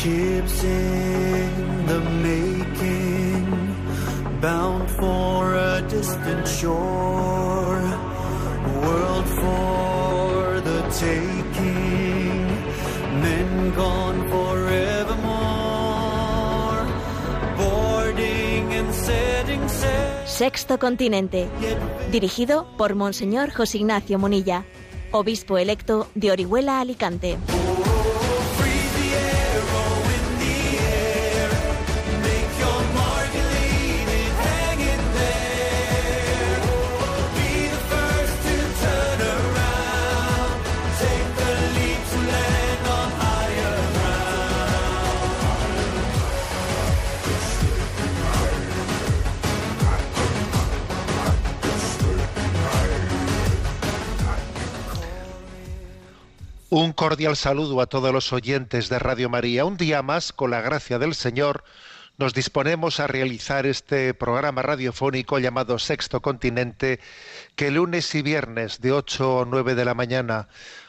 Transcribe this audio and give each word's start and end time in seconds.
Ships 0.00 0.64
in 0.64 1.84
the 1.86 2.00
making, 2.24 3.44
bound 4.40 4.88
for 4.92 5.54
a 5.54 5.82
distant 5.82 6.48
shore, 6.48 7.82
world 8.80 9.26
for 9.42 10.60
the 10.62 10.80
taking, 10.98 12.46
men 13.20 13.74
gone 13.74 14.26
forevermore, 14.30 15.20
boarding 17.58 18.72
and 18.72 18.94
setting 18.94 19.68
sail. 19.68 20.26
Sexto 20.26 20.78
Continente, 20.78 21.50
dirigido 22.10 22.66
por 22.78 22.94
Monseñor 22.94 23.50
José 23.50 23.76
Ignacio 23.76 24.18
Munilla, 24.18 24.64
obispo 25.10 25.58
electo 25.58 26.08
de 26.14 26.30
Orihuela, 26.32 26.80
Alicante. 26.80 27.36
Un 56.72 56.92
cordial 56.92 57.36
saludo 57.36 57.80
a 57.80 57.86
todos 57.86 58.12
los 58.12 58.32
oyentes 58.32 58.88
de 58.88 59.00
Radio 59.00 59.28
María. 59.28 59.64
Un 59.64 59.76
día 59.76 60.02
más, 60.02 60.32
con 60.32 60.52
la 60.52 60.60
gracia 60.60 61.00
del 61.00 61.16
Señor, 61.16 61.64
nos 62.16 62.32
disponemos 62.32 63.00
a 63.00 63.08
realizar 63.08 63.66
este 63.66 64.14
programa 64.14 64.62
radiofónico 64.62 65.40
llamado 65.40 65.80
Sexto 65.80 66.22
Continente, 66.22 67.00
que 67.56 67.72
lunes 67.72 68.14
y 68.14 68.22
viernes 68.22 68.80
de 68.80 68.92
8 68.92 69.38
o 69.38 69.44
9 69.46 69.74
de 69.74 69.84
la 69.84 69.94
mañana, 69.94 70.46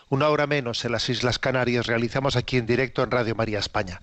una 0.10 0.30
hora 0.30 0.46
menos 0.46 0.86
en 0.86 0.92
las 0.92 1.10
Islas 1.10 1.40
Canarias, 1.40 1.88
realizamos 1.88 2.36
aquí 2.36 2.58
en 2.58 2.68
directo 2.68 3.02
en 3.02 3.10
Radio 3.10 3.34
María 3.34 3.58
España. 3.58 4.02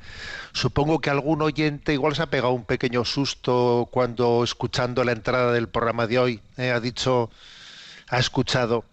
Supongo 0.52 0.98
que 0.98 1.10
algún 1.10 1.42
oyente 1.42 1.92
igual 1.92 2.16
se 2.16 2.22
ha 2.22 2.26
pegado 2.26 2.54
un 2.54 2.64
pequeño 2.64 3.04
susto 3.04 3.86
cuando 3.92 4.42
escuchando 4.42 5.04
la 5.04 5.12
entrada 5.12 5.52
del 5.52 5.68
programa 5.68 6.08
de 6.08 6.18
hoy 6.18 6.40
eh, 6.56 6.72
ha 6.72 6.80
dicho, 6.80 7.30
ha 8.08 8.18
escuchado 8.18 8.84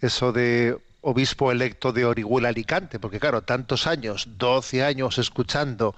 eso 0.00 0.32
de 0.32 0.78
obispo 1.04 1.52
electo 1.52 1.92
de 1.92 2.06
Orihuela 2.06 2.48
Alicante, 2.48 2.98
porque 2.98 3.20
claro, 3.20 3.42
tantos 3.42 3.86
años, 3.86 4.26
12 4.38 4.82
años 4.82 5.18
escuchando 5.18 5.94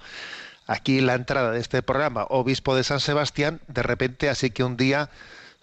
aquí 0.67 0.99
la 0.99 1.15
entrada 1.15 1.51
de 1.51 1.59
este 1.59 1.81
programa, 1.81 2.25
obispo 2.29 2.75
de 2.75 2.83
San 2.83 2.99
Sebastián, 2.99 3.61
de 3.67 3.83
repente 3.83 4.29
así 4.29 4.51
que 4.51 4.63
un 4.63 4.75
día 4.75 5.09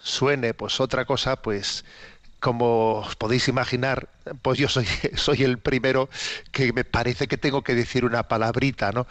suene 0.02 0.54
pues 0.54 0.80
otra 0.80 1.04
cosa, 1.04 1.36
pues 1.36 1.84
como 2.40 3.00
os 3.00 3.16
podéis 3.16 3.48
imaginar, 3.48 4.08
pues 4.42 4.58
yo 4.58 4.68
soy, 4.68 4.86
soy 5.14 5.42
el 5.44 5.58
primero 5.58 6.08
que 6.50 6.72
me 6.72 6.84
parece 6.84 7.28
que 7.28 7.36
tengo 7.36 7.62
que 7.62 7.74
decir 7.74 8.04
una 8.04 8.24
palabrita, 8.24 8.92
¿no? 8.92 9.06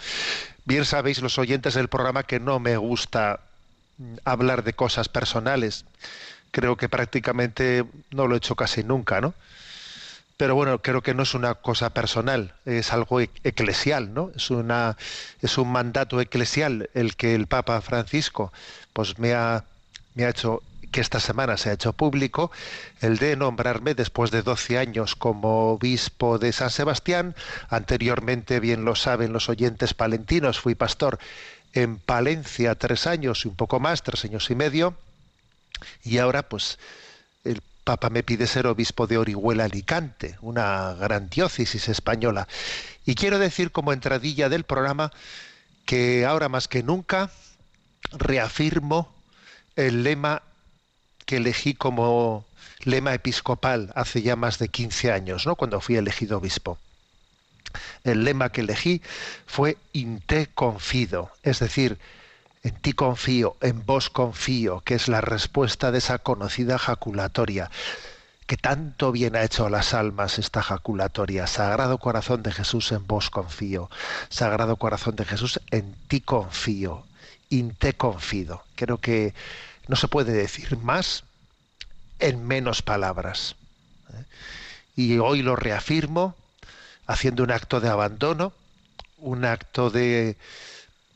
Bien 0.66 0.86
sabéis 0.86 1.22
los 1.22 1.38
oyentes 1.38 1.76
del 1.76 1.90
programa 1.90 2.24
que 2.24 2.40
no 2.40 2.60
me 2.60 2.78
gusta 2.78 3.42
hablar 4.24 4.64
de 4.64 4.74
cosas 4.74 5.10
personales. 5.10 5.86
Creo 6.52 6.78
que 6.78 6.90
prácticamente 6.90 7.86
no 8.12 8.28
lo 8.28 8.36
he 8.36 8.38
hecho 8.38 8.56
casi 8.56 8.84
nunca, 8.84 9.22
¿no? 9.22 9.34
Pero 10.38 10.56
bueno, 10.56 10.82
creo 10.82 11.02
que 11.02 11.14
no 11.14 11.24
es 11.24 11.34
una 11.34 11.56
cosa 11.56 11.92
personal, 11.92 12.56
es 12.66 12.92
algo 12.94 13.22
e- 13.22 13.30
eclesial, 13.44 14.14
¿no? 14.14 14.32
Es 14.36 14.50
una 14.50 14.98
es 15.42 15.58
un 15.58 15.72
mandato 15.72 16.20
eclesial 16.22 16.90
el 16.94 17.16
que 17.16 17.36
el 17.36 17.48
Papa 17.48 17.80
Francisco 17.82 18.52
pues 18.94 19.20
me 19.20 19.34
ha 19.34 19.64
hecho 20.18 20.62
que 20.92 21.02
esta 21.02 21.20
semana 21.20 21.58
se 21.58 21.70
ha 21.72 21.74
hecho 21.74 21.94
público 21.94 22.52
el 23.02 23.18
de 23.18 23.36
nombrarme 23.36 23.96
después 23.96 24.30
de 24.32 24.44
12 24.44 24.78
años 24.78 25.16
como 25.16 25.72
obispo 25.74 26.38
de 26.38 26.54
San 26.54 26.70
Sebastián. 26.70 27.36
Anteriormente, 27.70 28.60
bien 28.60 28.86
lo 28.86 28.96
saben 28.96 29.34
los 29.34 29.50
oyentes 29.50 29.94
palentinos, 29.96 30.60
fui 30.60 30.76
pastor 30.76 31.18
en 31.74 31.98
Palencia 31.98 32.76
tres 32.76 33.08
años 33.08 33.44
y 33.44 33.48
un 33.50 33.56
poco 33.56 33.80
más, 33.80 34.04
tres 34.04 34.24
años 34.26 34.50
y 34.52 34.56
medio. 34.56 34.96
Y 36.04 36.18
ahora, 36.20 36.44
pues, 36.44 36.80
Papa 37.84 38.10
me 38.10 38.24
pide 38.24 38.48
ser 38.48 38.68
obispo 38.68 39.08
de 39.08 39.18
Orihuela 39.18 39.66
Alicante, 39.66 40.38
una 40.42 40.94
gran 40.94 41.30
diócesis 41.30 41.90
española. 41.90 42.48
Y 43.06 43.16
quiero 43.16 43.40
decir 43.40 43.72
como 43.72 43.92
entradilla 43.92 44.48
del 44.48 44.64
programa 44.64 45.12
que 45.86 46.26
ahora 46.26 46.48
más 46.48 46.68
que 46.68 46.82
nunca 46.82 47.30
reafirmo 48.12 49.14
el 49.76 50.04
lema 50.04 50.44
que 51.26 51.38
elegí 51.38 51.74
como 51.74 52.46
lema 52.86 53.14
episcopal 53.14 53.92
hace 53.96 54.22
ya 54.22 54.36
más 54.36 54.60
de 54.60 54.70
15 54.70 55.12
años, 55.12 55.46
¿no? 55.46 55.56
cuando 55.56 55.82
fui 55.82 55.96
elegido 55.96 56.38
obispo. 56.38 56.78
El 58.04 58.24
lema 58.24 58.50
que 58.50 58.62
elegí 58.62 59.02
fue 59.46 59.78
in 59.94 60.22
te 60.22 60.48
confido, 60.48 61.32
es 61.44 61.60
decir, 61.60 61.98
en 62.64 62.76
ti 62.76 62.94
confío, 62.94 63.58
en 63.62 63.86
vos 63.86 64.10
confío, 64.10 64.82
que 64.82 64.96
es 64.96 65.10
la 65.10 65.20
respuesta 65.20 65.92
de 65.92 65.98
esa 65.98 66.18
conocida 66.20 66.78
jaculatoria, 66.78 67.70
que 68.48 68.56
tanto 68.56 69.12
bien 69.12 69.36
ha 69.36 69.44
hecho 69.44 69.66
a 69.66 69.70
las 69.70 69.94
almas 69.94 70.40
esta 70.40 70.64
jaculatoria. 70.64 71.46
Sagrado 71.46 71.98
corazón 71.98 72.42
de 72.42 72.52
Jesús, 72.52 72.92
en 72.94 73.06
vos 73.06 73.30
confío. 73.30 73.90
Sagrado 74.30 74.78
corazón 74.78 75.16
de 75.16 75.26
Jesús, 75.26 75.60
en 75.72 75.94
ti 76.08 76.22
confío. 76.22 77.06
In 77.50 77.76
te 77.76 77.94
confido. 77.94 78.64
Creo 78.76 78.98
que 78.98 79.34
no 79.88 79.96
se 79.96 80.08
puede 80.08 80.32
decir 80.32 80.78
más 80.78 81.24
en 82.20 82.46
menos 82.46 82.82
palabras. 82.82 83.56
¿eh? 84.14 84.24
Y 84.96 85.18
hoy 85.18 85.42
lo 85.42 85.56
reafirmo 85.56 86.36
haciendo 87.08 87.44
un 87.44 87.52
acto 87.52 87.82
de 87.82 87.90
abandono, 87.90 88.54
un 89.18 89.46
acto 89.46 89.90
de, 89.90 90.38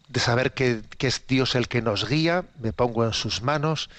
de 0.08 0.20
saber 0.20 0.54
que, 0.54 0.82
que, 0.98 1.08
es 1.08 1.26
Dios 1.28 1.56
el 1.56 1.68
que 1.68 1.82
nos 1.82 2.08
guía, 2.08 2.46
me 2.60 2.74
pongo 2.74 3.06
en 3.06 3.14
sus 3.14 3.42
manos 3.42 3.90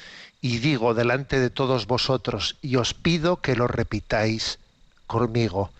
y 0.40 0.58
digo 0.58 0.94
delante 0.94 1.40
de 1.40 1.50
todos 1.50 1.86
vosotros 1.86 2.56
y 2.62 2.76
os 2.76 2.94
pido 2.94 3.40
que 3.40 3.56
lo 3.56 3.66
repitáis 3.66 4.58
conmigo. 5.06 5.70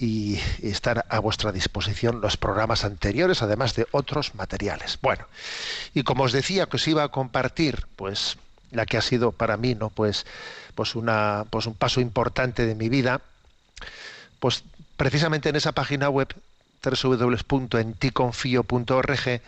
y 0.00 0.40
están 0.62 1.02
a 1.10 1.18
vuestra 1.18 1.52
disposición 1.52 2.22
los 2.22 2.38
programas 2.38 2.84
anteriores, 2.84 3.42
además 3.42 3.74
de 3.74 3.86
otros 3.90 4.34
materiales. 4.34 4.98
Bueno, 5.02 5.26
y 5.92 6.04
como 6.04 6.22
os 6.24 6.32
decía 6.32 6.64
que 6.66 6.76
os 6.76 6.88
iba 6.88 7.04
a 7.04 7.10
compartir, 7.10 7.86
pues 7.96 8.38
la 8.70 8.86
que 8.86 8.96
ha 8.96 9.02
sido 9.02 9.32
para 9.32 9.58
mí, 9.58 9.74
¿no? 9.74 9.90
Pues, 9.90 10.24
pues 10.74 10.94
una, 10.94 11.44
pues 11.50 11.66
un 11.66 11.74
paso 11.74 12.00
importante 12.00 12.64
de 12.64 12.74
mi 12.74 12.88
vida, 12.88 13.20
pues 14.38 14.64
precisamente 14.96 15.50
en 15.50 15.56
esa 15.56 15.72
página 15.72 16.08
web 16.08 16.34
www.enticonfio.org 16.82 19.42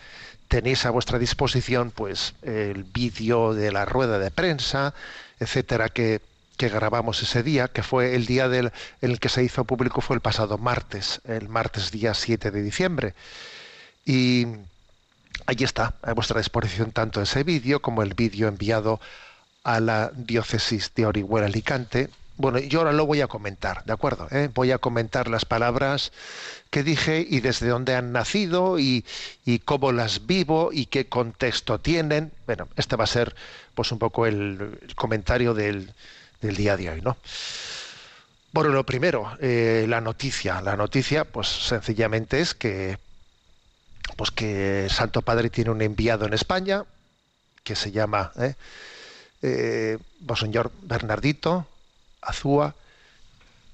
tenéis 0.49 0.85
a 0.85 0.91
vuestra 0.91 1.17
disposición 1.17 1.89
pues 1.89 2.35
el 2.43 2.83
vídeo 2.83 3.55
de 3.55 3.71
la 3.71 3.85
rueda 3.85 4.19
de 4.19 4.29
prensa, 4.29 4.93
etcétera, 5.39 5.89
que 5.89 6.21
que 6.57 6.69
grabamos 6.69 7.21
ese 7.21 7.43
día, 7.43 7.67
que 7.67 7.83
fue 7.83 8.15
el 8.15 8.25
día 8.25 8.47
del, 8.47 8.71
en 9.01 9.11
el 9.11 9.19
que 9.19 9.29
se 9.29 9.43
hizo 9.43 9.65
público, 9.65 10.01
fue 10.01 10.15
el 10.15 10.21
pasado 10.21 10.57
martes, 10.57 11.21
el 11.25 11.49
martes 11.49 11.91
día 11.91 12.13
7 12.13 12.51
de 12.51 12.61
diciembre. 12.61 13.13
Y 14.05 14.47
ahí 15.45 15.57
está, 15.59 15.95
a 16.01 16.13
vuestra 16.13 16.39
disposición 16.39 16.91
tanto 16.91 17.21
ese 17.21 17.43
vídeo 17.43 17.81
como 17.81 18.03
el 18.03 18.13
vídeo 18.13 18.47
enviado 18.47 18.99
a 19.63 19.79
la 19.79 20.11
diócesis 20.15 20.91
de 20.95 21.05
Orihuela 21.05 21.47
Alicante, 21.47 22.09
Bueno, 22.35 22.57
yo 22.57 22.79
ahora 22.79 22.93
lo 22.93 23.05
voy 23.05 23.21
a 23.21 23.27
comentar, 23.27 23.85
¿de 23.85 23.93
acuerdo? 23.93 24.27
¿Eh? 24.31 24.49
Voy 24.53 24.71
a 24.71 24.79
comentar 24.79 25.27
las 25.27 25.45
palabras 25.45 26.11
que 26.71 26.81
dije 26.81 27.25
y 27.29 27.41
desde 27.41 27.67
dónde 27.67 27.95
han 27.95 28.11
nacido 28.11 28.79
y, 28.79 29.05
y, 29.45 29.59
cómo 29.59 29.91
las 29.91 30.25
vivo 30.25 30.71
y 30.73 30.87
qué 30.87 31.05
contexto 31.07 31.79
tienen. 31.79 32.31
Bueno, 32.47 32.67
este 32.75 32.95
va 32.95 33.03
a 33.03 33.07
ser 33.07 33.35
pues 33.75 33.91
un 33.91 33.99
poco 33.99 34.25
el 34.25 34.79
comentario 34.95 35.53
del, 35.53 35.93
del, 36.43 36.55
día 36.55 36.77
de 36.77 36.89
hoy, 36.89 37.01
¿no? 37.01 37.17
Bueno, 38.51 38.69
lo 38.69 38.85
primero, 38.85 39.35
eh, 39.41 39.85
la 39.87 40.01
noticia. 40.01 40.61
La 40.61 40.75
noticia, 40.75 41.25
pues 41.25 41.47
sencillamente 41.47 42.39
es 42.39 42.53
que 42.53 42.97
pues 44.17 44.31
que 44.31 44.87
Santo 44.89 45.21
Padre 45.21 45.49
tiene 45.49 45.71
un 45.71 45.81
enviado 45.81 46.25
en 46.25 46.33
España 46.33 46.83
que 47.63 47.75
se 47.75 47.91
llama 47.91 48.31
¿eh? 48.37 48.53
eh, 49.41 49.97
Bernardito 50.83 51.65
Azúa, 52.21 52.75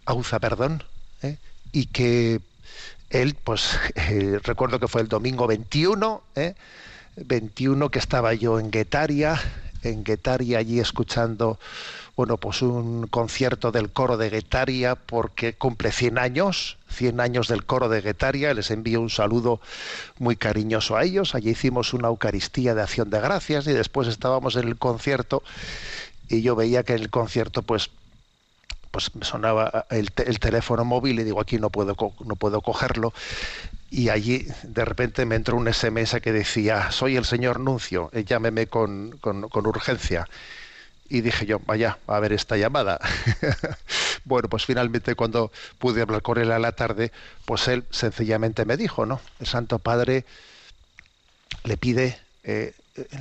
Auza, 0.06 0.40
perdón, 0.40 0.84
¿eh? 1.22 1.38
y 1.72 1.86
que 1.88 2.42
él, 3.10 3.36
pues 3.44 3.78
eh, 3.96 4.40
recuerdo 4.44 4.80
que 4.80 4.88
fue 4.88 5.02
el 5.02 5.08
domingo 5.08 5.48
21, 5.48 6.24
21 7.16 7.90
que 7.90 8.00
estaba 8.00 8.34
yo 8.34 8.60
en 8.60 8.72
Guetaria, 8.72 9.40
en 9.84 10.04
Guetaria 10.04 10.60
allí 10.60 10.80
escuchando 10.80 11.60
bueno, 12.20 12.36
pues 12.36 12.62
un 12.62 13.08
concierto 13.08 13.72
del 13.72 13.92
coro 13.92 14.18
de 14.18 14.30
Guetaria 14.30 14.96
porque 14.96 15.54
cumple 15.54 15.94
100 15.94 16.18
años, 16.18 16.78
100 16.90 17.22
años 17.22 17.48
del 17.48 17.64
coro 17.64 17.88
de 17.88 18.02
Guetaria, 18.02 18.54
les 18.54 18.72
envío 18.72 19.00
un 19.00 19.10
saludo 19.10 19.62
muy 20.18 20.36
cariñoso 20.36 20.98
a 20.98 21.06
ellos, 21.06 21.34
allí 21.34 21.52
hicimos 21.52 21.94
una 21.94 22.10
Eucaristía 22.10 22.76
de 22.76 22.82
acción 22.82 23.10
de 23.10 23.22
gracias 23.22 23.68
y 23.68 23.72
después 23.72 24.10
estábamos 24.10 24.58
en 24.58 24.68
el 24.68 24.76
concierto 24.76 25.44
y 26.28 26.42
yo 26.42 26.58
veía 26.58 26.84
que 26.84 26.92
en 26.92 27.04
el 27.04 27.10
concierto 27.10 27.62
pues 27.62 27.90
pues 28.92 29.16
me 29.16 29.24
sonaba 29.24 29.86
el, 29.90 30.10
el, 30.18 30.40
teléfono 30.40 30.84
móvil 30.84 31.22
y 31.22 31.24
digo 31.24 31.40
aquí 31.40 31.58
no 31.58 31.70
puedo 31.70 31.96
no 32.26 32.36
puedo 32.36 32.60
cogerlo 32.60 33.14
y 33.92 34.10
allí 34.10 34.46
de 34.64 34.84
repente 34.86 35.26
me 35.26 35.36
entró 35.36 35.56
un 35.56 35.72
SMS 35.72 36.20
que 36.22 36.34
decía 36.34 36.92
soy 36.92 37.16
el 37.16 37.26
señor 37.26 37.60
Nuncio 37.60 38.10
eh, 38.14 38.24
llámeme 38.24 38.68
con, 38.68 39.18
con, 39.22 39.68
urgencia 39.68 40.28
y 41.10 41.22
dije 41.22 41.46
yo 41.46 41.60
vaya 41.60 41.98
a 42.08 42.20
ver 42.20 42.34
esta 42.34 42.56
llamada 42.56 43.00
bueno 44.26 44.48
pues 44.48 44.66
finalmente 44.66 45.16
cuando 45.16 45.52
pude 45.78 46.02
hablar 46.02 46.22
con 46.22 46.38
él 46.38 46.52
a 46.52 46.60
la 46.60 46.72
tarde 46.72 47.12
pues 47.46 47.68
él 47.68 47.84
sencillamente 47.90 48.66
me 48.66 48.78
dijo 48.78 49.06
no 49.06 49.20
el 49.40 49.48
Santo 49.48 49.80
Padre 49.80 50.26
le 51.64 51.78
pide 51.78 52.20
eh, 52.44 52.74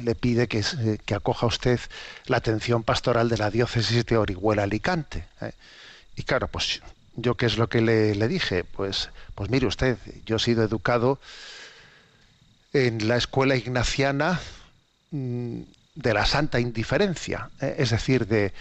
le 0.02 0.14
pide 0.14 0.48
que, 0.48 0.64
que, 1.04 1.14
acoja 1.14 1.46
usted 1.46 1.78
la 2.26 2.38
atención 2.38 2.82
pastoral 2.82 3.28
de 3.28 3.36
la 3.36 3.50
diócesis 3.50 4.04
de 4.06 4.16
Orihuela 4.16 4.64
Alicante. 4.64 5.24
¿eh? 5.40 5.52
Y 6.16 6.22
claro, 6.24 6.48
pues 6.48 6.80
yo 7.16 7.36
qué 7.36 7.46
es 7.46 7.58
lo 7.58 7.68
que 7.68 7.80
le, 7.80 8.14
le, 8.14 8.28
dije, 8.28 8.64
pues, 8.64 9.10
pues 9.34 9.50
mire 9.50 9.66
usted, 9.66 9.98
yo 10.24 10.36
he 10.36 10.38
sido 10.40 10.64
educado 10.64 11.20
en 12.72 13.08
la 13.08 13.16
escuela 13.16 13.56
ignaciana 13.56 14.40
mmm, 15.10 15.62
de 15.98 16.14
la 16.14 16.24
santa 16.26 16.60
indiferencia, 16.60 17.50
¿eh? 17.60 17.74
es 17.78 17.90
decir, 17.90 18.28
de, 18.28 18.52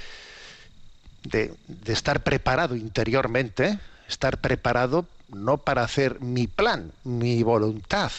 de, 1.24 1.54
estar 1.86 2.24
preparado 2.24 2.75
interiormente, 2.75 3.78
estar 4.10 4.39
preparado 4.39 5.06
no 5.30 5.60
para 5.60 5.84
hacer 5.84 6.19
mi 6.19 6.48
plan, 6.48 6.92
mi 7.04 7.44
voluntad, 7.44 8.12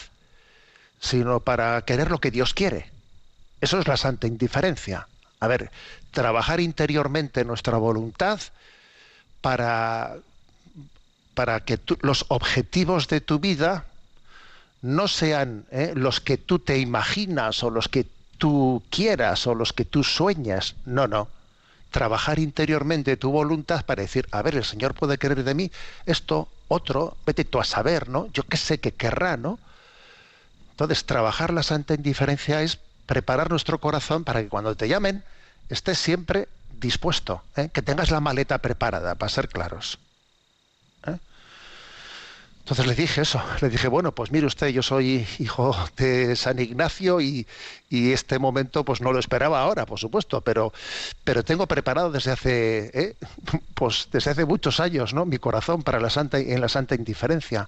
sino 1.01 1.41
para 1.41 1.81
querer 1.81 2.09
lo 2.09 2.19
que 2.19 2.31
Dios 2.31 2.53
quiere. 2.53 2.89
Eso 3.59 3.77
es 3.79 3.87
la 3.89 3.97
santa 3.97 4.25
indiferencia. 4.25 5.07
A 5.41 5.47
ver, 5.47 5.69
trabajar 6.11 6.61
interiormente 6.61 7.43
nuestra 7.43 7.77
voluntad 7.77 8.39
para, 9.41 10.15
para 11.33 11.59
que 11.59 11.77
los 12.03 12.25
objetivos 12.29 13.09
de 13.09 13.19
tu 13.19 13.39
vida 13.39 13.83
no 14.81 15.09
sean 15.09 15.65
¿eh? 15.71 15.91
los 15.93 16.21
que 16.21 16.37
tú 16.37 16.59
te 16.59 16.77
imaginas 16.77 17.63
o 17.63 17.69
los 17.69 17.89
que 17.89 18.05
tú 18.39 18.81
quieras 18.89 19.45
o 19.45 19.53
los 19.53 19.73
que 19.73 19.85
tú 19.85 20.03
sueñas. 20.03 20.75
No, 20.85 21.07
no. 21.07 21.27
Trabajar 21.91 22.39
interiormente 22.39 23.17
tu 23.17 23.31
voluntad 23.31 23.85
para 23.85 24.01
decir, 24.01 24.27
a 24.31 24.41
ver, 24.41 24.55
el 24.55 24.63
Señor 24.63 24.95
puede 24.95 25.19
querer 25.19 25.43
de 25.43 25.53
mí 25.53 25.71
esto, 26.07 26.47
otro, 26.67 27.17
vete 27.25 27.45
tú 27.45 27.59
a 27.59 27.63
saber, 27.63 28.09
¿no? 28.09 28.27
Yo 28.33 28.43
qué 28.43 28.57
sé 28.57 28.79
que 28.79 28.93
querrá, 28.93 29.37
¿no? 29.37 29.59
Entonces, 30.71 31.05
trabajar 31.05 31.53
la 31.53 31.61
santa 31.61 31.93
indiferencia 31.93 32.61
es 32.61 32.79
preparar 33.05 33.49
nuestro 33.49 33.79
corazón 33.79 34.23
para 34.23 34.41
que 34.41 34.49
cuando 34.49 34.75
te 34.75 34.87
llamen 34.87 35.23
estés 35.67 35.99
siempre 35.99 36.47
dispuesto, 36.79 37.43
¿eh? 37.55 37.69
que 37.73 37.81
tengas 37.81 38.11
la 38.11 38.19
maleta 38.19 38.59
preparada, 38.59 39.15
para 39.15 39.29
ser 39.29 39.49
claros. 39.49 39.99
Entonces 42.69 42.85
le 42.85 42.93
dije 42.93 43.21
eso, 43.21 43.41
le 43.61 43.69
dije, 43.69 43.87
bueno, 43.87 44.11
pues 44.11 44.31
mire 44.31 44.45
usted, 44.45 44.67
yo 44.67 44.83
soy 44.83 45.25
hijo 45.39 45.75
de 45.97 46.35
San 46.35 46.59
Ignacio 46.59 47.19
y, 47.19 47.47
y 47.89 48.11
este 48.11 48.37
momento 48.37 48.83
pues 48.83 49.01
no 49.01 49.11
lo 49.11 49.17
esperaba 49.17 49.59
ahora, 49.59 49.87
por 49.87 49.97
supuesto, 49.97 50.41
pero, 50.41 50.71
pero 51.23 51.43
tengo 51.43 51.65
preparado 51.65 52.11
desde 52.11 52.29
hace, 52.29 52.91
¿eh? 52.93 53.15
pues 53.73 54.07
desde 54.11 54.29
hace 54.29 54.45
muchos 54.45 54.79
años, 54.79 55.15
¿no? 55.15 55.25
Mi 55.25 55.39
corazón 55.39 55.81
para 55.81 55.99
la 55.99 56.11
santa, 56.11 56.37
en 56.37 56.61
la 56.61 56.69
santa 56.69 56.93
indiferencia. 56.93 57.67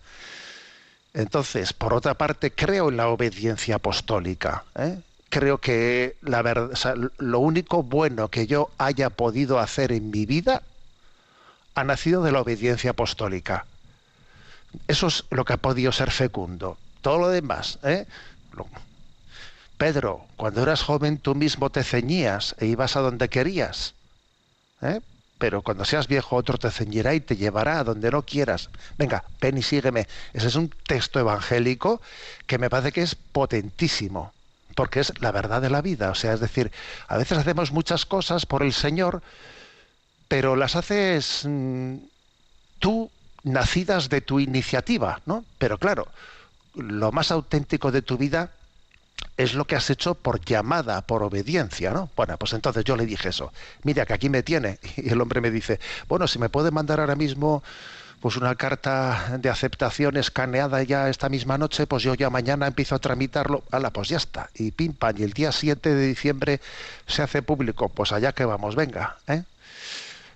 Entonces, 1.15 1.74
por 1.74 1.95
otra 1.95 2.13
parte, 2.13 2.51
creo 2.51 2.89
en 2.89 2.98
la 2.98 3.07
obediencia 3.07 3.77
apostólica. 3.77 4.65
¿eh? 4.75 5.00
Creo 5.30 5.57
que 5.57 6.15
la 6.21 6.44
verdad, 6.44 6.95
lo 7.18 7.39
único 7.39 7.81
bueno 7.81 8.27
que 8.27 8.45
yo 8.45 8.69
haya 8.77 9.09
podido 9.09 9.57
hacer 9.57 9.94
en 9.94 10.12
mi 10.12 10.27
vida 10.27 10.62
ha 11.74 11.83
nacido 11.83 12.21
de 12.21 12.31
la 12.31 12.42
obediencia 12.42 12.92
apostólica. 12.92 13.65
Eso 14.88 15.07
es 15.07 15.25
lo 15.29 15.45
que 15.45 15.53
ha 15.53 15.57
podido 15.57 15.91
ser 15.91 16.12
fecundo. 16.12 16.77
Todo 17.01 17.18
lo 17.18 17.29
demás, 17.29 17.79
¿eh? 17.83 18.06
Pedro, 19.77 20.25
cuando 20.35 20.62
eras 20.62 20.83
joven 20.83 21.18
tú 21.18 21.33
mismo 21.33 21.71
te 21.71 21.83
ceñías 21.83 22.56
e 22.59 22.68
ibas 22.68 22.95
a 22.95 23.01
donde 23.01 23.29
querías. 23.29 23.95
¿eh? 24.81 25.01
pero 25.41 25.63
cuando 25.63 25.85
seas 25.85 26.07
viejo 26.07 26.35
otro 26.35 26.59
te 26.59 26.69
ceñirá 26.69 27.15
y 27.15 27.19
te 27.19 27.35
llevará 27.35 27.79
a 27.79 27.83
donde 27.83 28.12
no 28.12 28.21
quieras. 28.21 28.69
Venga, 29.00 29.23
ven 29.41 29.57
y 29.57 29.63
sígueme. 29.63 30.07
Ese 30.33 30.50
es 30.50 30.56
un 30.56 30.69
texto 30.69 31.19
evangélico 31.19 32.00
que 32.45 32.59
me 32.59 32.69
parece 32.69 32.91
que 32.91 33.01
es 33.01 33.15
potentísimo, 33.15 34.33
porque 34.75 35.00
es 35.00 35.19
la 35.19 35.31
verdad 35.31 35.59
de 35.59 35.71
la 35.71 35.81
vida. 35.81 36.12
O 36.12 36.15
sea, 36.15 36.33
es 36.33 36.41
decir, 36.41 36.71
a 37.07 37.17
veces 37.17 37.39
hacemos 37.39 37.71
muchas 37.71 38.06
cosas 38.06 38.45
por 38.45 38.62
el 38.62 38.71
Señor, 38.71 39.24
pero 40.27 40.56
las 40.56 40.75
haces 40.75 41.41
mmm, 41.44 41.95
tú 42.77 43.09
nacidas 43.43 44.09
de 44.09 44.21
tu 44.21 44.39
iniciativa, 44.39 45.21
¿no? 45.25 45.45
Pero 45.57 45.77
claro, 45.77 46.07
lo 46.75 47.11
más 47.11 47.31
auténtico 47.31 47.91
de 47.91 48.01
tu 48.01 48.17
vida 48.17 48.51
es 49.38 49.53
lo 49.53 49.65
que 49.65 49.75
has 49.75 49.89
hecho 49.89 50.15
por 50.15 50.43
llamada, 50.43 51.01
por 51.01 51.24
obediencia, 51.24 51.91
¿no? 51.91 52.10
Bueno, 52.15 52.38
pues 52.38 52.53
entonces 52.53 52.83
yo 52.83 52.95
le 52.95 53.05
dije 53.05 53.29
eso. 53.29 53.51
Mira, 53.83 54.05
que 54.05 54.13
aquí 54.13 54.29
me 54.29 54.43
tiene. 54.43 54.79
Y 54.98 55.10
el 55.10 55.21
hombre 55.21 55.41
me 55.41 55.51
dice, 55.51 55.79
bueno, 56.07 56.27
si 56.27 56.39
me 56.39 56.50
puede 56.50 56.71
mandar 56.71 57.00
ahora 57.00 57.15
mismo 57.15 57.63
pues 58.19 58.38
una 58.38 58.53
carta 58.53 59.36
de 59.39 59.50
aceptación 59.50 60.15
escaneada 60.15 60.83
ya 60.83 61.10
esta 61.10 61.27
misma 61.27 61.57
noche, 61.57 61.88
pues 61.88 62.03
yo 62.03 62.13
ya 62.13 62.29
mañana 62.29 62.67
empiezo 62.67 62.93
a 62.93 63.00
tramitarlo. 63.00 63.63
Ala, 63.71 63.89
pues 63.89 64.10
ya 64.10 64.17
está. 64.17 64.51
Y 64.53 64.69
pim 64.71 64.93
pam, 64.93 65.15
y 65.17 65.24
el 65.24 65.33
día 65.33 65.51
7 65.51 65.89
de 65.89 66.07
diciembre 66.07 66.62
se 67.07 67.24
hace 67.24 67.41
público. 67.41 67.89
Pues 67.89 68.12
allá 68.12 68.31
que 68.33 68.45
vamos, 68.45 68.75
venga. 68.75 69.17
¿eh? 69.27 69.43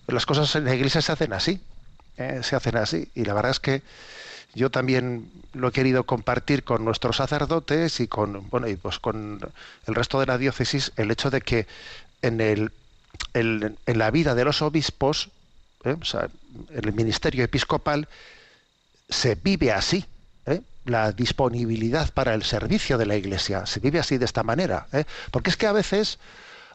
Las 0.08 0.26
cosas 0.26 0.56
en 0.56 0.66
la 0.66 0.74
iglesia 0.74 1.02
se 1.02 1.12
hacen 1.12 1.32
así. 1.34 1.62
¿Eh? 2.18 2.42
Se 2.44 2.56
hacen 2.56 2.78
así. 2.78 3.10
Y 3.16 3.26
la 3.26 3.34
verdad 3.34 3.52
es 3.52 3.60
que 3.60 3.82
yo 4.56 4.72
también 4.72 5.30
lo 5.54 5.68
he 5.68 5.72
querido 5.72 6.06
compartir 6.06 6.64
con 6.64 6.86
nuestros 6.86 7.18
sacerdotes 7.18 8.00
y 8.00 8.08
con 8.08 8.50
bueno 8.50 8.68
y 8.68 8.76
pues 8.78 9.00
con 9.00 9.40
el 9.86 9.96
resto 9.96 10.20
de 10.20 10.26
la 10.26 10.38
diócesis 10.38 10.94
el 10.96 11.12
hecho 11.12 11.30
de 11.30 11.42
que 11.42 11.68
en 12.22 12.42
el, 12.42 12.72
en 13.34 13.78
la 13.86 14.12
vida 14.12 14.34
de 14.34 14.46
los 14.46 14.62
obispos 14.62 15.30
¿eh? 15.84 15.98
en 16.72 16.86
el 16.86 16.94
ministerio 16.94 17.44
episcopal 17.44 18.08
se 19.10 19.36
vive 19.36 19.74
así 19.74 20.06
¿eh? 20.46 20.62
la 20.86 21.12
disponibilidad 21.12 22.12
para 22.14 22.34
el 22.34 22.44
servicio 22.44 22.98
de 22.98 23.06
la 23.06 23.18
iglesia 23.18 23.66
se 23.66 23.82
vive 23.82 24.00
así 24.00 24.18
de 24.18 24.26
esta 24.26 24.44
manera 24.44 24.88
¿eh? 24.94 25.04
porque 25.32 25.50
es 25.50 25.58
que 25.58 25.68
a 25.68 25.74
veces 25.74 26.18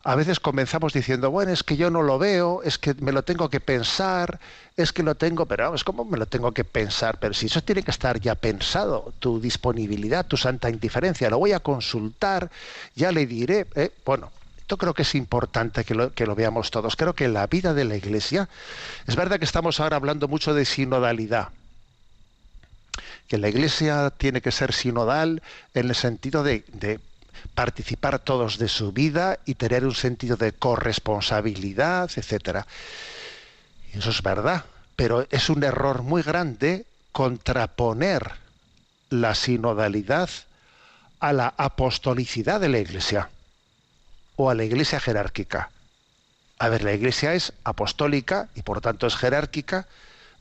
a 0.03 0.15
veces 0.15 0.41
comenzamos 0.41 0.95
diciendo, 0.95 1.31
bueno, 1.31 1.53
es 1.53 1.63
que 1.63 1.77
yo 1.77 1.91
no 1.91 2.01
lo 2.01 2.19
veo, 2.19 2.63
es 2.63 2.79
que 2.79 2.95
me 2.95 3.13
lo 3.13 3.23
tengo 3.23 3.51
que 3.51 3.61
pensar, 3.61 4.41
es 4.77 4.93
que 4.93 5.03
lo 5.03 5.15
tengo, 5.15 5.45
pero 5.45 5.75
es 5.75 5.85
como 5.85 6.07
me 6.07 6.17
lo 6.17 6.27
tengo 6.27 6.53
que 6.53 6.65
pensar, 6.65 7.19
pero 7.19 7.35
si 7.35 7.47
eso 7.47 7.63
tiene 7.63 7.83
que 7.83 7.91
estar 7.91 8.19
ya 8.19 8.35
pensado, 8.35 9.13
tu 9.19 9.41
disponibilidad, 9.41 10.27
tu 10.27 10.39
santa 10.39 10.71
indiferencia, 10.71 11.29
lo 11.29 11.39
voy 11.39 11.53
a 11.53 11.61
consultar, 11.61 12.51
ya 12.95 13.13
le 13.13 13.27
diré, 13.27 13.67
¿eh? 13.75 13.93
bueno, 14.07 14.31
esto 14.59 14.79
creo 14.79 14.95
que 14.95 15.03
es 15.03 15.15
importante 15.15 15.85
que 15.85 15.95
lo, 15.95 16.15
que 16.15 16.27
lo 16.27 16.35
veamos 16.35 16.71
todos. 16.71 16.95
Creo 16.97 17.13
que 17.13 17.29
la 17.29 17.47
vida 17.49 17.75
de 17.75 17.85
la 17.85 17.97
Iglesia, 17.97 18.49
es 19.07 19.17
verdad 19.17 19.39
que 19.39 19.45
estamos 19.45 19.81
ahora 19.81 19.97
hablando 19.97 20.29
mucho 20.29 20.55
de 20.55 20.65
sinodalidad, 20.65 21.49
que 23.29 23.37
la 23.37 23.49
Iglesia 23.49 24.11
tiene 24.17 24.41
que 24.41 24.51
ser 24.51 24.73
sinodal 24.73 25.43
en 25.75 25.89
el 25.89 25.95
sentido 25.95 26.43
de 26.43 26.65
participar 27.55 28.19
todos 28.19 28.59
de 28.59 28.69
su 28.69 28.93
vida 28.93 29.39
y 29.45 29.55
tener 29.55 29.85
un 29.85 29.95
sentido 29.95 30.37
de 30.37 30.53
corresponsabilidad, 30.53 32.11
etcétera. 32.15 32.67
Eso 33.93 34.11
es 34.11 34.23
verdad, 34.23 34.65
pero 34.97 35.27
es 35.31 35.51
un 35.51 35.65
error 35.65 36.03
muy 36.03 36.23
grande 36.23 36.87
contraponer 37.13 38.33
la 39.11 39.35
sinodalidad 39.35 40.31
a 41.19 41.33
la 41.33 41.55
apostolicidad 41.57 42.61
de 42.61 42.69
la 42.69 42.79
Iglesia 42.79 43.29
o 44.37 44.51
a 44.51 44.55
la 44.55 44.65
Iglesia 44.65 45.01
jerárquica. 45.01 45.71
A 46.59 46.69
ver, 46.69 46.83
la 46.83 46.93
Iglesia 46.93 47.35
es 47.35 47.53
apostólica 47.65 48.49
y 48.55 48.63
por 48.63 48.81
tanto 48.81 49.07
es 49.07 49.17
jerárquica 49.17 49.87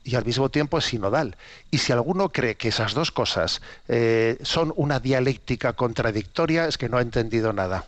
y 0.04 0.14
al 0.16 0.24
mismo 0.24 0.48
tiempo 0.48 0.78
es 0.78 0.86
sinodal. 0.86 1.36
Y 1.70 1.78
si 1.78 1.92
alguno 1.92 2.30
cree 2.30 2.56
que 2.56 2.68
esas 2.68 2.94
dos 2.94 3.10
cosas 3.10 3.60
eh, 3.88 4.38
son 4.42 4.72
una 4.76 5.00
dialéctica 5.00 5.72
contradictoria, 5.74 6.66
es 6.66 6.78
que 6.78 6.88
no 6.88 6.98
ha 6.98 7.02
entendido 7.02 7.52
nada. 7.52 7.86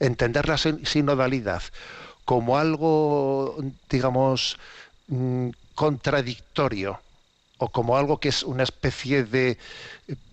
Entender 0.00 0.48
la 0.48 0.58
sinodalidad 0.58 1.62
como 2.24 2.58
algo, 2.58 3.56
digamos, 3.90 4.58
mm, 5.08 5.50
contradictorio 5.74 7.00
o 7.58 7.68
como 7.68 7.96
algo 7.96 8.18
que 8.18 8.28
es 8.28 8.42
una 8.42 8.62
especie 8.62 9.24
de 9.24 9.58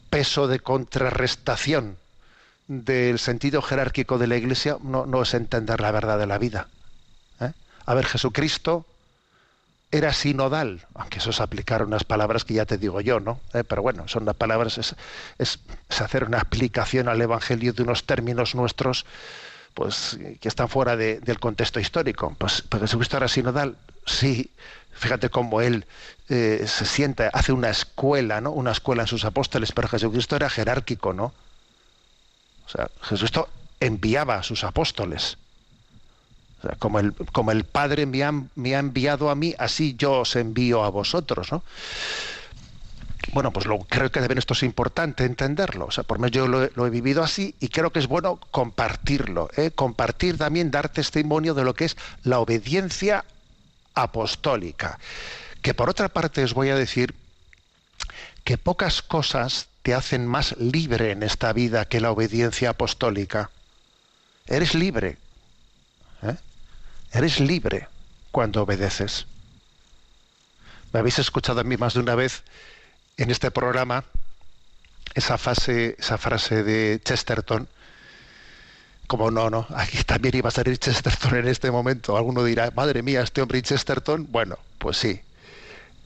peso 0.09 0.47
de 0.47 0.59
contrarrestación 0.59 1.97
del 2.67 3.19
sentido 3.19 3.61
jerárquico 3.61 4.17
de 4.17 4.27
la 4.27 4.37
Iglesia, 4.37 4.77
no, 4.81 5.05
no 5.05 5.21
es 5.21 5.33
entender 5.33 5.81
la 5.81 5.91
verdad 5.91 6.17
de 6.17 6.27
la 6.27 6.37
vida. 6.37 6.67
¿eh? 7.39 7.51
A 7.85 7.93
ver, 7.93 8.05
Jesucristo 8.05 8.85
era 9.91 10.13
sinodal, 10.13 10.85
aunque 10.95 11.19
eso 11.19 11.31
es 11.31 11.41
aplicar 11.41 11.83
unas 11.83 12.05
palabras 12.05 12.45
que 12.45 12.53
ya 12.53 12.65
te 12.65 12.77
digo 12.77 13.01
yo, 13.01 13.19
¿no? 13.19 13.41
Eh, 13.53 13.63
pero 13.65 13.81
bueno, 13.81 14.07
son 14.07 14.25
las 14.25 14.35
palabras, 14.35 14.77
es, 14.77 14.95
es, 15.37 15.59
hacer 15.89 16.23
una 16.23 16.39
aplicación 16.39 17.09
al 17.09 17.21
Evangelio 17.21 17.73
de 17.73 17.83
unos 17.83 18.05
términos 18.05 18.55
nuestros, 18.55 19.05
pues 19.73 20.17
que 20.39 20.47
están 20.47 20.69
fuera 20.69 20.95
de, 20.95 21.19
del 21.19 21.39
contexto 21.39 21.79
histórico. 21.79 22.33
Pues, 22.37 22.63
pues 22.67 22.81
Jesucristo 22.81 23.17
era 23.17 23.27
sinodal, 23.27 23.77
sí. 24.05 24.51
Fíjate 24.93 25.29
cómo 25.29 25.61
él 25.61 25.85
eh, 26.29 26.63
se 26.67 26.85
sienta, 26.85 27.29
hace 27.33 27.51
una 27.51 27.69
escuela, 27.69 28.39
¿no? 28.39 28.51
Una 28.51 28.71
escuela 28.71 29.03
en 29.03 29.07
sus 29.07 29.25
apóstoles, 29.25 29.71
pero 29.71 29.87
Jesucristo 29.87 30.35
era 30.35 30.49
jerárquico, 30.49 31.13
¿no? 31.13 31.33
O 32.65 32.69
sea, 32.69 32.89
Jesucristo 33.01 33.49
enviaba 33.79 34.35
a 34.35 34.43
sus 34.43 34.63
apóstoles 34.63 35.37
como, 36.79 36.99
el, 36.99 37.13
como 37.31 37.51
el 37.51 37.63
Padre 37.63 38.05
me 38.05 38.23
ha, 38.23 38.31
me 38.55 38.75
ha, 38.75 38.79
enviado 38.79 39.29
a 39.29 39.35
mí, 39.35 39.55
así 39.57 39.95
yo 39.97 40.21
os 40.21 40.35
envío 40.35 40.83
a 40.83 40.89
vosotros, 40.89 41.51
¿no? 41.51 41.63
Bueno, 43.33 43.51
pues 43.53 43.65
lo, 43.67 43.79
creo 43.79 44.11
que 44.11 44.19
también 44.19 44.39
esto 44.39 44.53
es 44.53 44.63
importante 44.63 45.23
entenderlo. 45.25 45.85
O 45.85 45.91
sea, 45.91 46.03
por 46.03 46.17
medio 46.17 46.45
yo 46.45 46.47
lo, 46.47 46.69
lo, 46.73 46.87
he 46.87 46.89
vivido 46.89 47.23
así 47.23 47.55
y 47.59 47.67
creo 47.67 47.91
que 47.91 47.99
es 47.99 48.07
bueno 48.07 48.39
compartirlo. 48.49 49.49
¿eh? 49.55 49.71
Compartir 49.71 50.37
también, 50.37 50.71
dar 50.71 50.89
testimonio 50.89 51.53
de 51.53 51.63
lo 51.63 51.75
que 51.75 51.85
es 51.85 51.97
la 52.23 52.39
obediencia 52.39 53.23
apostólica. 53.93 54.97
Que 55.61 55.73
por 55.73 55.89
otra 55.89 56.09
parte 56.09 56.43
os 56.43 56.55
voy 56.55 56.69
a 56.69 56.75
decir 56.75 57.13
que 58.43 58.57
pocas 58.57 59.01
cosas 59.01 59.67
te 59.83 59.93
hacen 59.93 60.27
más 60.27 60.55
libre 60.57 61.11
en 61.11 61.23
esta 61.23 61.53
vida 61.53 61.85
que 61.85 62.01
la 62.01 62.11
obediencia 62.11 62.71
apostólica. 62.71 63.49
Eres 64.47 64.75
libre. 64.75 65.17
Eres 67.13 67.39
libre 67.39 67.87
cuando 68.31 68.63
obedeces. 68.63 69.25
Me 70.93 70.99
habéis 70.99 71.19
escuchado 71.19 71.59
a 71.59 71.63
mí 71.63 71.75
más 71.75 71.93
de 71.93 71.99
una 71.99 72.15
vez 72.15 72.43
en 73.17 73.31
este 73.31 73.51
programa 73.51 74.05
esa, 75.13 75.37
fase, 75.37 75.95
esa 75.99 76.17
frase 76.17 76.63
de 76.63 77.01
Chesterton. 77.03 77.67
Como 79.07 79.29
no, 79.29 79.49
no, 79.49 79.67
aquí 79.75 80.03
también 80.05 80.37
iba 80.37 80.47
a 80.47 80.53
salir 80.53 80.77
Chesterton 80.77 81.35
en 81.35 81.47
este 81.49 81.69
momento. 81.69 82.15
Alguno 82.15 82.45
dirá, 82.45 82.71
madre 82.71 83.03
mía, 83.03 83.21
este 83.21 83.41
hombre 83.41 83.59
y 83.59 83.61
Chesterton. 83.61 84.27
Bueno, 84.31 84.57
pues 84.77 84.97
sí. 84.97 85.21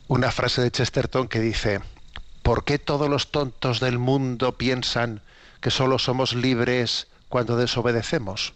Una 0.07 0.31
frase 0.31 0.61
de 0.61 0.71
Chesterton 0.71 1.27
que 1.27 1.39
dice, 1.39 1.81
¿por 2.41 2.63
qué 2.63 2.79
todos 2.79 3.09
los 3.09 3.31
tontos 3.31 3.79
del 3.79 3.99
mundo 3.99 4.57
piensan 4.57 5.21
que 5.61 5.69
solo 5.69 5.99
somos 5.99 6.33
libres 6.33 7.07
cuando 7.29 7.57
desobedecemos? 7.57 8.53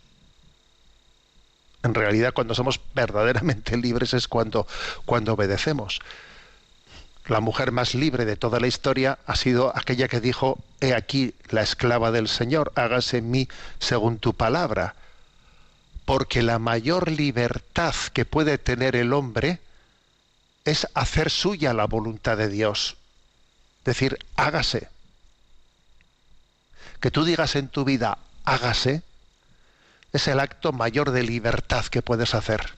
En 1.83 1.93
realidad, 1.93 2.33
cuando 2.33 2.55
somos 2.55 2.79
verdaderamente 2.93 3.77
libres 3.77 4.13
es 4.13 4.27
cuando, 4.27 4.67
cuando 5.05 5.33
obedecemos. 5.33 5.99
La 7.27 7.41
mujer 7.41 7.71
más 7.71 7.93
libre 7.93 8.25
de 8.25 8.35
toda 8.35 8.59
la 8.59 8.67
historia 8.67 9.19
ha 9.27 9.35
sido 9.35 9.71
aquella 9.77 10.07
que 10.07 10.19
dijo, 10.19 10.57
he 10.81 10.95
aquí 10.95 11.35
la 11.49 11.61
esclava 11.61 12.11
del 12.11 12.27
Señor, 12.27 12.71
hágase 12.75 13.19
en 13.19 13.29
mí 13.29 13.47
según 13.77 14.17
tu 14.17 14.33
palabra. 14.33 14.95
Porque 16.05 16.41
la 16.41 16.57
mayor 16.57 17.11
libertad 17.11 17.93
que 18.13 18.25
puede 18.25 18.57
tener 18.57 18.95
el 18.95 19.13
hombre 19.13 19.59
es 20.65 20.87
hacer 20.95 21.29
suya 21.29 21.73
la 21.73 21.85
voluntad 21.85 22.35
de 22.35 22.49
Dios. 22.49 22.97
Decir, 23.85 24.17
hágase. 24.35 24.89
Que 26.99 27.11
tú 27.11 27.25
digas 27.25 27.55
en 27.55 27.69
tu 27.69 27.85
vida, 27.85 28.17
hágase, 28.43 29.03
es 30.13 30.27
el 30.27 30.39
acto 30.39 30.71
mayor 30.71 31.11
de 31.11 31.23
libertad 31.23 31.85
que 31.85 32.01
puedes 32.01 32.33
hacer. 32.33 32.73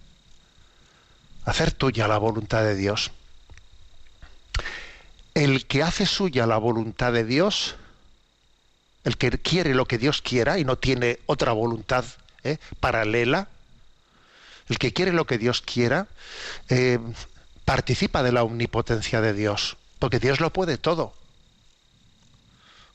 Hacer 1.45 1.71
tuya 1.71 2.07
la 2.07 2.17
voluntad 2.17 2.63
de 2.63 2.75
Dios. 2.75 3.11
El 5.33 5.65
que 5.65 5.81
hace 5.81 6.05
suya 6.05 6.45
la 6.45 6.57
voluntad 6.57 7.13
de 7.13 7.23
Dios, 7.23 7.75
el 9.03 9.17
que 9.17 9.31
quiere 9.31 9.73
lo 9.73 9.85
que 9.85 9.97
Dios 9.97 10.21
quiera 10.21 10.59
y 10.59 10.65
no 10.65 10.77
tiene 10.77 11.19
otra 11.25 11.53
voluntad 11.53 12.05
¿eh? 12.43 12.57
paralela, 12.79 13.47
el 14.67 14.77
que 14.77 14.93
quiere 14.93 15.13
lo 15.13 15.25
que 15.25 15.37
Dios 15.37 15.61
quiera, 15.61 16.07
eh, 16.69 16.99
participa 17.65 18.23
de 18.23 18.31
la 18.31 18.43
omnipotencia 18.43 19.21
de 19.21 19.33
Dios, 19.33 19.77
porque 19.99 20.19
Dios 20.19 20.39
lo 20.39 20.51
puede 20.51 20.77
todo. 20.77 21.13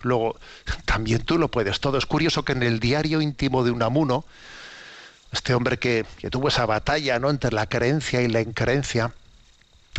Luego, 0.03 0.37
también 0.85 1.23
tú 1.23 1.38
lo 1.38 1.49
puedes 1.49 1.81
todo. 1.81 1.99
Es 1.99 2.07
curioso 2.07 2.45
que 2.45 2.53
en 2.53 2.62
el 2.62 2.81
diario 2.81 3.21
íntimo 3.21 3.65
de 3.65 3.71
Unamuno, 3.71 4.25
este 5.33 5.55
hombre 5.55 5.79
que, 5.79 6.07
que 6.19 6.31
tuvo 6.31 6.49
esa 6.49 6.67
batalla 6.67 7.19
¿no? 7.19 7.31
entre 7.31 7.53
la 7.53 7.67
creencia 7.67 8.23
y 8.23 8.29
la 8.29 8.41
increencia, 8.41 9.12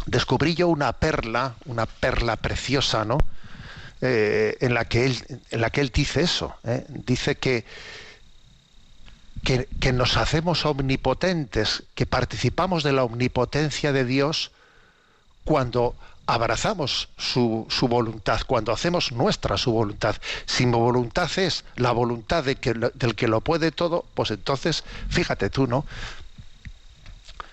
descubrí 0.06 0.56
yo 0.56 0.68
una 0.68 0.94
perla, 0.94 1.56
una 1.66 1.86
perla 1.86 2.36
preciosa, 2.36 3.06
¿no? 3.06 3.18
Eh, 4.02 4.58
en, 4.62 4.76
la 4.76 4.86
que 4.86 5.08
él, 5.08 5.24
en 5.50 5.62
la 5.62 5.72
que 5.72 5.82
él 5.82 5.92
dice 5.92 6.22
eso. 6.22 6.56
¿eh? 6.64 6.86
Dice 6.88 7.36
que, 7.36 7.66
que, 9.44 9.68
que, 9.80 9.92
nos 9.92 10.18
hacemos 10.18 10.66
omnipotentes, 10.68 11.84
que 11.96 12.06
participamos 12.06 12.84
de 12.84 12.94
la 12.94 13.04
omnipotencia 13.04 13.92
de 13.92 14.06
Dios 14.06 14.52
cuando 15.46 15.96
abrazamos 16.28 17.08
su, 17.18 17.66
su, 17.70 17.88
voluntad, 17.88 18.42
cuando 18.46 18.74
hacemos 18.74 19.12
nuestra 19.14 19.58
su 19.58 19.72
voluntad. 19.72 20.18
Si 20.46 20.66
mi 20.66 20.74
voluntad 20.74 21.32
es 21.38 21.64
la 21.78 21.92
voluntad 21.92 22.44
de 22.44 22.58
que, 22.58 22.74
del 22.74 23.16
que 23.16 23.28
lo 23.28 23.42
puede 23.42 23.72
todo, 23.72 24.06
pues 24.14 24.32
entonces, 24.32 24.84
fíjate 25.10 25.50
tú, 25.50 25.68
¿no? 25.68 25.86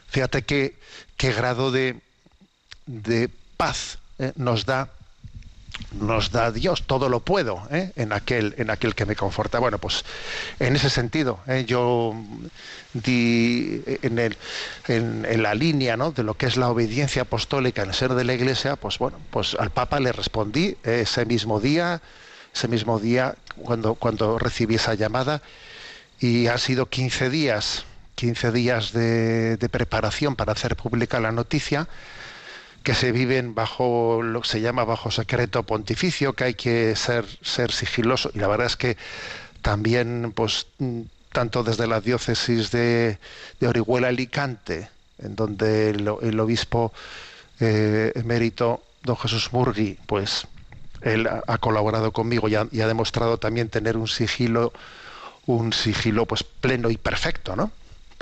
Fíjate 0.08 0.42
qué, 0.42 0.76
qué 1.16 1.32
grado 1.32 1.70
de, 1.70 2.00
de 2.86 3.30
paz 3.56 3.98
eh, 4.18 4.32
nos 4.36 4.66
da 4.66 4.90
nos 6.00 6.30
da 6.30 6.50
Dios, 6.50 6.84
todo 6.86 7.08
lo 7.08 7.20
puedo 7.20 7.66
¿eh? 7.70 7.92
en, 7.96 8.12
aquel, 8.12 8.54
en 8.58 8.70
aquel 8.70 8.94
que 8.94 9.06
me 9.06 9.16
conforta. 9.16 9.58
Bueno, 9.58 9.78
pues 9.78 10.04
en 10.58 10.76
ese 10.76 10.90
sentido, 10.90 11.40
¿eh? 11.46 11.64
yo 11.66 12.14
di 12.92 13.82
en, 14.02 14.18
el, 14.18 14.36
en, 14.88 15.42
la 15.42 15.54
línea 15.54 15.96
¿no? 15.96 16.12
de 16.12 16.22
lo 16.22 16.34
que 16.34 16.46
es 16.46 16.56
la 16.56 16.68
obediencia 16.68 17.22
apostólica 17.22 17.82
en 17.82 17.88
el 17.88 17.94
ser 17.94 18.14
de 18.14 18.24
la 18.24 18.34
Iglesia, 18.34 18.76
pues 18.76 18.98
bueno, 18.98 19.18
pues 19.30 19.56
al 19.58 19.70
Papa 19.70 20.00
le 20.00 20.12
respondí 20.12 20.76
ese 20.82 21.24
mismo 21.24 21.60
día, 21.60 22.00
ese 22.54 22.68
mismo 22.68 22.98
día 22.98 23.34
cuando, 23.56 23.94
cuando 23.94 24.38
recibí 24.38 24.76
esa 24.76 24.94
llamada, 24.94 25.42
y 26.20 26.46
ha 26.46 26.58
sido 26.58 26.86
15 26.86 27.30
días, 27.30 27.84
15 28.14 28.52
días 28.52 28.92
de, 28.92 29.56
de 29.56 29.68
preparación 29.68 30.36
para 30.36 30.52
hacer 30.52 30.76
pública 30.76 31.18
la 31.20 31.32
noticia 31.32 31.88
que 32.84 32.94
se 32.94 33.12
viven 33.12 33.54
bajo 33.54 34.22
lo 34.22 34.42
que 34.42 34.48
se 34.48 34.60
llama 34.60 34.84
bajo 34.84 35.10
secreto 35.10 35.62
pontificio, 35.62 36.34
que 36.34 36.44
hay 36.44 36.54
que 36.54 36.94
ser, 36.94 37.24
ser 37.42 37.72
sigiloso. 37.72 38.30
Y 38.34 38.38
la 38.38 38.46
verdad 38.46 38.66
es 38.66 38.76
que 38.76 38.98
también, 39.62 40.32
pues, 40.36 40.66
tanto 41.32 41.64
desde 41.64 41.86
la 41.86 42.02
diócesis 42.02 42.70
de, 42.70 43.18
de 43.58 43.68
Orihuela 43.68 44.08
Alicante, 44.08 44.90
en 45.18 45.34
donde 45.34 45.90
el, 45.90 46.12
el 46.20 46.38
obispo 46.38 46.92
eh, 47.58 48.12
emérito 48.14 48.82
don 49.02 49.16
Jesús 49.16 49.50
Murgui, 49.52 49.98
pues 50.06 50.46
él 51.00 51.26
ha, 51.26 51.42
ha 51.46 51.58
colaborado 51.58 52.12
conmigo 52.12 52.48
y 52.48 52.54
ha, 52.54 52.68
y 52.70 52.82
ha, 52.82 52.86
demostrado 52.86 53.38
también 53.38 53.70
tener 53.70 53.96
un 53.96 54.08
sigilo, 54.08 54.74
un 55.46 55.72
sigilo 55.72 56.26
pues 56.26 56.44
pleno 56.44 56.90
y 56.90 56.98
perfecto, 56.98 57.56
¿no? 57.56 57.70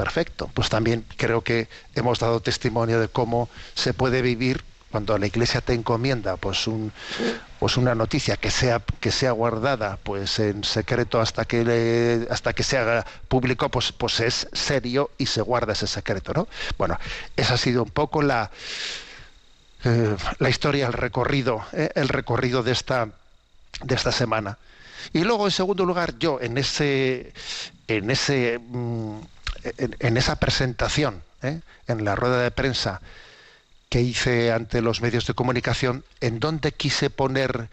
Perfecto. 0.03 0.51
Pues 0.53 0.69
también 0.69 1.05
creo 1.17 1.43
que 1.43 1.69
hemos 1.95 2.19
dado 2.19 2.41
testimonio 2.41 2.99
de 3.01 3.09
cómo 3.09 3.49
se 3.75 3.95
puede 3.95 4.21
vivir 4.21 4.65
cuando 4.91 5.17
la 5.17 5.27
Iglesia 5.27 5.61
te 5.63 5.73
encomienda 5.73 6.37
pues 6.37 6.67
un, 6.67 6.93
pues 7.59 7.77
una 7.79 7.95
noticia 7.95 8.37
que 8.37 8.51
sea 8.51 8.83
que 9.01 9.11
sea 9.13 9.33
guardada 9.33 9.99
pues 10.03 10.39
en 10.39 10.65
secreto 10.65 11.21
hasta 11.21 11.47
que 11.47 11.65
le- 11.65 12.27
hasta 12.31 12.53
que 12.53 12.63
se 12.63 12.77
haga 12.79 13.07
público 13.29 13.71
pues 13.71 13.93
pues 13.93 14.21
es 14.21 14.49
serio 14.53 15.11
y 15.19 15.27
se 15.27 15.41
guarda 15.43 15.73
ese 15.73 15.87
secreto 15.87 16.33
no 16.35 16.49
bueno 16.79 16.99
esa 17.37 17.55
ha 17.55 17.59
sido 17.59 17.85
un 17.85 17.91
poco 17.91 18.21
la 18.23 18.51
eh, 19.85 20.17
la 20.39 20.49
historia 20.49 20.87
el 20.87 20.93
recorrido 20.93 21.65
eh, 21.73 21.91
el 21.95 22.09
recorrido 22.09 22.63
de 22.63 22.73
esta 22.73 23.09
de 23.83 23.95
esta 23.95 24.13
semana 24.13 24.59
y 25.13 25.25
luego 25.25 25.47
en 25.47 25.51
segundo 25.53 25.85
lugar 25.85 26.19
yo 26.19 26.41
en 26.41 26.59
ese 26.59 27.33
en 27.89 28.11
ese 28.11 28.59
mm, 28.61 29.19
en, 29.65 30.17
esa 30.17 30.37
presentación 30.37 31.23
eh, 31.43 31.61
en 31.87 32.05
la 32.05 32.15
rueda 32.15 32.43
de 32.43 32.51
prensa 32.51 33.01
que 33.89 34.01
hice 34.01 34.53
ante 34.53 34.81
los 34.81 35.03
medios 35.03 35.27
de 35.27 35.35
comunicación, 35.35 36.03
en 36.21 36.41
donde 36.41 36.73
quise 36.73 37.11
poner 37.11 37.69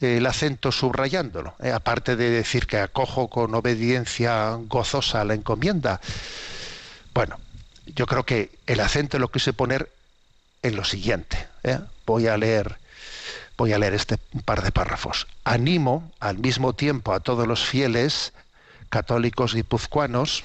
eh, 0.00 0.18
el 0.18 0.26
acento 0.26 0.70
subrayándolo, 0.70 1.56
eh, 1.60 1.72
aparte 1.72 2.14
de 2.14 2.30
decir 2.30 2.68
que 2.68 2.78
acojo 2.78 3.28
con 3.28 3.54
obediencia 3.54 4.52
gozosa 4.68 5.24
la 5.24 5.34
encomienda. 5.34 6.00
Bueno, 7.12 7.40
yo 7.86 8.06
creo 8.06 8.24
que 8.24 8.50
el 8.66 8.80
acento 8.80 9.18
lo 9.18 9.32
quise 9.32 9.52
poner 9.52 9.90
en 10.62 10.76
lo 10.76 10.84
siguiente. 10.84 11.48
eh. 11.64 11.80
Voy 12.06 12.28
a 12.28 12.36
leer, 12.36 12.76
voy 13.56 13.72
a 13.72 13.78
leer 13.78 13.94
este 13.94 14.18
par 14.44 14.62
de 14.62 14.70
párrafos. 14.70 15.26
Animo 15.42 16.12
al 16.20 16.38
mismo 16.38 16.74
tiempo 16.74 17.14
a 17.14 17.20
todos 17.20 17.48
los 17.48 17.64
fieles 17.64 18.32
católicos 18.90 19.54
guipuzcoanos 19.54 20.44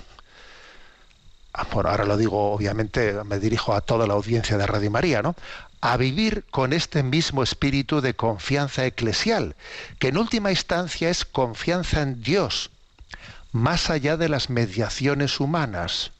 Ah, 1.54 1.68
ahora 1.72 2.06
lo 2.06 2.18
digo, 2.18 2.52
obviamente, 2.54 3.24
me 3.24 3.40
dirijo 3.40 3.74
a 3.74 3.82
toda 3.82 4.06
la 4.06 4.14
audiencia 4.14 4.58
de 4.58 4.68
Radio 4.68 4.92
María, 4.92 5.22
¿no? 5.22 5.36
A 5.82 5.98
vivir 5.98 6.46
con 6.52 6.74
este 6.74 7.04
mismo 7.04 7.42
espíritu 7.42 8.02
de 8.02 8.14
confianza 8.14 8.86
eclesial, 8.86 9.56
que 9.98 10.10
en 10.10 10.18
última 10.18 10.52
instancia 10.52 11.10
es 11.10 11.26
confianza 11.26 12.02
en 12.02 12.22
Dios, 12.22 12.70
más 13.52 13.90
allá 13.90 14.16
de 14.18 14.30
las 14.30 14.50
mediaciones 14.50 15.40
humanas. 15.40 16.12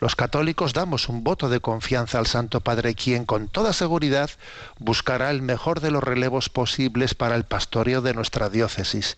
Los 0.00 0.14
católicos 0.14 0.74
damos 0.74 1.08
un 1.08 1.24
voto 1.24 1.48
de 1.48 1.60
confianza 1.60 2.18
al 2.18 2.26
Santo 2.26 2.60
Padre, 2.60 2.94
quien 2.94 3.24
con 3.24 3.48
toda 3.48 3.72
seguridad 3.72 4.30
buscará 4.78 5.30
el 5.30 5.42
mejor 5.42 5.80
de 5.80 5.90
los 5.90 6.04
relevos 6.04 6.50
posibles 6.50 7.14
para 7.14 7.34
el 7.36 7.44
pastoreo 7.44 8.02
de 8.02 8.14
nuestra 8.14 8.48
diócesis 8.48 9.16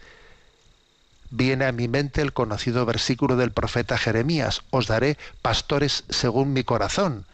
viene 1.30 1.64
a 1.64 1.72
mi 1.72 1.88
mente 1.88 2.22
el 2.22 2.32
conocido 2.32 2.84
versículo 2.86 3.36
del 3.36 3.52
profeta 3.52 3.96
Jeremías, 3.96 4.62
os 4.70 4.86
daré 4.86 5.16
pastores 5.42 6.04
según 6.08 6.52
mi 6.52 6.64
corazón, 6.64 7.24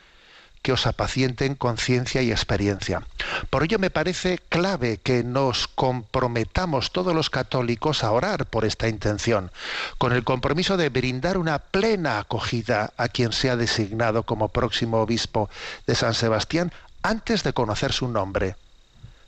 que 0.63 0.73
os 0.73 0.87
apacienten 0.87 1.55
con 1.55 1.79
ciencia 1.79 2.23
y 2.23 2.33
experiencia. 2.33 3.03
Por 3.51 3.63
ello 3.63 3.79
me 3.79 3.91
parece 3.91 4.41
clave 4.49 4.99
que 4.99 5.23
nos 5.23 5.69
comprometamos 5.69 6.91
todos 6.91 7.15
los 7.15 7.31
católicos 7.31 8.03
a 8.03 8.11
orar 8.11 8.47
por 8.47 8.65
esta 8.65 8.89
intención, 8.89 9.53
con 9.99 10.13
el 10.13 10.25
compromiso 10.25 10.77
de 10.77 10.89
brindar 10.89 11.39
una 11.39 11.61
plena 11.61 12.19
acogida 12.19 12.93
a 12.97 13.09
quien 13.09 13.33
sea 13.33 13.57
designado 13.57 14.25
como 14.25 14.49
próximo 14.49 15.01
obispo 15.01 15.49
de 15.87 15.95
San 15.95 16.15
Sebastián 16.15 16.73
antes 17.03 17.45
de 17.45 17.53
conocer 17.53 17.93
su 17.93 18.09
nombre. 18.09 18.57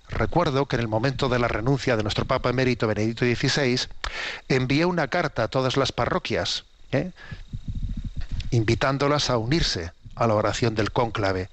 Recuerdo 0.08 0.66
que 0.66 0.76
en 0.76 0.80
el 0.80 0.88
momento 0.88 1.28
de 1.28 1.38
la 1.38 1.48
renuncia 1.48 1.96
de 1.96 2.02
nuestro 2.02 2.24
Papa 2.24 2.50
emérito 2.50 2.86
Benedicto 2.86 3.24
XVI, 3.24 3.88
envié 4.48 4.84
una 4.84 5.08
carta 5.08 5.44
a 5.44 5.48
todas 5.48 5.76
las 5.76 5.92
parroquias, 5.92 6.64
¿eh? 6.92 7.10
invitándolas 8.50 9.28
a 9.30 9.36
unirse 9.36 9.92
a 10.14 10.26
la 10.26 10.34
oración 10.34 10.74
del 10.74 10.90
cónclave 10.90 11.48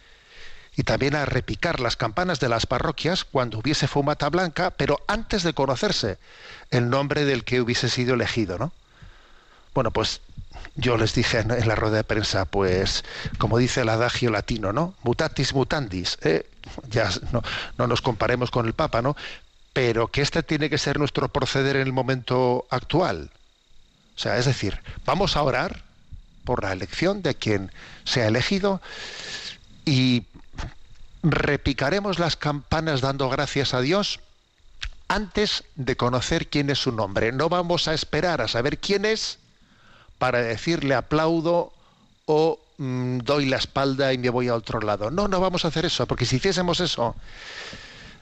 y 0.78 0.84
también 0.84 1.16
a 1.16 1.26
repicar 1.26 1.80
las 1.80 1.96
campanas 1.96 2.40
de 2.40 2.50
las 2.50 2.66
parroquias 2.66 3.24
cuando 3.24 3.60
hubiese 3.60 3.88
fumata 3.88 4.30
blanca, 4.30 4.72
pero 4.72 5.02
antes 5.08 5.44
de 5.44 5.54
conocerse 5.54 6.18
el 6.72 6.90
nombre 6.90 7.26
del 7.26 7.44
que 7.44 7.62
hubiese 7.62 7.90
sido 7.90 8.16
elegido, 8.16 8.58
¿no? 8.58 8.72
Bueno, 9.74 9.92
pues 9.92 10.22
yo 10.76 10.98
les 10.98 11.14
dije 11.14 11.40
en, 11.40 11.68
la 11.68 11.76
rueda 11.76 11.98
de 11.98 12.04
prensa, 12.04 12.46
pues, 12.46 13.04
como 13.38 13.58
dice 13.58 13.82
el 13.82 13.90
adagio 13.90 14.32
latino, 14.32 14.74
¿no? 14.74 14.94
Mutatis 15.04 15.54
mutandis, 15.54 16.18
¿eh? 16.22 16.46
Ya 16.90 17.10
no, 17.32 17.42
no 17.78 17.88
nos 17.88 18.02
comparemos 18.02 18.52
con 18.52 18.66
el 18.66 18.74
Papa, 18.74 19.02
¿no? 19.02 19.16
Pero 19.74 20.08
que 20.08 20.22
este 20.22 20.44
tiene 20.44 20.70
que 20.70 20.78
ser 20.78 21.00
nuestro 21.00 21.30
proceder 21.30 21.76
en 21.76 21.88
el 21.88 21.94
momento 21.94 22.66
actual. 22.70 23.30
O 24.16 24.20
sea, 24.20 24.38
es 24.38 24.46
decir, 24.46 24.80
vamos 25.06 25.36
a 25.36 25.44
orar 25.44 25.84
por 26.46 26.64
la 26.64 26.72
elección 26.72 27.22
de 27.22 27.36
quien 27.36 27.72
sea 28.06 28.28
elegido 28.28 28.82
y 29.84 30.24
repicaremos 31.24 32.20
las 32.20 32.38
campanas 32.38 33.02
dando 33.02 33.30
gracias 33.30 33.74
a 33.74 33.82
Dios 33.82 34.20
antes 35.08 35.64
de 35.76 35.98
conocer 35.98 36.48
quién 36.48 36.70
es 36.70 36.80
su 36.80 36.92
nombre. 36.92 37.32
No 37.32 37.50
vamos 37.50 37.88
a 37.88 37.94
esperar 37.94 38.42
a 38.42 38.48
saber 38.48 38.78
quién 38.78 39.06
es 39.06 39.40
para 40.18 40.40
decirle 40.42 40.96
aplaudo 40.96 41.74
o 42.26 42.60
mm, 42.78 43.20
doy 43.20 43.46
la 43.46 43.58
espalda 43.58 44.14
y 44.14 44.18
me 44.18 44.30
voy 44.30 44.48
a 44.48 44.56
otro 44.56 44.80
lado. 44.80 45.12
No, 45.12 45.28
no 45.28 45.40
vamos 45.40 45.66
a 45.66 45.70
hacer 45.70 45.86
eso, 45.86 46.06
porque 46.08 46.26
si 46.26 46.38
hiciésemos 46.38 46.80
eso, 46.80 47.16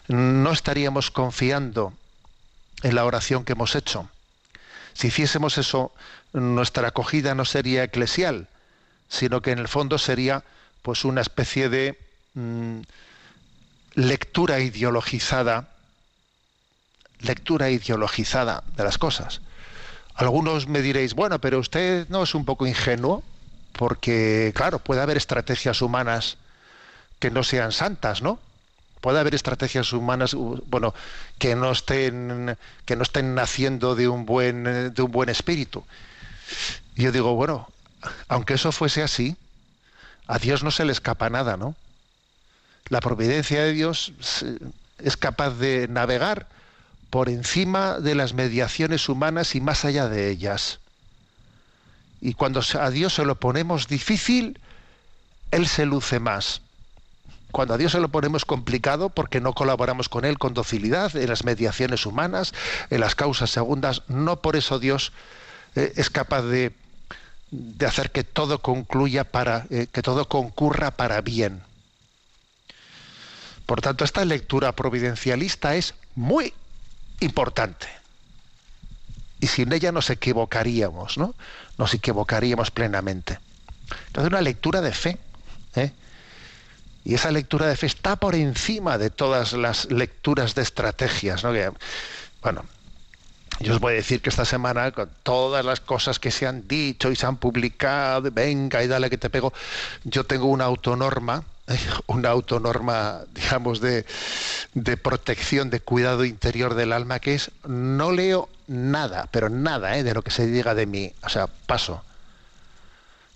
no 0.08 0.52
estaríamos 0.52 1.12
confiando 1.12 1.94
en 2.84 2.96
la 2.96 3.06
oración 3.06 3.46
que 3.46 3.54
hemos 3.54 3.76
hecho. 3.76 4.10
Si 4.94 5.08
hiciésemos 5.08 5.58
eso, 5.58 5.92
nuestra 6.34 6.90
acogida 6.90 7.36
no 7.36 7.46
sería 7.46 7.84
eclesial, 7.84 8.48
sino 9.10 9.42
que 9.42 9.52
en 9.52 9.60
el 9.60 9.68
fondo 9.68 9.98
sería 9.98 10.44
pues 10.82 11.06
una 11.06 11.22
especie 11.22 11.70
de 11.70 11.98
mm, 12.34 12.82
lectura 13.96 14.60
ideologizada, 14.60 15.70
lectura 17.20 17.70
ideologizada 17.70 18.64
de 18.76 18.84
las 18.84 18.98
cosas. 18.98 19.42
Algunos 20.16 20.68
me 20.68 20.82
diréis, 20.82 21.14
bueno, 21.16 21.40
pero 21.40 21.60
usted 21.60 22.08
no 22.10 22.24
es 22.24 22.36
un 22.36 22.46
poco 22.46 22.68
ingenuo, 22.68 23.24
porque 23.74 24.52
claro, 24.56 24.80
puede 24.80 25.02
haber 25.02 25.18
estrategias 25.18 25.82
humanas 25.82 26.38
que 27.20 27.32
no 27.32 27.44
sean 27.44 27.72
santas, 27.72 28.22
¿no? 28.22 28.40
Puede 29.02 29.20
haber 29.20 29.36
estrategias 29.36 29.92
humanas, 29.92 30.34
bueno, 30.34 30.94
que 31.38 31.56
no 31.56 31.72
estén, 31.72 32.58
que 32.86 32.96
no 32.96 33.04
estén 33.04 33.36
naciendo 33.36 33.96
de 33.96 34.08
un 34.08 34.26
buen, 34.26 34.94
de 34.94 35.02
un 35.02 35.12
buen 35.12 35.28
espíritu. 35.30 35.84
Y 36.96 37.04
yo 37.04 37.12
digo, 37.12 37.36
bueno, 37.36 37.68
aunque 38.30 38.54
eso 38.54 38.72
fuese 38.72 39.04
así, 39.04 39.36
a 40.28 40.40
Dios 40.40 40.64
no 40.64 40.72
se 40.72 40.86
le 40.86 40.94
escapa 40.94 41.30
nada, 41.30 41.58
¿no? 41.58 41.76
La 42.90 43.02
providencia 43.02 43.64
de 43.64 43.74
Dios 43.74 44.14
es 45.00 45.18
capaz 45.18 45.52
de 45.52 45.88
navegar 45.88 46.48
por 47.10 47.30
encima 47.30 48.00
de 48.00 48.16
las 48.16 48.34
mediaciones 48.34 49.10
humanas 49.10 49.56
y 49.56 49.62
más 49.62 49.86
allá 49.86 50.08
de 50.08 50.30
ellas. 50.30 50.80
Y 52.24 52.36
cuando 52.36 52.62
a 52.80 52.90
Dios 52.90 53.16
se 53.16 53.26
lo 53.26 53.36
ponemos 53.36 53.90
difícil, 53.90 54.58
Él 55.52 55.68
se 55.68 55.86
luce 55.86 56.22
más. 56.22 56.62
Cuando 57.52 57.74
a 57.74 57.78
Dios 57.78 57.92
se 57.92 58.00
lo 58.00 58.08
ponemos 58.08 58.46
complicado 58.46 59.10
porque 59.10 59.42
no 59.42 59.52
colaboramos 59.52 60.08
con 60.08 60.24
Él 60.24 60.40
con 60.40 60.54
docilidad 60.54 61.14
en 61.18 61.28
las 61.28 61.44
mediaciones 61.44 62.06
humanas, 62.06 62.54
en 62.90 63.02
las 63.02 63.16
causas 63.16 63.50
segundas, 63.50 64.04
no 64.08 64.38
por 64.38 64.56
eso 64.56 64.80
Dios 64.80 65.12
eh, 65.76 65.92
es 65.98 66.10
capaz 66.10 66.44
de, 66.44 66.72
de 67.52 67.86
hacer 67.86 68.10
que 68.10 68.24
todo 68.24 68.60
concluya 68.60 69.26
para, 69.26 69.68
eh, 69.70 69.88
que 69.92 70.02
todo 70.02 70.30
concurra 70.30 70.92
para 70.92 71.20
bien. 71.20 71.62
Por 73.66 73.82
tanto, 73.82 74.06
esta 74.06 74.24
lectura 74.24 74.72
providencialista 74.72 75.76
es 75.76 75.94
muy 76.16 76.54
importante. 77.20 78.03
Sin 79.54 79.72
ella 79.72 79.92
nos 79.92 80.10
equivocaríamos, 80.10 81.20
¿no? 81.20 81.36
Nos 81.78 81.94
equivocaríamos 81.94 82.72
plenamente. 82.72 83.38
Entonces, 84.08 84.32
una 84.32 84.42
lectura 84.42 84.82
de 84.82 84.92
fe. 84.92 85.20
¿eh? 85.76 85.92
Y 87.06 87.14
esa 87.14 87.30
lectura 87.30 87.68
de 87.68 87.78
fe 87.78 87.86
está 87.86 88.16
por 88.16 88.34
encima 88.34 88.98
de 88.98 89.12
todas 89.12 89.54
las 89.54 89.92
lecturas 89.92 90.56
de 90.56 90.64
estrategias, 90.64 91.44
¿no? 91.44 91.52
Bueno, 92.42 92.66
yo 93.60 93.74
os 93.74 93.80
voy 93.80 93.94
a 93.94 93.98
decir 93.98 94.22
que 94.22 94.32
esta 94.32 94.44
semana, 94.44 94.92
con 94.92 95.08
todas 95.22 95.64
las 95.64 95.82
cosas 95.82 96.18
que 96.18 96.32
se 96.32 96.48
han 96.48 96.68
dicho 96.68 97.12
y 97.12 97.16
se 97.16 97.28
han 97.28 97.38
publicado, 97.38 98.32
venga 98.32 98.84
y 98.84 98.88
dale 98.88 99.12
que 99.12 99.20
te 99.20 99.30
pego, 99.30 99.54
yo 100.04 100.24
tengo 100.24 100.48
una 100.48 100.66
autonorma, 100.66 101.44
¿eh? 101.68 101.78
una 102.08 102.30
autonorma, 102.30 103.22
digamos, 103.36 103.82
de, 103.82 104.08
de 104.74 104.98
protección, 104.98 105.70
de 105.70 105.80
cuidado 105.80 106.26
interior 106.26 106.74
del 106.74 106.92
alma, 106.92 107.20
que 107.20 107.36
es 107.36 107.52
no 107.68 108.12
leo 108.12 108.50
nada, 108.68 109.28
pero 109.32 109.50
nada 109.50 109.98
¿eh? 109.98 110.04
de 110.04 110.14
lo 110.14 110.22
que 110.22 110.32
se 110.32 110.48
diga 110.48 110.76
de 110.76 110.86
mí. 110.86 111.14
O 111.24 111.30
sea, 111.30 111.48
paso. 111.48 112.04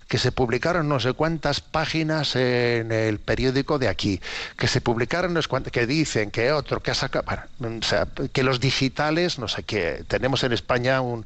Que 0.07 0.17
se 0.17 0.31
publicaron 0.31 0.87
no 0.87 1.01
sé 1.01 1.11
cuántas 1.13 1.59
páginas 1.59 2.35
en 2.37 2.93
el 2.93 3.19
periódico 3.19 3.77
de 3.77 3.89
aquí, 3.89 4.21
que 4.57 4.69
se 4.69 4.79
publicaron 4.79 5.33
no 5.33 5.41
sé 5.41 5.49
cuántas, 5.49 5.73
que 5.73 5.85
dicen 5.85 6.31
que 6.31 6.53
otro, 6.53 6.81
que 6.81 6.91
ha 6.91 6.95
sacado, 6.95 7.25
bueno, 7.59 7.79
o 7.81 7.83
sea, 7.83 8.07
que 8.31 8.43
los 8.43 8.61
digitales, 8.61 9.37
no 9.37 9.49
sé 9.49 9.63
qué, 9.63 10.05
tenemos 10.07 10.43
en 10.43 10.53
España 10.53 11.01
un, 11.01 11.25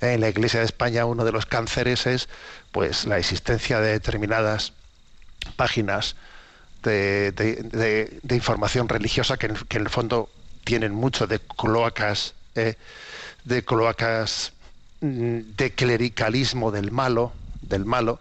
en 0.00 0.22
la 0.22 0.30
Iglesia 0.30 0.60
de 0.60 0.66
España 0.66 1.04
uno 1.04 1.26
de 1.26 1.32
los 1.32 1.44
cánceres 1.44 2.06
es 2.06 2.30
pues 2.70 3.04
la 3.04 3.18
existencia 3.18 3.80
de 3.80 3.92
determinadas 3.92 4.72
páginas 5.56 6.16
de 6.82 8.18
información 8.30 8.88
religiosa 8.88 9.36
que 9.36 9.46
en, 9.46 9.56
que 9.56 9.76
en 9.76 9.82
el 9.82 9.90
fondo 9.90 10.30
tienen 10.64 10.94
mucho 10.94 11.26
de 11.26 11.38
cloacas, 11.40 12.34
eh, 12.54 12.76
de 13.44 13.64
cloacas 13.64 14.52
mm, 15.00 15.38
de 15.56 15.72
clericalismo 15.74 16.70
del 16.70 16.90
malo, 16.90 17.32
del 17.62 17.84
malo, 17.84 18.20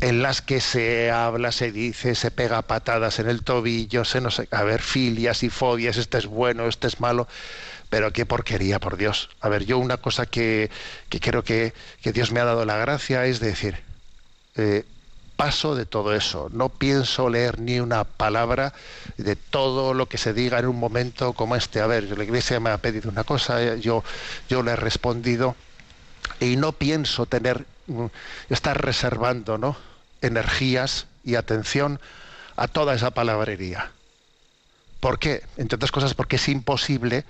en 0.00 0.22
las 0.22 0.42
que 0.42 0.60
se 0.60 1.10
habla, 1.10 1.50
se 1.50 1.72
dice, 1.72 2.14
se 2.14 2.30
pega 2.30 2.62
patadas 2.62 3.18
en 3.18 3.28
el 3.28 3.42
tobillo, 3.42 4.04
se 4.04 4.20
no 4.20 4.30
sé, 4.30 4.48
a 4.50 4.62
ver, 4.62 4.80
filias 4.80 5.42
y 5.42 5.50
fobias, 5.50 5.96
este 5.96 6.18
es 6.18 6.26
bueno, 6.26 6.68
este 6.68 6.86
es 6.86 7.00
malo, 7.00 7.26
pero 7.90 8.12
qué 8.12 8.24
porquería, 8.24 8.78
por 8.78 8.96
Dios. 8.96 9.30
A 9.40 9.48
ver, 9.48 9.64
yo 9.64 9.78
una 9.78 9.96
cosa 9.96 10.26
que, 10.26 10.70
que 11.08 11.20
creo 11.20 11.42
que, 11.42 11.72
que 12.00 12.12
Dios 12.12 12.30
me 12.30 12.40
ha 12.40 12.44
dado 12.44 12.64
la 12.64 12.76
gracia 12.76 13.26
es 13.26 13.40
decir, 13.40 13.76
eh, 14.56 14.84
paso 15.38 15.76
de 15.76 15.86
todo 15.86 16.12
eso, 16.14 16.48
no 16.52 16.68
pienso 16.68 17.30
leer 17.30 17.60
ni 17.60 17.78
una 17.78 18.02
palabra 18.02 18.74
de 19.18 19.36
todo 19.36 19.94
lo 19.94 20.08
que 20.08 20.18
se 20.18 20.32
diga 20.34 20.58
en 20.58 20.66
un 20.66 20.80
momento 20.80 21.32
como 21.32 21.54
este. 21.54 21.80
A 21.80 21.86
ver, 21.86 22.18
la 22.18 22.24
iglesia 22.24 22.58
me 22.58 22.70
ha 22.70 22.78
pedido 22.78 23.08
una 23.08 23.22
cosa, 23.22 23.76
yo, 23.76 24.02
yo 24.48 24.64
le 24.64 24.72
he 24.72 24.76
respondido 24.76 25.54
y 26.40 26.56
no 26.56 26.72
pienso 26.72 27.24
tener 27.26 27.66
mm, 27.86 28.06
estar 28.50 28.84
reservando 28.84 29.58
¿no? 29.58 29.76
energías 30.22 31.06
y 31.22 31.36
atención 31.36 32.00
a 32.56 32.66
toda 32.66 32.94
esa 32.94 33.12
palabrería. 33.12 33.92
¿Por 34.98 35.20
qué? 35.20 35.44
Entre 35.56 35.76
otras 35.76 35.92
cosas 35.92 36.14
porque 36.14 36.34
es 36.34 36.48
imposible 36.48 37.24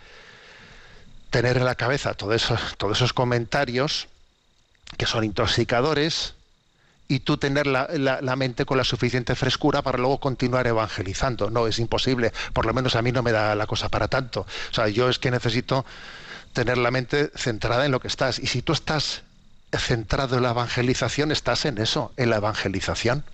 tener 1.29 1.59
en 1.59 1.67
la 1.67 1.75
cabeza 1.75 2.15
todo 2.15 2.33
eso- 2.33 2.57
todos 2.79 2.97
esos 2.97 3.13
comentarios 3.13 4.09
que 4.97 5.05
son 5.05 5.25
intoxicadores 5.25 6.33
y 7.09 7.21
tú 7.21 7.39
tener 7.39 7.67
la, 7.67 7.89
la- 7.97 8.37
mente 8.37 8.67
con 8.67 8.77
la 8.77 8.85
suficiente 8.85 9.35
frescura 9.35 9.81
para 9.83 9.97
luego 9.99 10.21
continuar 10.21 10.67
evangelizando. 10.67 11.49
No, 11.51 11.67
es 11.67 11.79
imposible. 11.79 12.33
Por 12.53 12.67
lo 12.67 12.75
menos 12.75 12.97
a 12.97 13.03
mí 13.03 13.13
no 13.13 13.23
me 13.23 13.33
da 13.33 13.55
la 13.55 13.67
cosa 13.67 13.89
para 13.89 14.09
tanto. 14.09 14.43
O 14.71 14.75
sea, 14.75 14.89
yo 14.89 15.09
es 15.09 15.19
que 15.19 15.31
necesito 15.31 15.87
tener 16.53 16.77
la 16.77 16.91
mente 16.91 17.31
centrada 17.35 17.87
en 17.87 17.93
lo 17.93 18.01
que 18.01 18.09
estás. 18.09 18.39
Y 18.39 18.47
si 18.47 18.61
tú 18.61 18.75
estás 18.75 19.23
centrado 19.73 20.37
en 20.37 20.43
la 20.43 20.51
evangelización, 20.51 21.33
estás 21.33 21.65
en 21.65 21.79
eso, 21.79 22.13
en 22.19 22.29
la 22.31 22.37
evangelización. 22.37 23.25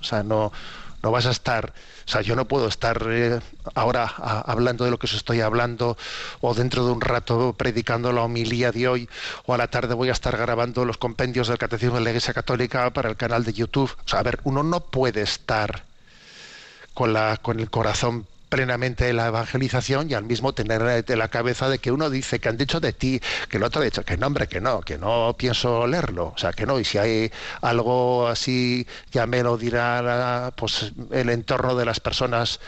O 0.00 0.04
sea, 0.04 0.22
no, 0.22 0.52
no 1.02 1.10
vas 1.10 1.26
a 1.26 1.30
estar, 1.30 1.72
o 2.06 2.10
sea, 2.10 2.20
yo 2.20 2.36
no 2.36 2.46
puedo 2.46 2.68
estar 2.68 3.02
eh, 3.08 3.40
ahora 3.74 4.06
hablando 4.46 4.84
de 4.84 4.90
lo 4.90 4.98
que 4.98 5.06
os 5.06 5.14
estoy 5.14 5.40
hablando 5.40 5.96
o 6.40 6.54
dentro 6.54 6.84
de 6.84 6.92
un 6.92 7.00
rato 7.00 7.54
predicando 7.56 8.12
la 8.12 8.22
homilía 8.22 8.72
de 8.72 8.88
hoy 8.88 9.08
o 9.46 9.54
a 9.54 9.58
la 9.58 9.68
tarde 9.68 9.94
voy 9.94 10.08
a 10.08 10.12
estar 10.12 10.36
grabando 10.36 10.84
los 10.84 10.98
compendios 10.98 11.48
del 11.48 11.58
Catecismo 11.58 11.96
de 11.96 12.04
la 12.04 12.10
Iglesia 12.10 12.34
Católica 12.34 12.90
para 12.90 13.08
el 13.08 13.16
canal 13.16 13.44
de 13.44 13.52
YouTube. 13.52 13.94
O 14.04 14.08
sea, 14.08 14.20
a 14.20 14.22
ver, 14.22 14.40
uno 14.44 14.62
no 14.62 14.80
puede 14.80 15.22
estar 15.22 15.84
con, 16.94 17.12
la, 17.12 17.38
con 17.38 17.60
el 17.60 17.70
corazón 17.70 18.26
plenamente 18.50 19.08
en 19.08 19.16
la 19.16 19.28
evangelización 19.28 20.10
y 20.10 20.14
al 20.14 20.24
mismo 20.24 20.52
tener 20.52 21.04
de 21.04 21.16
la 21.16 21.28
cabeza 21.28 21.70
de 21.70 21.78
que 21.78 21.92
uno 21.92 22.10
dice 22.10 22.40
que 22.40 22.48
han 22.50 22.58
dicho 22.58 22.80
de 22.80 22.92
ti, 22.92 23.20
que 23.48 23.56
el 23.56 23.62
otro 23.62 23.80
ha 23.80 23.84
dicho 23.84 24.04
que 24.04 24.16
no, 24.18 24.26
hombre, 24.26 24.48
que 24.48 24.60
no, 24.60 24.80
que 24.80 24.98
no 24.98 25.34
pienso 25.38 25.86
leerlo, 25.86 26.32
o 26.34 26.38
sea, 26.38 26.52
que 26.52 26.66
no, 26.66 26.78
y 26.78 26.84
si 26.84 26.98
hay 26.98 27.32
algo 27.62 28.26
así, 28.26 28.86
ya 29.12 29.26
me 29.26 29.42
lo 29.42 29.56
dirá 29.56 30.52
pues 30.56 30.92
el 31.12 31.30
entorno 31.30 31.74
de 31.76 31.84
las 31.86 32.00
personas 32.00 32.60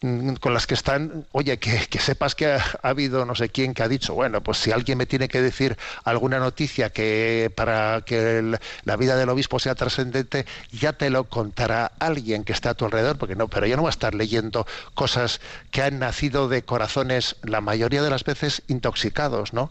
con 0.00 0.54
las 0.54 0.66
que 0.66 0.72
están, 0.72 1.26
oye, 1.32 1.58
que, 1.58 1.98
sepas 1.98 2.34
que 2.34 2.46
ha, 2.46 2.64
ha 2.82 2.88
habido 2.88 3.26
no 3.26 3.34
sé 3.34 3.50
quién 3.50 3.74
que 3.74 3.82
ha 3.82 3.88
dicho, 3.88 4.14
bueno, 4.14 4.42
pues 4.42 4.56
si 4.56 4.72
alguien 4.72 4.96
me 4.96 5.04
tiene 5.04 5.28
que 5.28 5.42
decir 5.42 5.76
alguna 6.04 6.38
noticia 6.38 6.88
que 6.88 7.52
para 7.54 8.00
que 8.06 8.58
la 8.84 8.96
vida 8.96 9.16
del 9.16 9.28
obispo 9.28 9.58
sea 9.58 9.74
trascendente, 9.74 10.46
ya 10.72 10.94
te 10.94 11.10
lo 11.10 11.24
contará 11.24 11.92
alguien 11.98 12.44
que 12.44 12.54
está 12.54 12.70
a 12.70 12.74
tu 12.74 12.86
alrededor, 12.86 13.18
porque 13.18 13.36
no, 13.36 13.48
pero 13.48 13.66
yo 13.66 13.76
no 13.76 13.82
voy 13.82 13.90
a 13.90 13.90
estar 13.90 14.14
leyendo 14.14 14.66
cosas 14.94 15.42
que 15.70 15.82
han 15.82 15.98
nacido 15.98 16.48
de 16.48 16.62
corazones, 16.62 17.36
la 17.42 17.60
mayoría 17.60 18.02
de 18.02 18.08
las 18.08 18.24
veces 18.24 18.62
intoxicados, 18.68 19.52
¿no? 19.52 19.70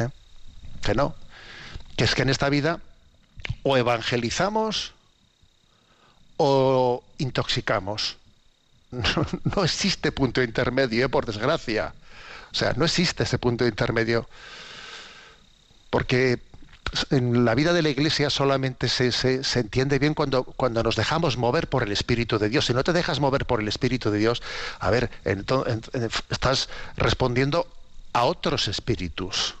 ¿Eh? 0.00 0.08
Que 0.82 0.96
no. 0.96 1.14
Que 1.96 2.04
es 2.04 2.16
que 2.16 2.22
en 2.22 2.30
esta 2.30 2.48
vida 2.48 2.80
o 3.62 3.76
evangelizamos 3.76 4.94
o 6.38 7.04
intoxicamos. 7.18 8.16
No, 9.56 9.64
existe 9.64 10.12
punto 10.12 10.42
intermedio, 10.42 11.08
por 11.10 11.26
desgracia. 11.26 11.94
O 12.52 12.54
sea, 12.54 12.72
no 12.76 12.84
existe 12.84 13.22
ese 13.24 13.38
punto 13.38 13.66
intermedio. 13.66 14.28
Porque 15.90 16.40
en 17.10 17.44
la 17.44 17.54
vida 17.54 17.72
de 17.72 17.82
la 17.82 17.88
iglesia 17.88 18.30
solamente 18.30 18.88
se, 18.88 19.12
se- 19.12 19.42
entiende 19.60 19.98
bien 19.98 20.14
cuando, 20.14 20.44
cuando 20.44 20.82
nos 20.82 20.96
dejamos 20.96 21.36
mover 21.36 21.68
por 21.68 21.82
el 21.84 21.92
Espíritu 21.92 22.38
de 22.38 22.48
Dios. 22.48 22.66
Si 22.66 22.74
no 22.74 22.82
te 22.84 22.92
dejas 22.92 23.20
mover 23.20 23.46
por 23.46 23.60
el 23.60 23.68
Espíritu 23.68 24.10
de 24.10 24.18
Dios, 24.18 24.42
a 24.80 24.90
ver, 24.90 25.10
ento- 25.24 25.66
en- 25.68 25.82
en- 26.02 26.10
estás 26.30 26.68
respondiendo 26.96 27.66
a 28.12 28.24
otros 28.24 28.66
espíritus. 28.68 29.54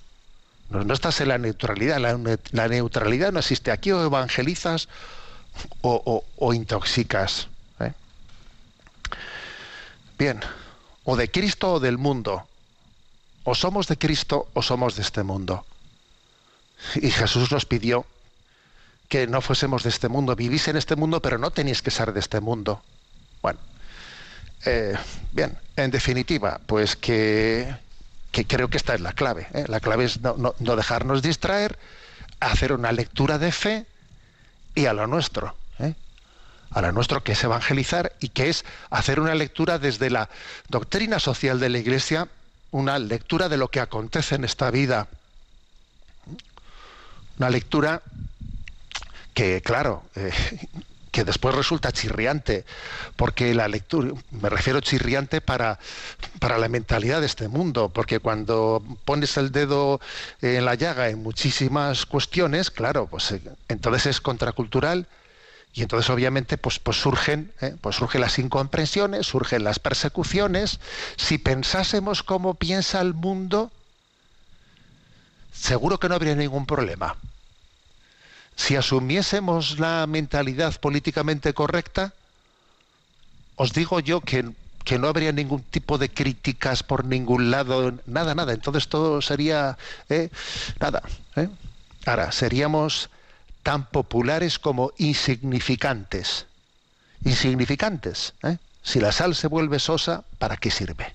No, 0.70 0.92
estás 0.94 1.20
en 1.20 1.28
la 1.28 1.38
neutralidad. 1.38 1.98
La, 1.98 2.16
ne- 2.16 2.38
la 2.52 2.68
neutralidad 2.68 3.32
no 3.32 3.40
existe. 3.40 3.70
Aquí 3.72 3.92
o 3.92 4.04
evangelizas 4.04 4.88
o 5.82 6.54
intoxicas. 6.54 7.48
Bien, 10.20 10.38
o 11.04 11.16
de 11.16 11.30
Cristo 11.30 11.72
o 11.72 11.80
del 11.80 11.96
mundo. 11.96 12.44
O 13.44 13.54
somos 13.54 13.88
de 13.88 13.96
Cristo 13.96 14.48
o 14.52 14.60
somos 14.60 14.94
de 14.94 15.00
este 15.00 15.22
mundo. 15.22 15.64
Y 16.96 17.10
Jesús 17.10 17.50
nos 17.50 17.64
pidió 17.64 18.04
que 19.08 19.26
no 19.26 19.40
fuésemos 19.40 19.82
de 19.82 19.88
este 19.88 20.10
mundo, 20.10 20.36
vivís 20.36 20.68
en 20.68 20.76
este 20.76 20.94
mundo, 20.94 21.22
pero 21.22 21.38
no 21.38 21.52
tenéis 21.52 21.80
que 21.80 21.90
ser 21.90 22.12
de 22.12 22.20
este 22.20 22.40
mundo. 22.40 22.82
Bueno, 23.40 23.60
eh, 24.66 24.94
bien, 25.32 25.56
en 25.76 25.90
definitiva, 25.90 26.60
pues 26.66 26.96
que, 26.96 27.74
que 28.30 28.46
creo 28.46 28.68
que 28.68 28.76
esta 28.76 28.92
es 28.92 29.00
la 29.00 29.14
clave. 29.14 29.48
¿eh? 29.54 29.64
La 29.68 29.80
clave 29.80 30.04
es 30.04 30.20
no 30.20 30.76
dejarnos 30.76 31.22
distraer, 31.22 31.78
hacer 32.40 32.74
una 32.74 32.92
lectura 32.92 33.38
de 33.38 33.52
fe 33.52 33.86
y 34.74 34.84
a 34.84 34.92
lo 34.92 35.06
nuestro. 35.06 35.54
A 36.72 36.80
lo 36.80 36.92
nuestro 36.92 37.22
que 37.22 37.32
es 37.32 37.42
evangelizar 37.42 38.12
y 38.20 38.28
que 38.28 38.48
es 38.48 38.64
hacer 38.90 39.18
una 39.18 39.34
lectura 39.34 39.78
desde 39.78 40.08
la 40.08 40.28
doctrina 40.68 41.18
social 41.18 41.58
de 41.58 41.68
la 41.68 41.78
Iglesia, 41.78 42.28
una 42.70 42.98
lectura 42.98 43.48
de 43.48 43.56
lo 43.56 43.68
que 43.68 43.80
acontece 43.80 44.36
en 44.36 44.44
esta 44.44 44.70
vida. 44.70 45.08
Una 47.38 47.50
lectura 47.50 48.02
que, 49.34 49.62
claro, 49.62 50.04
eh, 50.14 50.32
que 51.10 51.24
después 51.24 51.54
resulta 51.54 51.90
chirriante, 51.90 52.64
porque 53.16 53.52
la 53.54 53.66
lectura, 53.66 54.12
me 54.30 54.48
refiero 54.48 54.80
chirriante 54.80 55.40
para, 55.40 55.78
para 56.38 56.56
la 56.58 56.68
mentalidad 56.68 57.20
de 57.20 57.26
este 57.26 57.48
mundo, 57.48 57.88
porque 57.88 58.20
cuando 58.20 58.82
pones 59.04 59.36
el 59.36 59.50
dedo 59.50 60.00
en 60.40 60.64
la 60.64 60.76
llaga 60.76 61.08
en 61.08 61.22
muchísimas 61.22 62.06
cuestiones, 62.06 62.70
claro, 62.70 63.08
pues 63.08 63.32
eh, 63.32 63.42
entonces 63.68 64.06
es 64.06 64.20
contracultural 64.20 65.08
y 65.72 65.82
entonces 65.82 66.10
obviamente 66.10 66.58
pues, 66.58 66.78
pues 66.78 66.96
surgen, 66.96 67.52
eh, 67.60 67.76
pues 67.80 67.96
surgen 67.96 68.20
las 68.20 68.38
incomprensiones, 68.38 69.26
surgen 69.26 69.64
las 69.64 69.78
persecuciones. 69.78 70.80
Si 71.16 71.38
pensásemos 71.38 72.22
como 72.22 72.54
piensa 72.54 73.00
el 73.00 73.14
mundo, 73.14 73.70
seguro 75.52 75.98
que 75.98 76.08
no 76.08 76.14
habría 76.14 76.34
ningún 76.34 76.66
problema 76.66 77.16
si 78.60 78.76
asumiésemos 78.76 79.78
la 79.78 80.06
mentalidad 80.06 80.78
políticamente 80.78 81.54
correcta, 81.54 82.12
os 83.56 83.72
digo 83.72 84.00
yo 84.00 84.20
que, 84.20 84.50
que 84.84 84.98
no 84.98 85.08
habría 85.08 85.32
ningún 85.32 85.62
tipo 85.62 85.96
de 85.96 86.10
críticas 86.10 86.82
por 86.82 87.06
ningún 87.06 87.50
lado, 87.50 87.94
nada, 88.04 88.34
nada. 88.34 88.52
Entonces 88.52 88.88
todo 88.88 89.22
sería, 89.22 89.78
eh, 90.10 90.28
nada. 90.78 91.02
¿eh? 91.36 91.48
Ahora, 92.04 92.32
seríamos 92.32 93.08
tan 93.62 93.86
populares 93.86 94.58
como 94.58 94.92
insignificantes. 94.98 96.46
Insignificantes. 97.24 98.32
¿eh? 98.42 98.56
Si 98.82 99.00
la 99.00 99.12
sal 99.12 99.34
se 99.34 99.46
vuelve 99.46 99.78
sosa, 99.78 100.24
¿para 100.38 100.56
qué 100.56 100.70
sirve? 100.70 101.14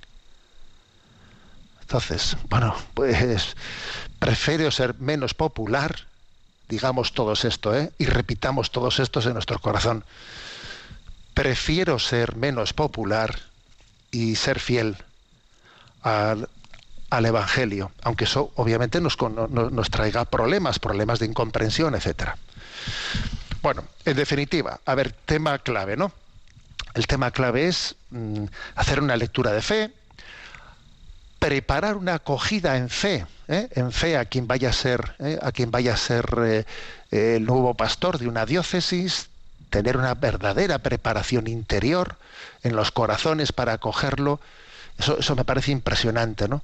Entonces, 1.81 2.35
bueno, 2.49 2.75
pues 2.93 3.55
prefiero 4.19 4.71
ser 4.71 4.95
menos 4.99 5.33
popular, 5.33 5.95
digamos 6.67 7.13
todos 7.13 7.45
esto, 7.45 7.75
¿eh? 7.75 7.91
y 7.97 8.05
repitamos 8.05 8.71
todos 8.71 8.99
estos 8.99 9.25
en 9.25 9.33
nuestro 9.33 9.59
corazón. 9.59 10.03
Prefiero 11.33 11.99
ser 11.99 12.35
menos 12.35 12.73
popular 12.73 13.39
y 14.11 14.35
ser 14.35 14.59
fiel 14.59 14.97
al, 16.01 16.49
al 17.09 17.25
Evangelio, 17.25 17.91
aunque 18.03 18.25
eso 18.25 18.51
obviamente 18.55 18.99
nos, 19.01 19.17
nos 19.19 19.89
traiga 19.89 20.25
problemas, 20.25 20.79
problemas 20.79 21.19
de 21.19 21.27
incomprensión, 21.27 21.95
etcétera. 21.95 22.37
Bueno, 23.61 23.83
en 24.05 24.15
definitiva, 24.15 24.79
a 24.85 24.95
ver, 24.95 25.11
tema 25.11 25.57
clave, 25.59 25.97
¿no? 25.97 26.11
El 26.93 27.07
tema 27.07 27.31
clave 27.31 27.67
es 27.67 27.95
mm, 28.11 28.45
hacer 28.75 29.01
una 29.01 29.17
lectura 29.17 29.51
de 29.51 29.61
fe, 29.61 29.91
preparar 31.39 31.97
una 31.97 32.15
acogida 32.15 32.77
en 32.77 32.89
fe, 32.89 33.25
¿eh? 33.47 33.67
en 33.71 33.91
fe 33.91 34.17
a 34.17 34.25
quien 34.25 34.47
vaya 34.47 34.69
a 34.69 34.73
ser, 34.73 35.15
¿eh? 35.19 35.37
a 35.41 35.51
quien 35.51 35.71
vaya 35.71 35.93
a 35.93 35.97
ser 35.97 36.25
eh, 37.11 37.35
el 37.35 37.45
nuevo 37.45 37.73
pastor 37.73 38.17
de 38.17 38.27
una 38.27 38.45
diócesis, 38.45 39.27
tener 39.69 39.97
una 39.97 40.13
verdadera 40.13 40.79
preparación 40.79 41.47
interior 41.47 42.15
en 42.63 42.75
los 42.75 42.91
corazones 42.91 43.51
para 43.51 43.73
acogerlo, 43.73 44.39
eso 44.97 45.35
me 45.35 45.43
parece 45.43 45.71
impresionante, 45.71 46.47
¿no? 46.47 46.63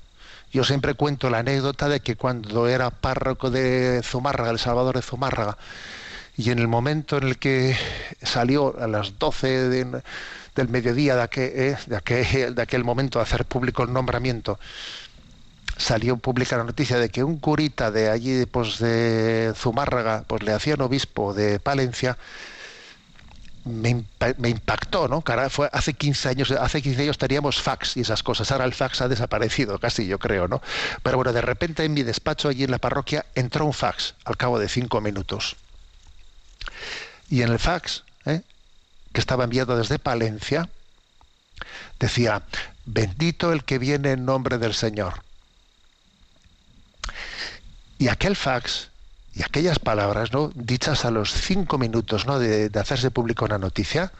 Yo 0.51 0.65
siempre 0.65 0.95
cuento 0.95 1.29
la 1.29 1.39
anécdota 1.39 1.87
de 1.87 2.01
que 2.01 2.17
cuando 2.17 2.67
era 2.67 2.89
párroco 2.89 3.49
de 3.49 4.01
Zumárraga, 4.03 4.51
el 4.51 4.59
Salvador 4.59 4.95
de 4.95 5.01
Zumárraga, 5.01 5.57
y 6.35 6.49
en 6.51 6.59
el 6.59 6.67
momento 6.67 7.17
en 7.17 7.23
el 7.23 7.37
que 7.37 7.77
salió 8.21 8.75
a 8.79 8.87
las 8.87 9.17
12 9.17 9.69
del 9.69 10.67
mediodía 10.67 11.15
de 11.15 11.21
aquel, 11.21 11.51
eh, 11.55 11.77
de, 11.85 12.61
aquel, 12.61 12.83
momento 12.83 13.21
hacer 13.21 13.45
público 13.45 13.83
el 13.83 13.93
nombramiento, 13.93 14.59
salió 15.77 16.17
pública 16.17 16.57
la 16.57 16.65
noticia 16.65 16.97
de 16.97 17.09
que 17.09 17.23
un 17.23 17.37
curita 17.37 17.89
de 17.89 18.09
allí 18.09 18.45
pues 18.45 18.79
de 18.79 19.53
Zumárraga 19.55 20.25
pues 20.27 20.43
le 20.43 20.51
hacían 20.51 20.81
obispo 20.81 21.33
de 21.33 21.59
Palencia 21.59 22.17
me, 23.65 24.49
impactó, 24.49 25.07
¿no? 25.07 25.21
Cara, 25.21 25.49
fue 25.49 25.69
hace 25.71 25.93
15 25.93 26.29
años, 26.29 26.51
hace 26.51 26.81
15 26.81 27.01
años 27.03 27.17
teníamos 27.17 27.61
fax 27.61 27.97
y 27.97 28.01
esas 28.01 28.23
cosas. 28.23 28.51
Ahora 28.51 28.65
el 28.65 28.73
fax 28.73 29.01
ha 29.01 29.07
desaparecido, 29.07 29.79
casi 29.79 30.07
yo 30.07 30.19
creo, 30.19 30.47
¿no? 30.47 30.61
Pero 31.03 31.17
bueno, 31.17 31.33
de 31.33 31.41
repente 31.41 31.83
en 31.83 31.93
mi 31.93 32.03
despacho 32.03 32.49
allí 32.49 32.63
en 32.63 32.71
la 32.71 32.79
parroquia 32.79 33.25
entró 33.35 33.65
un 33.65 33.73
fax 33.73 34.15
al 34.25 34.37
cabo 34.37 34.59
de 34.59 34.69
cinco 34.69 35.01
minutos. 35.01 35.55
Y 37.29 37.43
en 37.43 37.49
el 37.49 37.59
fax, 37.59 38.03
¿eh? 38.25 38.41
que 39.13 39.19
estaba 39.19 39.43
enviado 39.43 39.77
desde 39.77 39.99
Palencia, 39.99 40.69
decía, 41.99 42.41
bendito 42.85 43.53
el 43.53 43.63
que 43.63 43.79
viene 43.79 44.11
en 44.11 44.25
nombre 44.25 44.57
del 44.57 44.73
Señor. 44.73 45.23
Y 47.99 48.07
aquel 48.07 48.35
fax 48.35 48.90
y 49.33 49.43
aquellas 49.43 49.79
palabras, 49.79 50.33
¿no? 50.33 50.51
Dichas 50.55 51.05
a 51.05 51.11
los 51.11 51.33
cinco 51.33 51.77
minutos, 51.77 52.25
¿no? 52.25 52.39
De, 52.39 52.69
de 52.69 52.79
hacerse 52.79 53.11
público 53.11 53.45
una 53.45 53.57
noticia, 53.57 54.11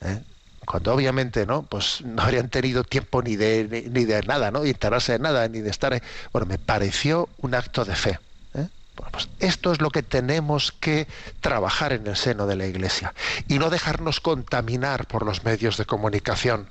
¿eh? 0.00 0.20
cuando 0.66 0.94
obviamente, 0.94 1.46
¿no? 1.46 1.62
Pues 1.62 2.02
no 2.02 2.22
habrían 2.22 2.48
tenido 2.48 2.84
tiempo 2.84 3.22
ni 3.22 3.36
de 3.36 3.88
ni, 3.90 4.04
de 4.04 4.22
nada, 4.22 4.50
¿no? 4.50 4.60
De 4.60 4.70
enterarse 4.70 5.12
de 5.12 5.18
nada, 5.18 5.48
ni 5.48 5.60
de 5.60 5.70
estar. 5.70 6.00
Bueno, 6.32 6.46
me 6.46 6.58
pareció 6.58 7.28
un 7.38 7.54
acto 7.54 7.84
de 7.84 7.96
fe. 7.96 8.20
¿eh? 8.54 8.68
Bueno, 8.96 9.10
pues 9.12 9.28
esto 9.40 9.72
es 9.72 9.80
lo 9.80 9.90
que 9.90 10.02
tenemos 10.02 10.72
que 10.72 11.08
trabajar 11.40 11.92
en 11.92 12.06
el 12.06 12.16
seno 12.16 12.46
de 12.46 12.56
la 12.56 12.66
Iglesia 12.66 13.14
y 13.48 13.58
no 13.58 13.70
dejarnos 13.70 14.20
contaminar 14.20 15.06
por 15.06 15.24
los 15.24 15.44
medios 15.44 15.76
de 15.76 15.86
comunicación 15.86 16.68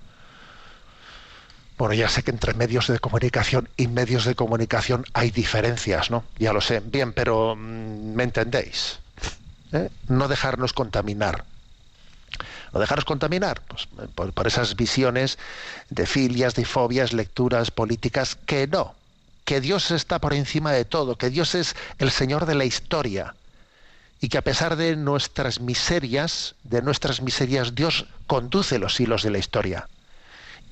bueno, 1.80 1.94
ya 1.94 2.10
sé 2.10 2.24
que 2.24 2.32
entre 2.32 2.54
medios 2.56 2.88
de 2.88 3.00
comunicación 3.00 3.70
y 3.78 3.88
medios 3.88 4.26
de 4.26 4.36
comunicación 4.36 5.06
hay 5.13 5.32
diferencias, 5.32 6.12
¿no? 6.12 6.26
Ya 6.38 6.52
lo 6.52 6.60
sé. 6.60 6.82
Bien, 6.82 7.13
pero 7.13 7.56
mm, 7.56 8.15
¿me 8.15 8.24
entendéis? 8.24 9.00
¿Eh? 9.72 9.89
No 10.10 10.28
dejarnos 10.28 10.74
contaminar. 10.74 11.46
¿No 12.74 12.82
dejarnos 12.82 13.06
contaminar? 13.06 13.62
Pues, 13.62 13.88
por, 14.13 14.34
por 14.34 14.46
esas 14.46 14.76
visiones 14.76 15.39
de 15.89 16.06
filias, 16.06 16.54
de 16.54 16.65
fobias, 16.65 17.13
lecturas 17.13 17.72
políticas, 17.72 18.36
que 18.36 18.68
no. 18.68 18.94
Que 19.46 19.62
Dios 19.62 19.92
está 19.92 20.20
por 20.20 20.34
encima 20.34 20.74
de 20.74 20.84
todo, 20.84 21.15
que 21.15 21.30
Dios 21.30 21.56
es 21.56 21.78
el 21.98 22.12
Señor 22.12 22.46
de 22.46 22.56
la 22.56 22.65
historia 22.65 23.36
y 24.20 24.28
que 24.28 24.38
a 24.38 24.44
pesar 24.44 24.76
de 24.76 24.98
nuestras 24.98 25.62
miserias, 25.62 26.56
de 26.63 26.82
nuestras 26.82 27.22
miserias, 27.22 27.74
Dios 27.74 28.06
conduce 28.28 28.80
los 28.80 29.00
hilos 29.00 29.24
de 29.24 29.32
la 29.32 29.38
historia 29.38 29.88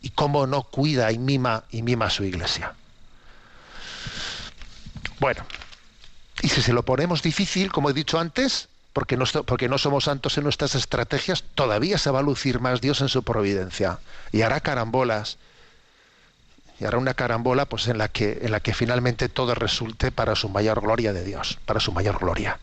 y 0.02 0.10
cómo 0.12 0.48
no 0.48 0.64
cuida 0.64 1.12
y 1.12 1.18
mima 1.18 1.64
y 1.72 1.82
mima 1.82 2.06
a 2.06 2.10
su 2.10 2.24
iglesia. 2.24 2.74
Bueno, 5.20 5.44
y 6.42 6.50
si 6.50 6.62
se 6.62 6.74
lo 6.74 6.84
ponemos 6.84 7.22
difícil, 7.22 7.72
como 7.72 7.90
he 7.90 7.94
dicho 7.94 8.20
antes, 8.20 8.70
porque 8.94 9.18
no, 9.18 9.26
porque 9.46 9.70
no 9.70 9.78
somos 9.78 10.06
santos 10.06 10.38
en 10.38 10.44
nuestras 10.44 10.76
estrategias, 10.76 11.44
todavía 11.56 11.98
se 11.98 12.12
va 12.12 12.20
a 12.20 12.24
lucir 12.24 12.60
más 12.60 12.82
Dios 12.82 13.02
en 13.02 13.10
su 13.10 13.24
providencia 13.24 14.00
y 14.32 14.42
hará 14.42 14.60
carambolas. 14.60 15.38
Y 16.80 16.86
hará 16.86 17.00
una 17.00 17.16
carambola 17.16 17.66
pues 17.66 17.88
en 17.88 17.98
la 17.98 18.08
que 18.08 18.38
en 18.44 18.52
la 18.52 18.60
que 18.60 18.72
finalmente 18.72 19.30
todo 19.30 19.56
resulte 19.56 20.12
para 20.12 20.36
su 20.36 20.48
mayor 20.48 20.82
gloria 20.82 21.12
de 21.12 21.24
Dios, 21.24 21.58
para 21.66 21.80
su 21.80 21.92
mayor 21.92 22.20
gloria. 22.20 22.60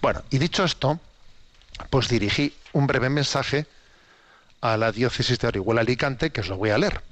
Bueno, 0.00 0.22
y 0.30 0.38
dicho 0.38 0.62
esto, 0.62 1.00
pues 1.90 2.08
dirigí 2.08 2.54
un 2.72 2.86
breve 2.86 3.08
mensaje 3.08 3.66
a 4.60 4.76
la 4.76 4.92
diócesis 4.92 5.38
de 5.38 5.48
Orihuela 5.48 5.80
Alicante, 5.80 6.30
que 6.30 6.40
os 6.40 6.48
lo 6.48 6.56
voy 6.56 6.70
a 6.70 6.78
leer. 6.78 7.02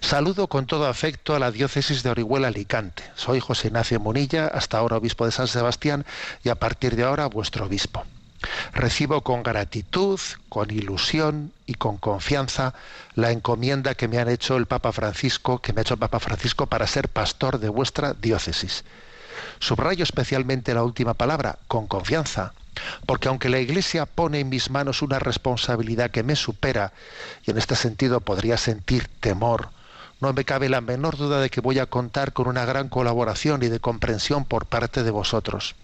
Saludo 0.00 0.46
con 0.46 0.66
todo 0.66 0.86
afecto 0.86 1.34
a 1.34 1.38
la 1.38 1.50
diócesis 1.50 2.02
de 2.02 2.10
Orihuela 2.10 2.48
Alicante. 2.48 3.02
Soy 3.14 3.40
José 3.40 3.68
Ignacio 3.68 4.00
Munilla, 4.00 4.46
hasta 4.46 4.78
ahora 4.78 4.96
obispo 4.96 5.26
de 5.26 5.32
San 5.32 5.48
Sebastián 5.48 6.06
y 6.42 6.48
a 6.48 6.54
partir 6.54 6.96
de 6.96 7.04
ahora 7.04 7.26
vuestro 7.26 7.66
obispo. 7.66 8.04
Recibo 8.72 9.20
con 9.20 9.42
gratitud, 9.42 10.18
con 10.48 10.70
ilusión 10.70 11.52
y 11.66 11.74
con 11.74 11.98
confianza 11.98 12.72
la 13.14 13.30
encomienda 13.32 13.94
que 13.94 14.08
me 14.08 14.18
han 14.18 14.30
hecho 14.30 14.56
el 14.56 14.64
Papa 14.66 14.92
Francisco, 14.92 15.60
que 15.60 15.74
me 15.74 15.80
ha 15.80 15.82
hecho 15.82 15.94
el 15.94 16.00
Papa 16.00 16.20
Francisco 16.20 16.66
para 16.66 16.86
ser 16.86 17.08
pastor 17.08 17.58
de 17.58 17.68
vuestra 17.68 18.14
diócesis. 18.14 18.84
Subrayo 19.58 20.02
especialmente 20.02 20.72
la 20.72 20.82
última 20.82 21.12
palabra, 21.12 21.58
con 21.68 21.86
confianza, 21.86 22.54
porque 23.06 23.28
aunque 23.28 23.48
la 23.48 23.58
Iglesia 23.58 24.06
pone 24.06 24.40
en 24.40 24.48
mis 24.48 24.70
manos 24.70 25.02
una 25.02 25.18
responsabilidad 25.18 26.10
que 26.10 26.22
me 26.22 26.36
supera, 26.36 26.92
y 27.46 27.50
en 27.50 27.58
este 27.58 27.76
sentido 27.76 28.20
podría 28.20 28.56
sentir 28.56 29.08
temor, 29.20 29.70
no 30.20 30.32
me 30.32 30.44
cabe 30.44 30.68
la 30.68 30.80
menor 30.80 31.16
duda 31.16 31.40
de 31.40 31.48
que 31.48 31.62
voy 31.62 31.78
a 31.78 31.86
contar 31.86 32.32
con 32.32 32.46
una 32.46 32.64
gran 32.66 32.88
colaboración 32.88 33.62
y 33.62 33.68
de 33.68 33.80
comprensión 33.80 34.44
por 34.44 34.66
parte 34.66 35.02
de 35.02 35.10
vosotros. 35.10 35.74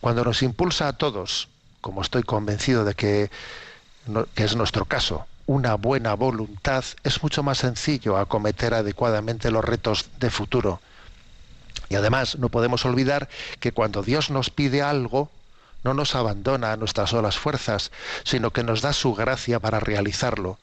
Cuando 0.00 0.24
nos 0.24 0.42
impulsa 0.42 0.86
a 0.86 0.92
todos, 0.92 1.48
como 1.80 2.02
estoy 2.02 2.22
convencido 2.22 2.84
de 2.84 2.94
que, 2.94 3.30
que 4.34 4.44
es 4.44 4.54
nuestro 4.54 4.84
caso, 4.84 5.26
una 5.46 5.74
buena 5.74 6.14
voluntad, 6.14 6.84
es 7.02 7.22
mucho 7.22 7.42
más 7.42 7.58
sencillo 7.58 8.18
acometer 8.18 8.74
adecuadamente 8.74 9.50
los 9.50 9.64
retos 9.64 10.10
de 10.20 10.30
futuro. 10.30 10.80
Y 11.88 11.96
además 11.96 12.38
no 12.38 12.50
podemos 12.50 12.84
olvidar 12.84 13.28
que 13.58 13.72
cuando 13.72 14.02
Dios 14.02 14.30
nos 14.30 14.50
pide 14.50 14.82
algo, 14.82 15.30
no 15.84 15.94
nos 15.94 16.14
abandona 16.14 16.72
a 16.72 16.76
nuestras 16.76 17.10
solas 17.10 17.38
fuerzas, 17.38 17.90
sino 18.24 18.50
que 18.50 18.64
nos 18.64 18.82
da 18.82 18.92
su 18.92 19.14
gracia 19.14 19.60
para 19.60 19.80
realizarlo. 19.80 20.58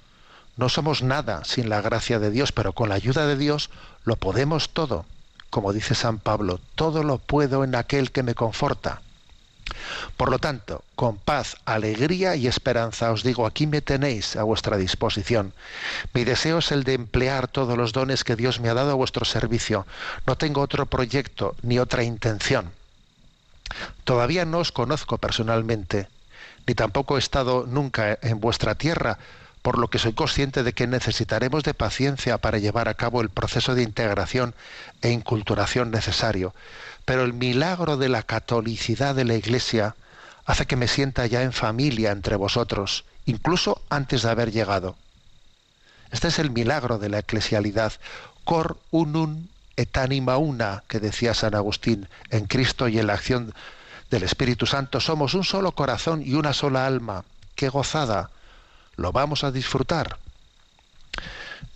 No 0.58 0.69
somos 0.69 1.04
nada 1.04 1.43
sin 1.43 1.69
la 1.69 1.82
gracia 1.82 2.19
de 2.19 2.32
Dios, 2.32 2.51
pero 2.51 2.73
con 2.73 2.89
la 2.89 2.95
ayuda 2.95 3.28
de 3.28 3.38
Dios 3.38 3.69
lo 4.04 4.15
podemos 4.15 4.69
todo. 4.69 5.06
Como 5.49 5.73
dice 5.73 5.95
San 5.95 6.19
Pablo, 6.19 6.60
todo 6.75 7.04
lo 7.04 7.17
puedo 7.17 7.63
en 7.63 7.75
aquel 7.75 8.12
que 8.12 8.23
me 8.23 8.36
conforta. 8.36 9.01
Por 10.15 10.30
lo 10.30 10.39
tanto, 10.39 10.84
con 10.95 11.17
paz, 11.17 11.58
alegría 11.65 12.36
y 12.36 12.47
esperanza 12.47 13.12
os 13.12 13.23
digo, 13.23 13.45
aquí 13.45 13.67
me 13.67 13.82
tenéis 13.82 14.36
a 14.36 14.43
vuestra 14.43 14.78
disposición. 14.78 15.54
Mi 16.13 16.23
deseo 16.23 16.60
es 16.60 16.71
el 16.71 16.84
de 16.84 16.93
emplear 16.93 17.47
todos 17.47 17.78
los 17.78 17.91
dones 17.91 18.23
que 18.23 18.36
Dios 18.36 18.60
me 18.60 18.69
ha 18.69 18.73
dado 18.73 18.91
a 18.91 18.95
vuestro 18.95 19.25
servicio. 19.25 19.86
No 20.25 20.38
tengo 20.38 20.62
otro 20.62 20.86
proyecto 20.86 21.56
ni 21.63 21.80
otra 21.80 22.04
intención. 22.04 22.71
Todavía 24.04 24.45
no 24.45 24.60
os 24.60 24.71
conozco 24.71 25.17
personalmente, 25.17 26.08
ni 26.67 26.75
tampoco 26.75 27.15
he 27.15 27.19
estado 27.19 27.65
nunca 27.67 28.17
en 28.21 28.39
vuestra 28.39 28.75
tierra, 28.75 29.17
por 29.62 29.80
lo 29.80 29.89
que 29.89 29.97
soy 29.97 30.13
consciente 30.13 30.62
de 30.62 30.73
que 30.73 30.86
necesitaremos 30.86 31.63
de 31.63 31.73
paciencia 31.73 32.38
para 32.38 32.60
llevar 32.60 32.88
a 32.88 32.93
cabo 32.93 33.21
el 33.21 33.30
proceso 33.30 33.73
de 33.73 33.82
integración 33.82 34.54
e 35.01 35.10
inculturación 35.10 35.89
necesario. 35.89 36.54
Pero 37.04 37.23
el 37.23 37.34
milagro 37.34 37.97
de 37.97 38.10
la 38.10 38.21
catolicidad 38.21 39.15
de 39.15 39.25
la 39.25 39.34
Iglesia 39.34 39.95
hace 40.45 40.67
que 40.67 40.75
me 40.75 40.88
sienta 40.88 41.25
ya 41.25 41.41
en 41.41 41.51
familia 41.51 42.12
entre 42.12 42.36
vosotros, 42.36 43.06
incluso 43.25 43.82
antes 43.89 44.21
de 44.21 44.30
haber 44.30 44.51
llegado. 44.51 44.95
Este 46.12 46.28
es 46.28 46.38
el 46.38 46.51
milagro 46.51 46.99
de 46.99 47.10
la 47.10 47.19
eclesialidad, 47.19 47.93
cor 48.43 48.78
unum 48.91 49.47
et 49.77 49.97
anima 49.97 50.38
una, 50.38 50.83
que 50.88 50.99
decía 50.99 51.33
San 51.33 51.55
Agustín, 51.55 52.07
en 52.29 52.45
Cristo 52.45 52.88
y 52.88 52.99
en 52.99 53.07
la 53.07 53.13
acción 53.13 53.53
del 54.09 54.23
Espíritu 54.23 54.65
Santo 54.65 54.99
somos 54.99 55.33
un 55.33 55.43
solo 55.43 55.73
corazón 55.73 56.21
y 56.25 56.33
una 56.33 56.53
sola 56.53 56.85
alma. 56.85 57.25
¡Qué 57.55 57.69
gozada! 57.69 58.29
Lo 58.95 59.11
vamos 59.11 59.43
a 59.43 59.51
disfrutar. 59.51 60.17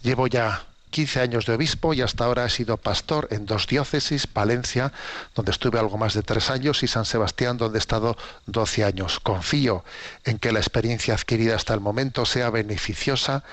Llevo 0.03 0.27
ya 0.27 0.63
15 0.91 1.19
años 1.21 1.45
de 1.45 1.53
obispo 1.53 1.93
y 1.93 2.01
hasta 2.01 2.25
ahora 2.25 2.45
he 2.45 2.49
sido 2.49 2.77
pastor 2.77 3.27
en 3.31 3.45
dos 3.45 3.67
diócesis, 3.67 4.25
Palencia, 4.27 4.91
donde 5.35 5.51
estuve 5.51 5.79
algo 5.79 5.97
más 5.97 6.13
de 6.13 6.23
tres 6.23 6.49
años, 6.49 6.81
y 6.83 6.87
San 6.87 7.05
Sebastián, 7.05 7.57
donde 7.57 7.77
he 7.77 7.79
estado 7.79 8.17
12 8.47 8.83
años. 8.85 9.19
Confío 9.19 9.83
en 10.23 10.39
que 10.39 10.51
la 10.51 10.59
experiencia 10.59 11.13
adquirida 11.13 11.55
hasta 11.55 11.73
el 11.73 11.79
momento 11.79 12.25
sea 12.25 12.49
beneficiosa 12.49 13.43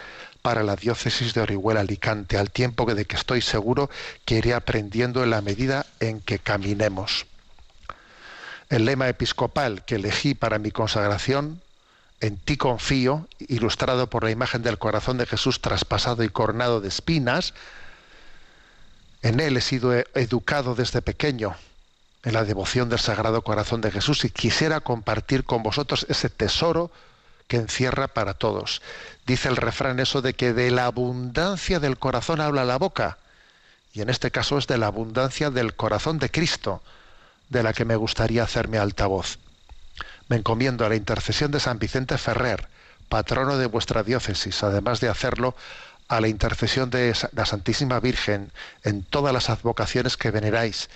para 0.46 0.62
la 0.62 0.76
diócesis 0.76 1.34
de 1.34 1.40
Orihuela 1.40 1.80
Alicante, 1.80 2.38
al 2.38 2.52
tiempo 2.52 2.86
de 2.94 3.04
que 3.04 3.16
estoy 3.16 3.42
seguro 3.42 3.90
que 4.24 4.36
iré 4.36 4.54
aprendiendo 4.54 5.24
en 5.24 5.30
la 5.30 5.40
medida 5.40 5.86
en 5.98 6.20
que 6.20 6.38
caminemos. 6.38 7.26
El 8.68 8.84
lema 8.84 9.08
episcopal 9.08 9.84
que 9.84 9.96
elegí 9.96 10.34
para 10.36 10.60
mi 10.60 10.70
consagración, 10.70 11.60
en 12.20 12.36
ti 12.36 12.56
confío, 12.56 13.26
ilustrado 13.40 14.08
por 14.08 14.22
la 14.22 14.30
imagen 14.30 14.62
del 14.62 14.78
corazón 14.78 15.18
de 15.18 15.26
Jesús 15.26 15.60
traspasado 15.60 16.22
y 16.22 16.28
coronado 16.28 16.80
de 16.80 16.90
espinas, 16.90 17.52
en 19.22 19.40
él 19.40 19.56
he 19.56 19.60
sido 19.60 19.94
educado 20.14 20.76
desde 20.76 21.02
pequeño 21.02 21.56
en 22.22 22.34
la 22.34 22.44
devoción 22.44 22.88
del 22.88 23.00
Sagrado 23.00 23.42
Corazón 23.42 23.80
de 23.80 23.90
Jesús 23.90 24.24
y 24.24 24.30
quisiera 24.30 24.78
compartir 24.78 25.42
con 25.42 25.64
vosotros 25.64 26.06
ese 26.08 26.30
tesoro 26.30 26.92
que 27.48 27.56
encierra 27.56 28.08
para 28.08 28.34
todos. 28.34 28.82
Dice 29.26 29.48
el 29.48 29.56
refrán 29.56 30.00
eso 30.00 30.22
de 30.22 30.34
que 30.34 30.52
de 30.52 30.70
la 30.70 30.86
abundancia 30.86 31.80
del 31.80 31.98
corazón 31.98 32.40
habla 32.40 32.64
la 32.64 32.78
boca. 32.78 33.18
Y 33.92 34.00
en 34.02 34.10
este 34.10 34.30
caso 34.30 34.58
es 34.58 34.66
de 34.66 34.78
la 34.78 34.86
abundancia 34.88 35.50
del 35.50 35.74
corazón 35.74 36.18
de 36.18 36.30
Cristo, 36.30 36.82
de 37.48 37.62
la 37.62 37.72
que 37.72 37.84
me 37.84 37.96
gustaría 37.96 38.42
hacerme 38.42 38.78
altavoz. 38.78 39.38
Me 40.28 40.36
encomiendo 40.36 40.84
a 40.84 40.88
la 40.88 40.96
intercesión 40.96 41.50
de 41.50 41.60
San 41.60 41.78
Vicente 41.78 42.18
Ferrer, 42.18 42.68
patrono 43.08 43.56
de 43.56 43.66
vuestra 43.66 44.02
diócesis, 44.02 44.62
además 44.62 45.00
de 45.00 45.08
hacerlo 45.08 45.54
a 46.08 46.20
la 46.20 46.28
intercesión 46.28 46.90
de 46.90 47.14
la 47.32 47.46
Santísima 47.46 48.00
Virgen 48.00 48.52
en 48.82 49.02
todas 49.02 49.32
las 49.32 49.50
advocaciones 49.50 50.16
que 50.16 50.30
veneráis. 50.30 50.88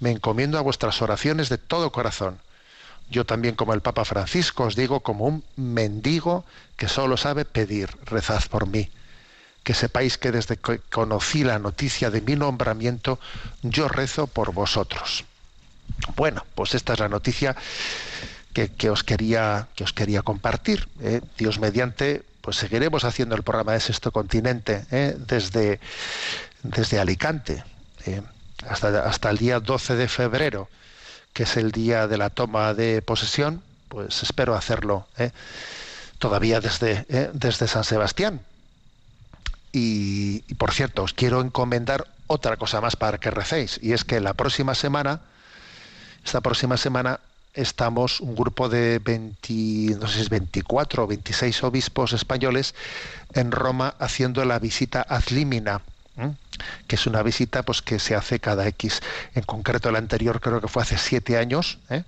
Me 0.00 0.10
encomiendo 0.10 0.58
a 0.58 0.62
vuestras 0.62 1.00
oraciones 1.00 1.48
de 1.48 1.58
todo 1.58 1.92
corazón 1.92 2.40
yo 3.12 3.26
también, 3.26 3.54
como 3.54 3.74
el 3.74 3.82
Papa 3.82 4.04
Francisco, 4.04 4.64
os 4.64 4.74
digo 4.74 5.00
como 5.00 5.26
un 5.26 5.44
mendigo 5.56 6.44
que 6.76 6.88
solo 6.88 7.16
sabe 7.16 7.44
pedir, 7.44 7.90
rezad 8.06 8.42
por 8.50 8.66
mí. 8.66 8.90
Que 9.62 9.74
sepáis 9.74 10.18
que 10.18 10.32
desde 10.32 10.56
que 10.56 10.80
conocí 10.90 11.44
la 11.44 11.60
noticia 11.60 12.10
de 12.10 12.22
mi 12.22 12.34
nombramiento, 12.34 13.20
yo 13.62 13.86
rezo 13.86 14.26
por 14.26 14.52
vosotros. 14.52 15.24
Bueno, 16.16 16.44
pues 16.56 16.74
esta 16.74 16.94
es 16.94 16.98
la 16.98 17.08
noticia 17.08 17.54
que, 18.52 18.90
os, 18.90 19.04
quería, 19.04 19.68
que 19.76 19.84
os 19.84 19.92
quería 19.92 20.22
compartir. 20.22 20.88
¿eh? 21.00 21.20
Dios 21.36 21.60
mediante, 21.60 22.22
pues 22.40 22.56
seguiremos 22.56 23.04
haciendo 23.04 23.36
el 23.36 23.42
programa 23.44 23.72
de 23.72 23.80
Sexto 23.80 24.10
Continente 24.10 24.84
¿eh? 24.90 25.14
desde, 25.18 25.78
desde 26.62 26.98
Alicante 26.98 27.62
¿eh? 28.06 28.22
hasta, 28.66 29.04
hasta 29.04 29.30
el 29.30 29.38
día 29.38 29.60
12 29.60 29.94
de 29.96 30.08
febrero 30.08 30.68
que 31.32 31.44
es 31.44 31.56
el 31.56 31.72
día 31.72 32.06
de 32.06 32.18
la 32.18 32.30
toma 32.30 32.74
de 32.74 33.02
posesión, 33.02 33.62
pues 33.88 34.22
espero 34.22 34.54
hacerlo 34.54 35.06
¿eh? 35.18 35.30
todavía 36.18 36.60
desde, 36.60 37.06
¿eh? 37.08 37.30
desde 37.32 37.68
San 37.68 37.84
Sebastián. 37.84 38.40
Y, 39.72 40.40
por 40.54 40.72
cierto, 40.72 41.02
os 41.02 41.14
quiero 41.14 41.40
encomendar 41.40 42.06
otra 42.26 42.56
cosa 42.56 42.80
más 42.80 42.94
para 42.94 43.18
que 43.18 43.30
recéis, 43.30 43.80
y 43.82 43.92
es 43.92 44.04
que 44.04 44.20
la 44.20 44.34
próxima 44.34 44.74
semana, 44.74 45.20
esta 46.24 46.42
próxima 46.42 46.76
semana, 46.76 47.20
estamos 47.54 48.20
un 48.20 48.34
grupo 48.34 48.68
de 48.68 48.98
20, 48.98 49.96
no 49.98 50.08
sé 50.08 50.16
si 50.16 50.20
es 50.22 50.28
24 50.28 51.04
o 51.04 51.06
26 51.06 51.64
obispos 51.64 52.12
españoles 52.12 52.74
en 53.34 53.50
Roma 53.50 53.94
haciendo 53.98 54.44
la 54.44 54.58
visita 54.58 55.04
ad 55.06 55.24
limina 55.30 55.82
que 56.86 56.96
es 56.96 57.06
una 57.06 57.22
visita 57.22 57.62
pues 57.62 57.82
que 57.82 57.98
se 57.98 58.14
hace 58.14 58.38
cada 58.40 58.66
X. 58.68 59.00
En 59.34 59.42
concreto, 59.44 59.90
la 59.90 59.98
anterior 59.98 60.40
creo 60.40 60.60
que 60.60 60.68
fue 60.68 60.82
hace 60.82 60.98
siete 60.98 61.38
años, 61.38 61.78
¿eh? 61.90 62.04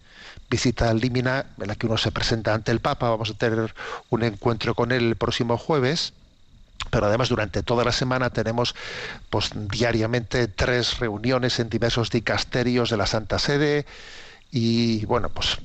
visita 0.50 0.90
al 0.90 1.00
Límina, 1.00 1.46
en 1.58 1.68
la 1.68 1.74
que 1.74 1.86
uno 1.86 1.96
se 1.96 2.12
presenta 2.12 2.54
ante 2.54 2.70
el 2.70 2.80
Papa. 2.80 3.10
Vamos 3.10 3.30
a 3.30 3.34
tener 3.34 3.74
un 4.10 4.22
encuentro 4.22 4.74
con 4.74 4.92
él 4.92 5.04
el 5.08 5.16
próximo 5.16 5.58
jueves. 5.58 6.12
Pero 6.90 7.06
además 7.06 7.28
durante 7.28 7.62
toda 7.62 7.84
la 7.84 7.92
semana 7.92 8.30
tenemos 8.30 8.74
pues 9.30 9.52
diariamente 9.54 10.48
tres 10.48 10.98
reuniones 10.98 11.58
en 11.58 11.70
diversos 11.70 12.10
dicasterios 12.10 12.90
de 12.90 12.96
la 12.96 13.06
Santa 13.06 13.38
Sede 13.38 13.86
y 14.50 15.04
bueno, 15.06 15.30
pues 15.30 15.58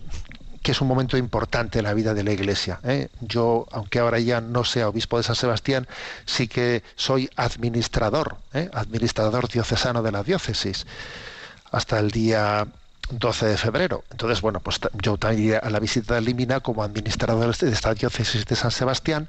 que 0.62 0.72
es 0.72 0.82
un 0.82 0.88
momento 0.88 1.18
importante 1.18 1.80
en 1.80 1.86
la 1.86 1.94
vida 1.94 2.14
de 2.14 2.24
la 2.24 2.32
Iglesia. 2.32 2.80
¿eh? 2.84 3.10
Yo, 3.22 3.68
aunque 3.72 4.00
ahora 4.00 4.20
ya 4.20 4.42
no 4.42 4.64
sea 4.64 4.90
obispo 4.90 5.18
de 5.18 5.24
San 5.24 5.36
Sebastián, 5.36 5.88
sí 6.26 6.48
que 6.48 6.84
soy 6.96 7.30
administrador, 7.36 8.38
¿eh? 8.54 8.70
administrador 8.74 9.48
diocesano 9.48 10.02
de 10.04 10.12
la 10.12 10.24
diócesis, 10.24 10.86
hasta 11.72 12.00
el 12.00 12.12
día 12.12 12.68
12 13.12 13.46
de 13.46 13.58
febrero. 13.58 14.04
Entonces, 14.12 14.42
bueno, 14.42 14.60
pues 14.60 14.80
yo 15.02 15.18
también 15.18 15.60
a 15.62 15.70
la 15.70 15.80
visita 15.80 16.16
de 16.16 16.22
Limina 16.22 16.60
como 16.60 16.84
administrador 16.84 17.56
de 17.56 17.72
esta 17.72 17.94
diócesis 17.94 18.46
de 18.46 18.56
San 18.56 18.72
Sebastián 18.72 19.28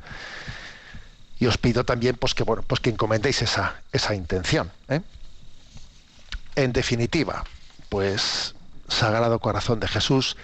y 1.39 1.47
os 1.47 1.57
pido 1.57 1.85
también 1.85 2.17
pues 2.17 2.35
que 2.35 2.45
bueno, 2.45 2.63
pues 2.67 2.81
que 2.81 2.91
encomendéis 2.91 3.43
esa, 3.43 3.81
esa 3.93 4.15
intención. 4.15 4.71
¿eh? 4.89 5.01
En 6.55 6.73
definitiva, 6.73 7.45
pues 7.89 8.55
Sagrado 8.89 9.39
Corazón 9.39 9.81
de 9.81 9.89
Jesús, 9.89 10.37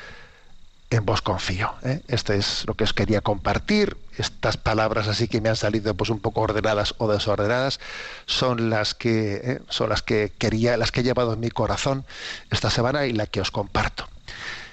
en 0.97 1.07
vos 1.07 1.23
confío. 1.23 1.75
¿eh? 1.83 2.01
Este 2.09 2.37
es 2.37 2.65
lo 2.67 2.75
que 2.75 2.85
os 2.85 2.93
quería 2.93 3.21
compartir. 3.21 3.97
Estas 4.19 4.57
palabras 4.57 5.09
así 5.09 5.29
que 5.29 5.41
me 5.41 5.49
han 5.49 5.57
salido 5.57 5.95
pues 5.95 6.11
un 6.11 6.21
poco 6.21 6.41
ordenadas 6.41 6.95
o 6.99 7.11
desordenadas 7.11 7.81
son 8.27 8.71
las 8.71 8.95
que 8.95 9.35
¿eh? 9.35 9.61
son 9.69 9.91
las 9.91 10.03
que 10.03 10.33
quería, 10.39 10.77
las 10.77 10.93
que 10.93 11.01
he 11.01 11.05
llevado 11.05 11.35
en 11.35 11.41
mi 11.41 11.51
corazón 11.51 12.05
esta 12.51 12.71
semana 12.71 13.07
y 13.07 13.13
la 13.13 13.27
que 13.27 13.41
os 13.41 13.51
comparto. 13.51 14.09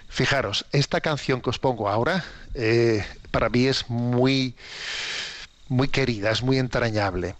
Fijaros, 0.07 0.65
esta 0.71 1.01
canción 1.01 1.41
que 1.41 1.49
os 1.49 1.59
pongo 1.59 1.89
ahora 1.89 2.23
eh, 2.53 3.05
para 3.31 3.49
mí 3.49 3.65
es 3.65 3.89
muy 3.89 4.55
muy 5.67 5.87
querida, 5.87 6.31
es 6.31 6.43
muy 6.43 6.57
entrañable. 6.57 7.35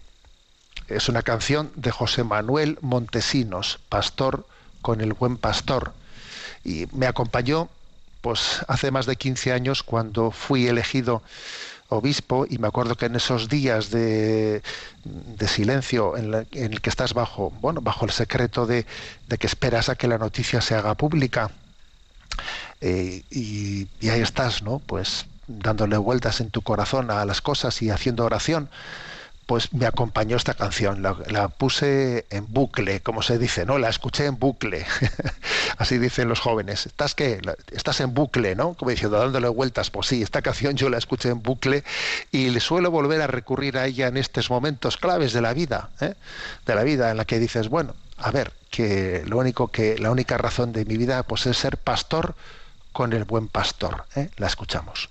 Es 0.88 1.08
una 1.08 1.22
canción 1.22 1.72
de 1.76 1.90
José 1.90 2.24
Manuel 2.24 2.78
Montesinos, 2.82 3.80
pastor 3.88 4.46
con 4.82 5.00
el 5.00 5.14
buen 5.14 5.38
pastor. 5.38 5.94
Y 6.64 6.86
me 6.92 7.06
acompañó 7.06 7.70
pues 8.24 8.64
hace 8.68 8.90
más 8.90 9.04
de 9.04 9.16
15 9.16 9.52
años 9.52 9.82
cuando 9.82 10.30
fui 10.30 10.66
elegido 10.66 11.22
obispo 11.90 12.46
y 12.48 12.56
me 12.56 12.68
acuerdo 12.68 12.94
que 12.94 13.04
en 13.04 13.16
esos 13.16 13.50
días 13.50 13.90
de, 13.90 14.62
silencio 15.46 16.16
en, 16.16 16.32
el 16.52 16.80
que 16.80 16.88
estás 16.88 17.12
bajo 17.12 17.52
bueno 17.60 17.82
bajo 17.82 18.06
el 18.06 18.12
secreto 18.12 18.64
de, 18.64 18.86
que 19.38 19.46
esperas 19.46 19.90
a 19.90 19.96
que 19.96 20.08
la 20.08 20.16
noticia 20.16 20.62
se 20.62 20.74
haga 20.74 20.94
pública 20.94 21.50
eh, 22.80 23.22
y, 23.30 23.88
y, 24.00 24.08
ahí 24.08 24.22
estás 24.22 24.62
no 24.62 24.78
pues 24.78 25.26
dándole 25.46 25.98
vueltas 25.98 26.40
en 26.40 26.48
tu 26.48 26.62
corazón 26.62 27.10
a 27.10 27.26
las 27.26 27.42
cosas 27.42 27.82
y 27.82 27.90
haciendo 27.90 28.24
oración 28.24 28.70
pues 29.46 29.72
me 29.72 29.86
acompañó 29.86 30.36
esta 30.36 30.54
canción. 30.54 31.02
La, 31.02 31.48
puse 31.48 32.26
en 32.30 32.46
bucle, 32.48 33.00
como 33.00 33.22
se 33.22 33.38
dice, 33.38 33.66
¿no? 33.66 33.78
La 33.78 33.88
escuché 33.88 34.26
en 34.26 34.38
bucle. 34.38 34.86
Así 35.78 35.98
dicen 35.98 36.28
los 36.28 36.40
jóvenes. 36.40 36.86
¿Estás 36.86 37.14
qué? 37.14 37.40
Estás 37.72 38.00
en 38.00 38.14
bucle, 38.14 38.54
¿no? 38.54 38.74
Como 38.74 38.90
diciendo, 38.90 39.18
dándole 39.18 39.48
vueltas. 39.48 39.90
Pues 39.90 40.06
sí, 40.06 40.22
esta 40.22 40.42
canción 40.42 40.76
yo 40.76 40.88
la 40.88 40.98
escuché 40.98 41.30
en 41.30 41.42
bucle 41.42 41.84
y 42.32 42.50
le 42.50 42.60
suelo 42.60 42.90
volver 42.90 43.20
a 43.22 43.26
recurrir 43.26 43.78
a 43.78 43.86
ella 43.86 44.08
en 44.08 44.16
estos 44.16 44.50
momentos 44.50 44.96
claves 44.96 45.32
de 45.32 45.40
la 45.40 45.52
vida, 45.52 45.90
¿eh? 46.00 46.14
de 46.66 46.74
la 46.74 46.82
vida 46.82 47.10
en 47.10 47.16
la 47.16 47.24
que 47.24 47.38
dices, 47.38 47.68
bueno, 47.68 47.94
a 48.18 48.30
ver, 48.30 48.52
que 48.70 49.22
lo 49.26 49.38
único 49.38 49.68
que, 49.68 49.98
la 49.98 50.10
única 50.10 50.38
razón 50.38 50.72
de 50.72 50.84
mi 50.84 50.96
vida, 50.96 51.22
pues 51.24 51.46
es 51.46 51.56
ser 51.56 51.76
pastor 51.78 52.34
con 52.92 53.12
el 53.12 53.24
buen 53.24 53.48
pastor. 53.48 54.04
¿eh? 54.16 54.30
La 54.36 54.46
escuchamos. 54.46 55.10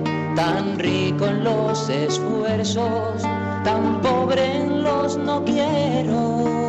tan 0.35 0.79
rico 0.79 1.27
en 1.27 1.43
los 1.43 1.89
esfuerzos, 1.89 3.21
tan 3.63 4.01
pobre 4.01 4.57
en 4.57 4.83
los 4.83 5.17
no 5.17 5.43
quiero 5.43 6.61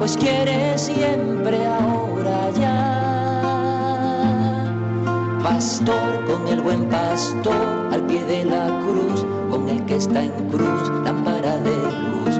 pues 0.00 0.16
quiere 0.16 0.78
siempre 0.78 1.66
ahora 1.66 2.50
ya. 2.58 2.96
Pastor 5.42 6.24
con 6.24 6.48
el 6.48 6.62
buen 6.62 6.86
pastor 6.88 7.92
al 7.92 8.06
pie 8.06 8.24
de 8.24 8.46
la 8.46 8.80
cruz, 8.80 9.26
con 9.50 9.68
el 9.68 9.84
que 9.84 9.96
está 9.96 10.22
en 10.24 10.32
cruz, 10.48 10.90
lámpara 11.04 11.58
de 11.58 11.76
luz 11.76 12.39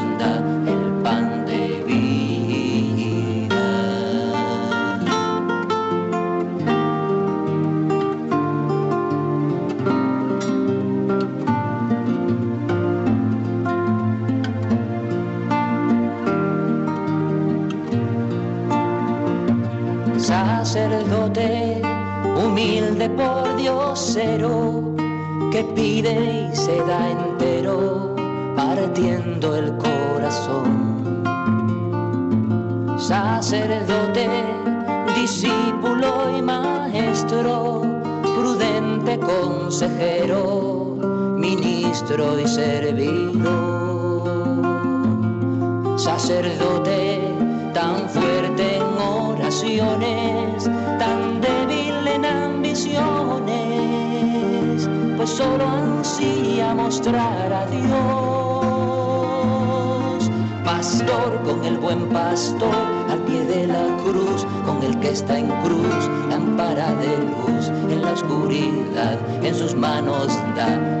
ministro 42.17 42.35
y. 42.97 43.41
Sacerdote 45.97 47.21
tan 47.73 48.09
fuerte 48.09 48.77
en 48.77 48.83
oraciones, 48.97 50.69
tan 50.99 51.39
débil 51.41 52.07
en 52.07 52.25
ambiciones, 52.25 52.99
pues 55.15 55.29
solo 55.29 55.65
ansía 55.67 56.73
mostrar 56.73 57.53
a 57.53 57.65
Dios. 57.67 57.91
Pastor 60.65 61.39
con 61.43 61.63
el 61.63 61.77
buen 61.77 62.09
pastor, 62.09 62.75
al 63.09 63.19
pie 63.19 63.45
de 63.45 63.67
la 63.67 63.95
cruz, 64.03 64.45
con 64.65 64.81
el 64.83 64.99
que 64.99 65.11
está 65.11 65.37
en 65.37 65.47
cruz, 65.61 66.09
lámpara 66.29 66.93
de 66.95 67.17
luz 67.19 67.69
en 67.89 68.01
la 68.01 68.11
oscuridad, 68.13 69.19
en 69.43 69.55
sus 69.55 69.75
manos 69.75 70.27
da 70.55 71.00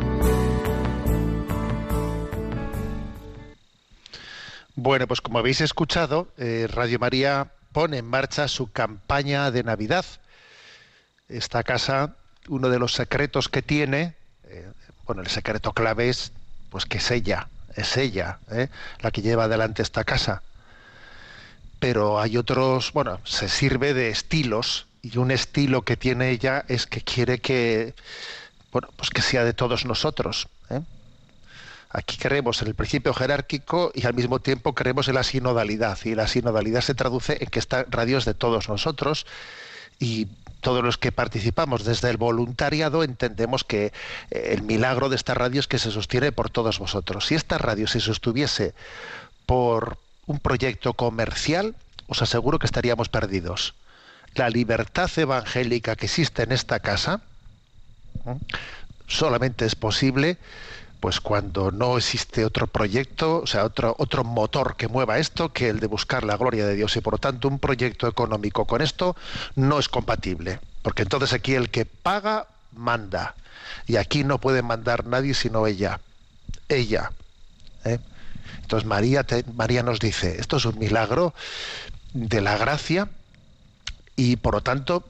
Bueno, 4.83 5.05
pues 5.05 5.21
como 5.21 5.37
habéis 5.37 5.61
escuchado, 5.61 6.29
eh, 6.39 6.67
Radio 6.67 6.97
María 6.97 7.51
pone 7.71 7.99
en 7.99 8.07
marcha 8.07 8.47
su 8.47 8.71
campaña 8.71 9.51
de 9.51 9.61
Navidad. 9.61 10.03
Esta 11.29 11.61
casa, 11.61 12.15
uno 12.49 12.67
de 12.67 12.79
los 12.79 12.93
secretos 12.93 13.47
que 13.47 13.61
tiene, 13.61 14.15
eh, 14.45 14.67
bueno, 15.05 15.21
el 15.21 15.27
secreto 15.27 15.73
clave 15.73 16.09
es, 16.09 16.31
pues 16.71 16.87
que 16.87 16.97
es 16.97 17.11
ella, 17.11 17.47
es 17.75 17.95
ella, 17.95 18.39
¿eh? 18.49 18.69
la 19.01 19.11
que 19.11 19.21
lleva 19.21 19.43
adelante 19.43 19.83
esta 19.83 20.03
casa. 20.03 20.41
Pero 21.79 22.19
hay 22.19 22.37
otros, 22.37 22.91
bueno, 22.91 23.19
se 23.23 23.49
sirve 23.49 23.93
de 23.93 24.09
estilos 24.09 24.87
y 25.03 25.19
un 25.19 25.29
estilo 25.29 25.83
que 25.83 25.95
tiene 25.95 26.31
ella 26.31 26.65
es 26.67 26.87
que 26.87 27.01
quiere 27.01 27.37
que, 27.37 27.93
bueno, 28.71 28.89
pues 28.97 29.11
que 29.11 29.21
sea 29.21 29.43
de 29.43 29.53
todos 29.53 29.85
nosotros. 29.85 30.47
¿eh? 30.71 30.81
Aquí 31.93 32.17
creemos 32.17 32.61
en 32.61 32.69
el 32.69 32.75
principio 32.75 33.13
jerárquico 33.13 33.91
y 33.93 34.05
al 34.05 34.13
mismo 34.13 34.39
tiempo 34.39 34.73
creemos 34.73 35.07
en 35.09 35.15
la 35.15 35.23
sinodalidad. 35.23 35.97
Y 36.05 36.15
la 36.15 36.27
sinodalidad 36.27 36.81
se 36.81 36.95
traduce 36.95 37.37
en 37.41 37.49
que 37.49 37.59
esta 37.59 37.85
radio 37.89 38.17
es 38.17 38.25
de 38.25 38.33
todos 38.33 38.69
nosotros 38.69 39.25
y 39.99 40.27
todos 40.61 40.83
los 40.83 40.97
que 40.97 41.11
participamos 41.11 41.83
desde 41.83 42.09
el 42.09 42.17
voluntariado 42.17 43.03
entendemos 43.03 43.63
que 43.63 43.85
eh, 44.29 44.53
el 44.53 44.61
milagro 44.61 45.09
de 45.09 45.15
esta 45.15 45.33
radio 45.33 45.59
es 45.59 45.67
que 45.67 45.79
se 45.79 45.91
sostiene 45.91 46.31
por 46.31 46.49
todos 46.49 46.79
vosotros. 46.79 47.25
Si 47.25 47.35
esta 47.35 47.57
radio 47.57 47.87
se 47.87 47.99
sostuviese 47.99 48.73
por 49.45 49.97
un 50.27 50.39
proyecto 50.39 50.93
comercial, 50.93 51.75
os 52.07 52.21
aseguro 52.21 52.59
que 52.59 52.67
estaríamos 52.67 53.09
perdidos. 53.09 53.73
La 54.35 54.49
libertad 54.49 55.09
evangélica 55.17 55.95
que 55.97 56.05
existe 56.05 56.43
en 56.43 56.53
esta 56.53 56.79
casa 56.79 57.21
solamente 59.07 59.65
es 59.65 59.75
posible 59.75 60.37
pues 61.01 61.19
cuando 61.19 61.71
no 61.71 61.97
existe 61.97 62.45
otro 62.45 62.67
proyecto, 62.67 63.41
o 63.41 63.47
sea, 63.47 63.65
otro, 63.65 63.95
otro 63.97 64.23
motor 64.23 64.75
que 64.77 64.87
mueva 64.87 65.17
esto 65.17 65.51
que 65.51 65.67
el 65.67 65.79
de 65.79 65.87
buscar 65.87 66.23
la 66.23 66.37
gloria 66.37 66.67
de 66.67 66.75
Dios. 66.75 66.95
Y 66.95 67.01
por 67.01 67.15
lo 67.15 67.17
tanto, 67.17 67.47
un 67.47 67.57
proyecto 67.57 68.07
económico 68.07 68.65
con 68.65 68.83
esto 68.83 69.15
no 69.55 69.79
es 69.79 69.89
compatible. 69.89 70.59
Porque 70.83 71.01
entonces 71.01 71.33
aquí 71.33 71.55
el 71.55 71.71
que 71.71 71.85
paga, 71.85 72.47
manda. 72.71 73.33
Y 73.87 73.95
aquí 73.95 74.23
no 74.23 74.39
puede 74.39 74.61
mandar 74.61 75.07
nadie 75.07 75.33
sino 75.33 75.65
ella. 75.65 75.99
Ella. 76.69 77.11
¿eh? 77.83 77.97
Entonces 78.61 78.87
María, 78.87 79.25
María 79.55 79.81
nos 79.81 79.99
dice, 79.99 80.39
esto 80.39 80.57
es 80.57 80.65
un 80.65 80.77
milagro 80.77 81.33
de 82.13 82.41
la 82.41 82.57
gracia 82.57 83.09
y 84.15 84.35
por 84.35 84.53
lo 84.53 84.61
tanto 84.61 85.03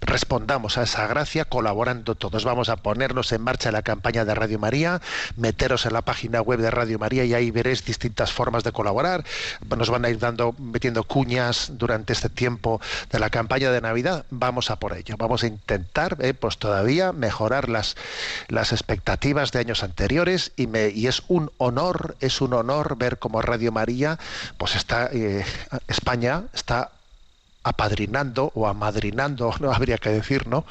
respondamos 0.00 0.78
a 0.78 0.82
esa 0.82 1.06
gracia 1.06 1.44
colaborando 1.44 2.14
todos. 2.14 2.44
Vamos 2.44 2.68
a 2.68 2.76
ponernos 2.76 3.32
en 3.32 3.42
marcha 3.42 3.72
la 3.72 3.82
campaña 3.82 4.24
de 4.24 4.34
Radio 4.34 4.58
María, 4.58 5.00
meteros 5.36 5.86
en 5.86 5.92
la 5.92 6.02
página 6.02 6.40
web 6.40 6.60
de 6.60 6.70
Radio 6.70 6.98
María 6.98 7.24
y 7.24 7.34
ahí 7.34 7.50
veréis 7.50 7.84
distintas 7.84 8.32
formas 8.32 8.64
de 8.64 8.72
colaborar. 8.72 9.24
Nos 9.76 9.90
van 9.90 10.04
a 10.04 10.10
ir 10.10 10.18
dando, 10.18 10.54
metiendo 10.58 11.04
cuñas 11.04 11.72
durante 11.74 12.12
este 12.12 12.28
tiempo 12.28 12.80
de 13.10 13.18
la 13.18 13.30
campaña 13.30 13.70
de 13.70 13.80
Navidad. 13.80 14.24
Vamos 14.30 14.70
a 14.70 14.76
por 14.76 14.96
ello. 14.96 15.16
Vamos 15.18 15.42
a 15.42 15.46
intentar, 15.46 16.16
eh, 16.20 16.34
pues 16.34 16.58
todavía 16.58 17.12
mejorar 17.12 17.68
las, 17.68 17.96
las 18.48 18.72
expectativas 18.72 19.52
de 19.52 19.60
años 19.60 19.82
anteriores 19.82 20.52
y, 20.56 20.66
me, 20.66 20.88
y 20.88 21.06
es 21.06 21.22
un 21.28 21.50
honor, 21.58 22.16
es 22.20 22.40
un 22.40 22.54
honor 22.54 22.96
ver 22.96 23.18
cómo 23.18 23.42
Radio 23.42 23.72
María, 23.72 24.18
pues 24.58 24.76
está, 24.76 25.08
eh, 25.12 25.44
España 25.88 26.44
está 26.52 26.90
apadrinando 27.62 28.52
o 28.54 28.66
amadrinando, 28.66 29.54
no 29.60 29.72
habría 29.72 29.98
que 29.98 30.10
decir, 30.10 30.46
¿no? 30.46 30.64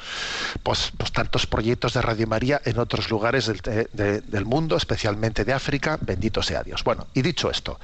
Pues, 0.62 0.92
pues 0.96 1.12
tantos 1.12 1.46
proyectos 1.46 1.94
de 1.94 2.02
Radio 2.02 2.26
María 2.26 2.60
en 2.64 2.78
otros 2.78 3.10
lugares 3.10 3.46
del, 3.46 3.88
de, 3.92 4.20
del, 4.20 4.44
mundo, 4.44 4.76
especialmente 4.76 5.44
de 5.44 5.52
África, 5.52 5.98
bendito 6.00 6.42
sea 6.42 6.62
Dios. 6.62 6.84
Bueno, 6.84 7.06
y 7.14 7.22
dicho 7.22 7.50
esto, 7.50 7.78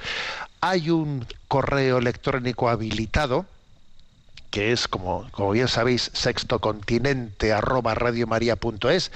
hay 0.61 0.89
un 0.89 1.25
correo 1.47 1.97
electrónico 1.97 2.69
habilitado 2.69 3.45
que 4.49 4.71
es, 4.71 4.87
como, 4.87 5.29
como 5.31 5.51
bien 5.51 5.67
sabéis, 5.67 6.09
sextocontinente 6.13 7.53
arroba 7.53 7.93
radiomaria.es. 7.95 9.11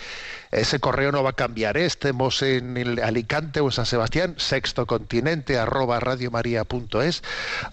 Ese 0.51 0.79
correo 0.79 1.11
no 1.11 1.23
va 1.23 1.31
a 1.31 1.34
cambiar, 1.34 1.77
¿eh? 1.77 1.86
estemos 1.86 2.41
en 2.43 2.77
el 2.77 2.99
Alicante 2.99 3.59
o 3.59 3.65
en 3.65 3.71
San 3.71 3.86
Sebastián, 3.86 4.36
sextocontinente 4.38 5.57
arroba 5.57 5.99
radiomaria.es, 5.99 7.23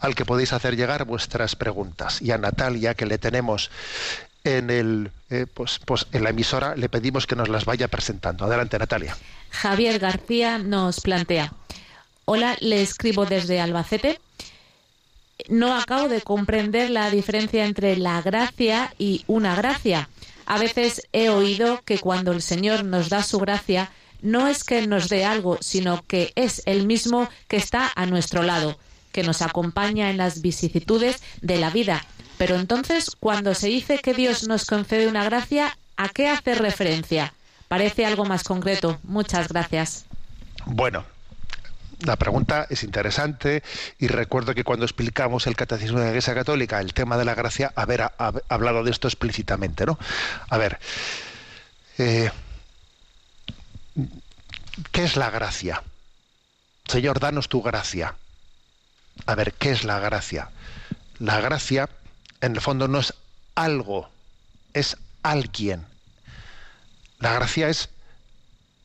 al 0.01 0.15
que 0.15 0.25
podéis 0.25 0.53
hacer 0.53 0.77
llegar 0.77 1.05
vuestras 1.05 1.57
preguntas. 1.57 2.23
Y 2.23 2.31
a 2.31 2.39
Natalia, 2.39 2.95
que 2.95 3.07
le 3.07 3.19
tenemos 3.19 3.71
en 4.45 4.71
el 4.71 5.11
eh, 5.29 5.47
pues, 5.53 5.81
pues 5.85 6.07
en 6.13 6.25
la 6.25 6.31
emisora, 6.31 6.75
le 6.75 6.89
pedimos 6.89 7.27
que 7.27 7.37
nos 7.37 7.49
las 7.49 7.67
vaya 7.67 7.89
presentando. 7.89 8.47
Adelante, 8.47 8.79
Natalia. 8.79 9.17
Javier 9.51 9.99
García 9.99 10.59
nos 10.59 11.01
plantea. 11.01 11.53
Hola, 12.25 12.57
le 12.61 12.81
escribo 12.81 13.27
desde 13.27 13.61
Albacete 13.61 14.19
no 15.49 15.75
acabo 15.75 16.09
de 16.09 16.21
comprender 16.21 16.91
la 16.91 17.11
diferencia 17.11 17.65
entre 17.65 17.97
la 17.97 18.21
gracia 18.23 18.95
y 18.99 19.25
una 19.27 19.55
gracia. 19.55 20.09
A 20.47 20.59
veces 20.59 21.03
he 21.13 21.29
oído 21.29 21.81
que 21.85 21.99
cuando 21.99 22.33
el 22.33 22.43
Señor 22.43 22.85
nos 22.85 23.09
da 23.09 23.23
su 23.23 23.39
gracia, 23.39 23.91
no 24.23 24.49
es 24.49 24.65
que 24.65 24.87
nos 24.87 25.09
dé 25.09 25.25
algo, 25.25 25.59
sino 25.61 26.05
que 26.07 26.33
es 26.35 26.63
el 26.67 26.87
mismo 26.87 27.29
que 27.49 27.57
está 27.57 27.91
a 27.95 28.07
nuestro 28.07 28.43
lado, 28.43 28.79
que 29.13 29.23
nos 29.23 29.43
acompaña 29.43 30.11
en 30.11 30.17
las 30.17 30.43
vicisitudes 30.43 31.23
de 31.41 31.59
la 31.59 31.71
vida. 31.71 32.05
Pero 32.39 32.57
entonces, 32.57 33.11
cuando 33.19 33.55
se 33.55 33.69
dice 33.69 33.99
que 33.99 34.15
Dios 34.15 34.49
nos 34.49 34.65
concede 34.67 35.09
una 35.09 35.25
gracia, 35.25 35.77
¿a 35.97 36.09
qué 36.09 36.29
hace 36.29 36.55
referencia? 36.55 37.35
Parece 37.69 38.05
algo 38.05 38.25
más 38.25 38.45
concreto. 38.45 38.99
Muchas 39.05 39.49
gracias. 39.49 40.07
Bueno, 40.67 41.05
la 42.03 42.17
pregunta 42.17 42.67
es 42.71 42.83
interesante 42.83 43.63
y 43.99 44.07
recuerdo 44.09 44.55
que 44.55 44.65
cuando 44.65 44.85
explicamos 44.85 45.47
el 45.47 45.57
catecismo 45.57 45.99
de 45.99 46.05
la 46.05 46.11
Iglesia 46.11 46.35
Católica, 46.35 46.81
el 46.81 46.95
tema 46.95 47.17
de 47.19 47.25
la 47.25 47.35
gracia, 47.35 47.73
haber, 47.77 48.11
hablado 48.49 48.85
de 48.85 48.91
esto 48.91 49.09
explícitamente, 49.09 49.85
¿no? 49.85 49.99
A 50.49 50.57
ver, 50.57 50.79
eh, 51.99 52.31
¿qué 54.93 55.05
es 55.05 55.17
la 55.17 55.31
gracia? 55.31 55.83
Señor, 56.87 57.21
danos 57.21 57.49
tu 57.49 57.63
gracia. 57.63 58.15
A 59.27 59.35
ver, 59.35 59.53
¿qué 59.53 59.71
es 59.71 59.85
la 59.85 59.99
gracia? 59.99 60.51
La 61.19 61.41
gracia, 61.41 61.89
en 62.41 62.55
el 62.55 62.61
fondo, 62.61 62.89
no 62.89 63.01
es 63.01 63.15
algo, 63.55 64.09
es 64.73 64.97
alguien. 65.23 65.85
La 67.19 67.35
gracia 67.35 67.69
es 67.69 67.91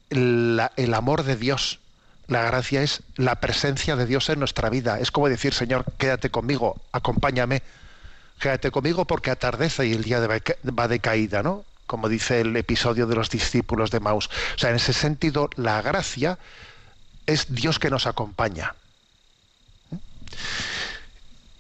el 0.09 0.93
amor 0.93 1.24
de 1.24 1.38
Dios 1.38 1.80
la 2.28 2.43
gracia 2.43 2.82
es 2.82 3.03
la 3.15 3.36
presencia 3.39 3.95
de 3.95 4.05
Dios 4.05 4.30
en 4.30 4.39
nuestra 4.39 4.69
vida. 4.69 4.99
Es 4.99 5.11
como 5.11 5.30
decir, 5.30 5.53
Señor, 5.53 5.86
quédate 5.97 6.30
conmigo, 6.30 6.82
acompáñame, 6.91 7.61
quédate 8.39 8.71
conmigo 8.71 9.05
porque 9.05 9.32
atardece 9.32 9.86
y 9.88 9.93
el 9.93 10.03
día 10.03 10.19
va 10.19 10.88
de 10.88 10.99
caída, 10.99 11.43
¿no? 11.43 11.65
Como 11.86 12.09
dice 12.09 12.41
el 12.41 12.55
episodio 12.57 13.05
de 13.05 13.15
los 13.15 13.30
discípulos 13.30 13.91
de 13.91 13.99
Maus. 13.99 14.30
O 14.55 14.57
sea, 14.57 14.71
en 14.71 14.78
ese 14.78 14.93
sentido, 14.93 15.49
la 15.55 15.82
gracia 15.82 16.39
es 17.28 17.53
Dios 17.53 17.78
que 17.78 17.91
nos 17.91 18.07
acompaña. 18.07 18.73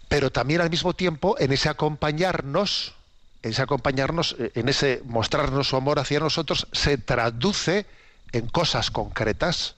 Pero 0.07 0.31
también 0.31 0.61
al 0.61 0.69
mismo 0.69 0.93
tiempo, 0.93 1.35
en 1.39 1.51
ese 1.51 1.69
acompañarnos, 1.69 2.95
en 3.43 3.51
ese 3.51 3.61
acompañarnos, 3.61 4.35
en 4.39 4.69
ese 4.69 5.01
mostrarnos 5.05 5.67
su 5.67 5.75
amor 5.75 5.99
hacia 5.99 6.19
nosotros, 6.19 6.67
se 6.71 6.97
traduce 6.97 7.85
en 8.31 8.47
cosas 8.47 8.89
concretas. 8.89 9.75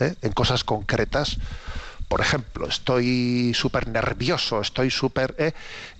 ¿Eh? 0.00 0.14
en 0.22 0.32
cosas 0.32 0.64
concretas. 0.64 1.38
Por 2.08 2.20
ejemplo, 2.20 2.66
estoy 2.66 3.52
súper 3.54 3.88
nervioso, 3.88 4.60
estoy 4.60 4.90
súper 4.90 5.34
¿eh? 5.38 5.52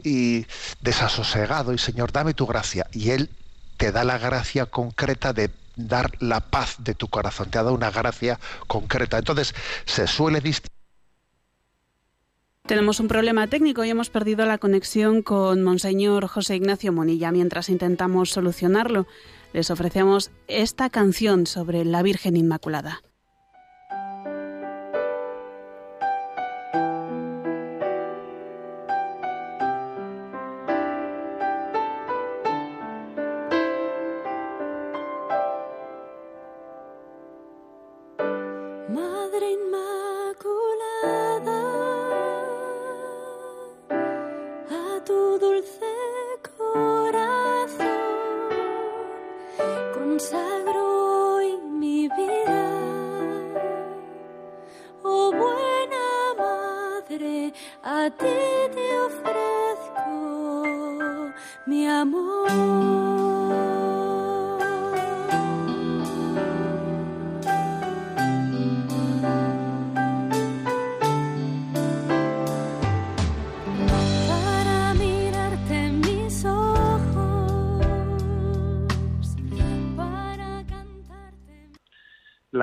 y 0.03 0.47
desasosegado 0.81 1.73
y 1.73 1.79
Señor, 1.79 2.13
dame 2.13 2.35
tu 2.35 2.47
gracia. 2.47 2.87
Y 2.93 3.11
Él 3.11 3.31
te 3.77 3.91
da 3.91 4.05
la 4.05 4.19
gracia 4.19 4.67
concreta 4.67 5.33
de 5.33 5.51
dar 5.77 6.13
la 6.21 6.41
paz 6.41 6.77
de 6.79 6.95
tu 6.95 7.09
corazón, 7.09 7.51
te 7.51 7.59
ha 7.59 7.63
dado 7.63 7.75
una 7.75 7.91
gracia 7.91 8.39
concreta. 8.67 9.19
Entonces, 9.19 9.55
se 9.87 10.07
suele 10.07 10.41
distinguir 10.41 10.75
tenemos 12.67 12.99
un 12.99 13.09
problema 13.09 13.47
técnico 13.47 13.85
y 13.85 13.91
hemos 13.91 14.09
perdido 14.09 14.47
la 14.47 14.57
conexión 14.57 15.21
con 15.21 15.63
Monseñor 15.63 16.27
José 16.29 16.57
Ignacio 16.57 16.95
Monilla. 16.95 17.31
Mientras 17.31 17.69
intentamos 17.69 18.31
solucionarlo, 18.31 19.07
les 19.53 19.71
ofrecemos 19.71 20.31
esta 20.49 20.89
canción 20.89 21.47
sobre 21.47 21.85
la 21.85 22.03
Virgen 22.03 22.39
Inmaculada. 22.39 23.03
oh 55.05 55.31
buena 55.31 56.35
madre, 56.39 57.53
a 57.83 58.11
ti 58.11 58.37
te 58.75 58.99
ofrezco 59.07 60.11
mi 61.67 61.87
amor. 61.87 63.74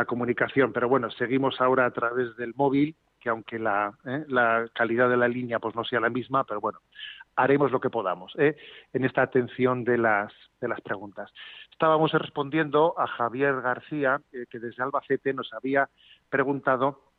Comunicación, 0.06 0.72
pero 0.74 0.88
bueno, 0.88 1.12
seguimos 1.12 1.60
ahora 1.60 1.86
a 1.86 1.92
través 1.92 2.36
del 2.38 2.54
móvil, 2.56 2.96
que 3.20 3.30
aunque 3.30 3.60
la, 3.60 3.94
¿eh? 4.06 4.24
la 4.28 4.68
calidad 4.74 5.10
de 5.10 5.18
la 5.18 5.28
línea 5.28 5.60
pues 5.60 5.76
no 5.76 5.84
sea 5.84 6.00
la 6.00 6.10
misma, 6.10 6.44
pero 6.44 6.60
bueno, 6.60 6.80
haremos 7.36 7.72
lo 7.72 7.80
que 7.80 7.90
podamos 7.90 8.34
¿eh? 8.38 8.56
en 8.94 9.06
esta 9.06 9.22
atención 9.22 9.84
de 9.84 9.98
las, 9.98 10.34
de 10.60 10.68
las 10.68 10.82
preguntas. 10.82 11.32
Estábamos 11.72 12.12
respondiendo 12.14 12.96
a 12.98 13.08
Javier 13.08 13.62
García, 13.62 14.22
eh, 14.32 14.46
que 14.50 14.60
desde 14.60 14.82
Albacete 14.84 15.34
nos 15.34 15.54
había 15.54 15.90
preguntado 16.30 17.11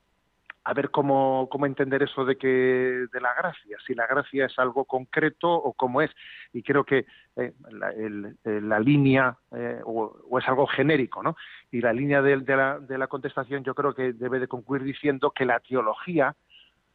a 0.65 0.75
ver 0.75 0.91
cómo, 0.91 1.49
cómo 1.51 1.67
entender 1.67 2.03
eso 2.03 2.25
de 2.25 2.37
que 2.37 3.07
de 3.13 3.21
la 3.21 3.35
gracia, 3.35 3.77
si 3.87 3.95
la 3.95 4.07
gracia 4.07 4.47
es 4.47 4.59
algo 4.59 4.85
concreto 4.85 5.51
o 5.51 5.73
cómo 5.73 6.03
es. 6.03 6.11
Y 6.53 6.63
creo 6.63 6.85
que 6.85 7.07
eh, 7.37 7.53
la, 7.71 8.79
línea 8.79 9.37
eh, 9.53 9.81
o, 9.85 10.39
es 10.39 10.49
algo 10.49 10.67
genérico, 10.67 11.23
¿no? 11.23 11.37
Y 11.71 11.81
la 11.81 11.93
línea 11.93 12.23
de, 12.23 12.37
la, 12.57 12.79
de 12.79 12.99
la 12.99 13.09
contestación 13.09 13.65
yo 13.65 13.75
creo 13.75 13.95
que 13.95 14.13
debe 14.13 14.39
de 14.39 14.49
concluir 14.49 14.83
diciendo 14.83 15.33
que 15.33 15.45
la 15.45 15.61
teología 15.61 16.37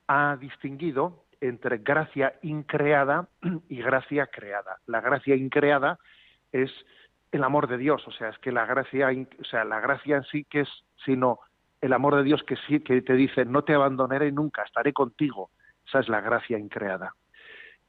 ha 0.08 0.38
distinguido 0.40 1.26
entre 1.42 1.80
gracia 1.80 2.34
increada 2.42 3.28
y 3.70 3.82
gracia 3.82 4.28
creada. 4.28 4.78
La 4.86 5.02
gracia 5.02 5.36
increada 5.36 6.00
es 6.52 6.72
el 7.32 7.44
amor 7.44 7.68
de 7.68 7.78
Dios, 7.78 8.08
o 8.08 8.12
sea, 8.12 8.30
es 8.30 8.38
que 8.40 8.54
la 8.54 8.66
gracia, 8.66 9.10
o 9.10 9.44
sea, 9.44 9.66
la 9.66 9.82
gracia 9.82 10.16
en 10.16 10.24
sí 10.24 10.46
que 10.46 10.62
es 10.62 10.70
sino 11.04 11.40
el 11.82 11.94
amor 11.94 12.16
de 12.16 12.24
Dios 12.24 12.44
que 12.44 12.56
sí 12.68 12.80
que 12.80 13.02
te 13.02 13.14
dice 13.14 13.46
no 13.46 13.64
te 13.64 13.74
abandonaré 13.74 14.32
nunca, 14.32 14.64
estaré 14.64 14.94
contigo. 14.94 15.52
Esa 15.86 16.00
es 16.00 16.10
la 16.10 16.22
gracia 16.22 16.58
increada. 16.58 17.14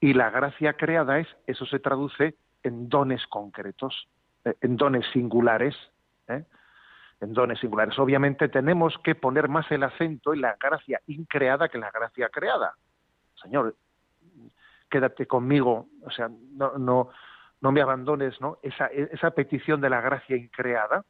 Y 0.01 0.15
la 0.15 0.31
gracia 0.31 0.75
creada 0.75 1.19
es, 1.19 1.27
eso 1.47 1.67
se 1.67 1.81
traduce 1.81 2.37
en 2.63 2.89
dones 2.89 3.27
concretos, 3.27 4.09
eh, 4.45 4.55
en 4.61 4.77
dones 4.77 5.05
singulares, 5.13 5.75
¿eh? 6.29 6.45
en 7.21 7.33
dones 7.33 7.59
singulares. 7.59 7.99
Obviamente 7.99 8.49
tenemos 8.49 8.97
que 9.03 9.17
poner 9.17 9.49
más 9.49 9.69
el 9.73 9.83
acento 9.83 10.33
en 10.33 10.43
la 10.43 10.57
gracia 10.61 11.01
increada 11.07 11.69
que 11.69 11.79
en 11.79 11.83
la 11.83 11.91
gracia 11.91 12.29
creada. 12.29 12.75
Señor, 13.43 13.75
quédate 14.89 15.27
conmigo, 15.27 15.89
o 16.05 16.11
sea, 16.11 16.29
no, 16.29 16.79
no, 16.79 17.09
no 17.61 17.73
me 17.73 17.81
abandones, 17.81 18.41
¿no? 18.41 18.59
Esa, 18.63 18.87
esa 18.87 19.33
petición 19.33 19.81
de 19.81 19.91
la 19.91 20.01
gracia 20.01 20.37
increada 20.37 21.05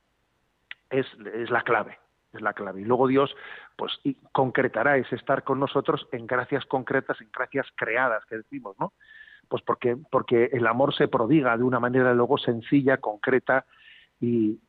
es, 0.89 1.07
es 1.35 1.51
la 1.51 1.63
clave 1.63 1.99
es 2.33 2.41
la 2.41 2.53
clave. 2.53 2.81
Y 2.81 2.85
luego 2.85 3.07
Dios, 3.07 3.35
pues, 3.77 3.93
concretará 4.33 4.97
ese 4.97 5.17
estar 5.17 5.45
con 5.45 5.61
nosotros 5.61 6.07
en 6.13 6.27
gracias 6.27 6.65
concretas, 6.67 7.21
en 7.21 7.31
gracias 7.33 7.67
creadas, 7.75 8.25
que 8.27 8.37
decimos, 8.37 8.77
¿no? 8.79 8.93
Pues 9.49 9.63
porque, 9.63 9.97
porque 10.11 10.51
el 10.53 10.67
amor 10.67 10.95
se 10.95 11.09
prodiga 11.09 11.57
de 11.57 11.65
una 11.65 11.81
manera 11.81 12.13
luego 12.13 12.37
sencilla, 12.37 12.99
concreta 12.99 13.65
y, 14.21 14.61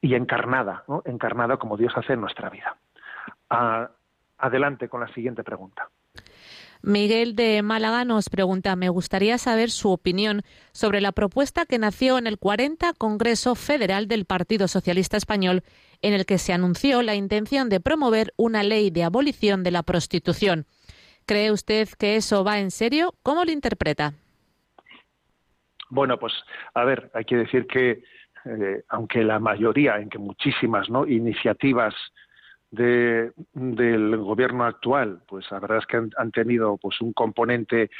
y 0.00 0.14
encarnada, 0.14 0.84
¿no? 0.88 1.02
Encarnada 1.04 1.56
como 1.56 1.76
Dios 1.76 1.92
hace 1.96 2.14
en 2.14 2.20
nuestra 2.20 2.50
vida. 2.50 2.76
adelante 4.38 4.88
con 4.88 5.00
la 5.00 5.08
siguiente 5.08 5.44
pregunta. 5.44 5.88
Miguel 6.86 7.34
de 7.34 7.62
Málaga 7.62 8.04
nos 8.04 8.28
pregunta, 8.28 8.76
me 8.76 8.90
gustaría 8.90 9.38
saber 9.38 9.70
su 9.70 9.90
opinión 9.90 10.42
sobre 10.72 11.00
la 11.00 11.12
propuesta 11.12 11.64
que 11.64 11.78
nació 11.78 12.18
en 12.18 12.26
el 12.26 12.36
40 12.36 12.92
Congreso 12.98 13.54
Federal 13.54 14.06
del 14.06 14.26
Partido 14.26 14.68
Socialista 14.68 15.16
Español, 15.16 15.62
en 16.02 16.12
el 16.12 16.26
que 16.26 16.36
se 16.36 16.52
anunció 16.52 17.00
la 17.00 17.14
intención 17.14 17.70
de 17.70 17.80
promover 17.80 18.34
una 18.36 18.62
ley 18.62 18.90
de 18.90 19.02
abolición 19.02 19.62
de 19.62 19.70
la 19.70 19.82
prostitución. 19.82 20.66
¿Cree 21.24 21.52
usted 21.52 21.88
que 21.98 22.16
eso 22.16 22.44
va 22.44 22.58
en 22.58 22.70
serio? 22.70 23.14
¿Cómo 23.22 23.46
lo 23.46 23.50
interpreta? 23.50 24.12
Bueno, 25.88 26.18
pues 26.18 26.34
a 26.74 26.84
ver, 26.84 27.10
hay 27.14 27.24
que 27.24 27.36
decir 27.36 27.66
que 27.66 28.02
eh, 28.44 28.82
aunque 28.90 29.24
la 29.24 29.38
mayoría, 29.38 29.96
en 29.96 30.10
que 30.10 30.18
muchísimas 30.18 30.90
¿no? 30.90 31.06
iniciativas 31.06 31.94
de, 32.74 33.32
del 33.52 34.16
gobierno 34.16 34.64
actual, 34.64 35.20
pues 35.26 35.50
la 35.50 35.60
verdad 35.60 35.78
es 35.78 35.86
que 35.86 35.96
han, 35.96 36.30
tenido 36.32 36.76
pues 36.76 37.00
un 37.00 37.12
componente 37.12 37.90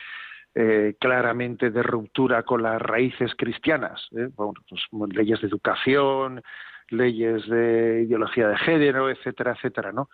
eh, 0.55 0.95
claramente 1.01 1.71
de 1.71 1.83
ruptura 1.83 2.43
con 2.43 2.63
las 2.63 2.81
raíces 2.81 3.33
cristianas, 3.37 4.09
¿eh? 4.17 4.29
pues, 4.35 4.83
leyes 5.15 5.41
de 5.41 5.49
educación, 5.49 6.43
leyes 6.91 7.47
de 7.49 8.05
ideología 8.07 8.49
de 8.49 8.59
género, 8.59 9.11
etcétera, 9.11 9.53
etcétera, 9.53 9.93
¿no? 9.93 10.09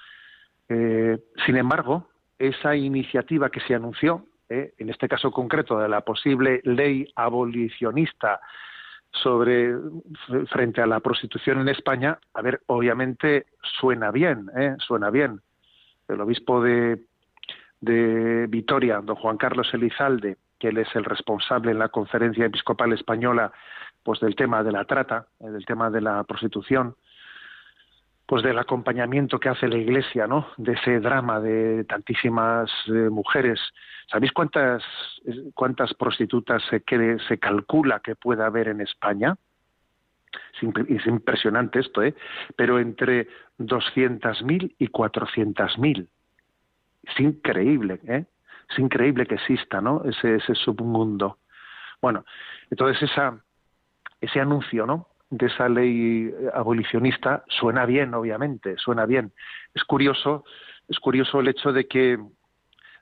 Eh, 0.69 1.19
sin 1.45 1.57
embargo, 1.57 2.09
esa 2.39 2.77
iniciativa 2.77 3.51
que 3.51 3.61
se 3.61 3.75
anunció, 3.75 4.25
en 4.49 4.91
este 4.91 5.09
caso 5.09 5.31
concreto 5.31 5.79
de 5.79 5.89
la 5.89 6.01
posible 6.01 6.61
ley 6.65 7.07
abolicionista 7.15 8.41
sobre 9.13 9.75
frente 10.49 10.81
a 10.81 10.87
la 10.87 11.01
prostitución 11.01 11.61
en 11.61 11.69
España, 11.69 12.19
a 12.35 12.43
ver, 12.43 12.63
obviamente 12.67 13.47
suena 13.81 14.11
bien, 14.11 14.51
¿eh? 14.57 14.77
suena 14.79 15.11
bien. 15.11 15.41
El 16.09 16.21
obispo 16.21 16.63
de, 16.63 17.05
de 17.81 18.47
Vitoria, 18.49 19.01
don 19.01 19.17
Juan 19.17 19.37
Carlos 19.37 19.73
Elizalde, 19.75 20.37
que 20.59 20.69
él 20.69 20.79
es 20.79 20.95
el 20.95 21.05
responsable 21.05 21.73
en 21.73 21.79
la 21.79 21.89
Conferencia 21.89 22.47
Episcopal 22.47 22.93
Española, 22.93 23.53
pues 24.03 24.21
del 24.21 24.37
tema 24.37 24.63
de 24.63 24.73
la 24.73 24.85
trata, 24.85 25.27
eh, 25.41 25.49
del 25.49 25.65
tema 25.65 25.91
de 25.91 26.01
la 26.01 26.23
prostitución, 26.25 26.95
pues 28.31 28.45
del 28.45 28.61
acompañamiento 28.61 29.41
que 29.41 29.49
hace 29.49 29.67
la 29.67 29.77
Iglesia, 29.77 30.29
¿no? 30.29 30.47
De 30.57 30.75
ese 30.75 31.01
drama 31.01 31.41
de 31.41 31.83
tantísimas 31.83 32.71
eh, 32.87 33.11
mujeres. 33.11 33.59
¿Sabéis 34.07 34.31
cuántas 34.31 34.85
cuántas 35.53 35.93
prostitutas 35.95 36.63
se, 36.71 36.81
se 37.27 37.39
calcula 37.41 37.99
que 37.99 38.15
pueda 38.15 38.47
haber 38.47 38.69
en 38.69 38.83
España? 38.83 39.37
Es 40.87 41.07
impresionante 41.09 41.81
esto, 41.81 42.05
¿eh? 42.05 42.15
Pero 42.55 42.79
entre 42.79 43.27
200.000 43.59 44.77
y 44.79 44.87
400.000. 44.87 46.07
Es 47.03 47.19
increíble, 47.19 47.99
¿eh? 48.07 48.27
Es 48.71 48.79
increíble 48.79 49.27
que 49.27 49.35
exista, 49.35 49.81
¿no? 49.81 50.05
Ese, 50.05 50.37
ese 50.37 50.55
submundo. 50.55 51.39
Bueno, 52.01 52.25
entonces 52.71 53.11
esa, 53.11 53.41
ese 54.21 54.39
anuncio, 54.39 54.87
¿no? 54.87 55.10
De 55.31 55.47
esa 55.47 55.69
ley 55.69 56.27
eh, 56.29 56.51
abolicionista 56.53 57.45
suena 57.49 57.87
bien, 57.87 58.13
obviamente, 58.15 58.77
suena 58.77 59.07
bien. 59.07 59.33
Es 59.75 59.85
curioso, 59.85 60.45
es 60.89 60.99
curioso 60.99 61.41
el 61.41 61.49
hecho 61.49 61.73
de 61.73 61.87
que 61.87 62.19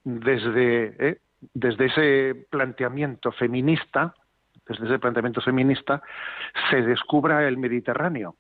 desde, 0.05 0.95
eh, 0.99 1.19
desde 1.55 1.87
ese 1.87 2.47
planteamiento 2.51 3.33
feminista, 3.33 4.15
desde 4.69 4.85
ese 4.85 4.99
planteamiento 4.99 5.41
feminista, 5.41 6.03
se 6.71 6.83
descubra 6.83 7.49
el 7.49 7.57
Mediterráneo. 7.57 8.37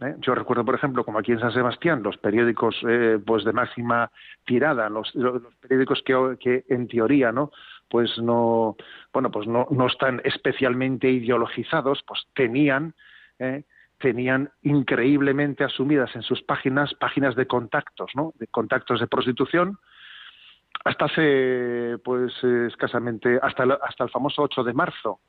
¿eh? 0.00 0.16
Yo 0.18 0.34
recuerdo, 0.34 0.64
por 0.64 0.74
ejemplo, 0.74 1.04
como 1.04 1.20
aquí 1.20 1.30
en 1.32 1.40
San 1.40 1.52
Sebastián, 1.52 2.02
los 2.02 2.18
periódicos 2.18 2.76
pues 3.24 3.44
de 3.44 3.52
máxima 3.52 4.10
tirada, 4.44 4.88
los, 4.88 5.14
los 5.14 5.42
periódicos 5.60 6.02
que, 6.04 6.36
que 6.40 6.64
en 6.68 6.88
teoría 6.88 7.30
no 7.30 7.52
pues 7.88 8.18
no 8.18 8.76
bueno 9.12 9.30
pues 9.30 9.46
no, 9.46 9.66
no 9.70 9.86
están 9.86 10.20
especialmente 10.24 11.10
ideologizados 11.10 12.02
pues 12.06 12.26
tenían 12.34 12.94
eh, 13.38 13.64
tenían 13.98 14.50
increíblemente 14.62 15.64
asumidas 15.64 16.14
en 16.14 16.22
sus 16.22 16.42
páginas 16.42 16.94
páginas 16.94 17.34
de 17.36 17.46
contactos 17.46 18.10
no 18.14 18.32
de 18.38 18.46
contactos 18.46 19.00
de 19.00 19.06
prostitución 19.06 19.78
hasta 20.84 21.06
hace 21.06 21.96
pues 22.04 22.32
escasamente 22.42 23.38
hasta 23.42 23.64
el, 23.64 23.72
hasta 23.72 24.04
el 24.04 24.10
famoso 24.10 24.42
8 24.42 24.64
de 24.64 24.72
marzo 24.72 25.20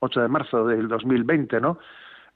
8 0.00 0.22
de 0.22 0.28
marzo 0.28 0.66
del 0.66 0.88
2020 0.88 1.60
no 1.60 1.78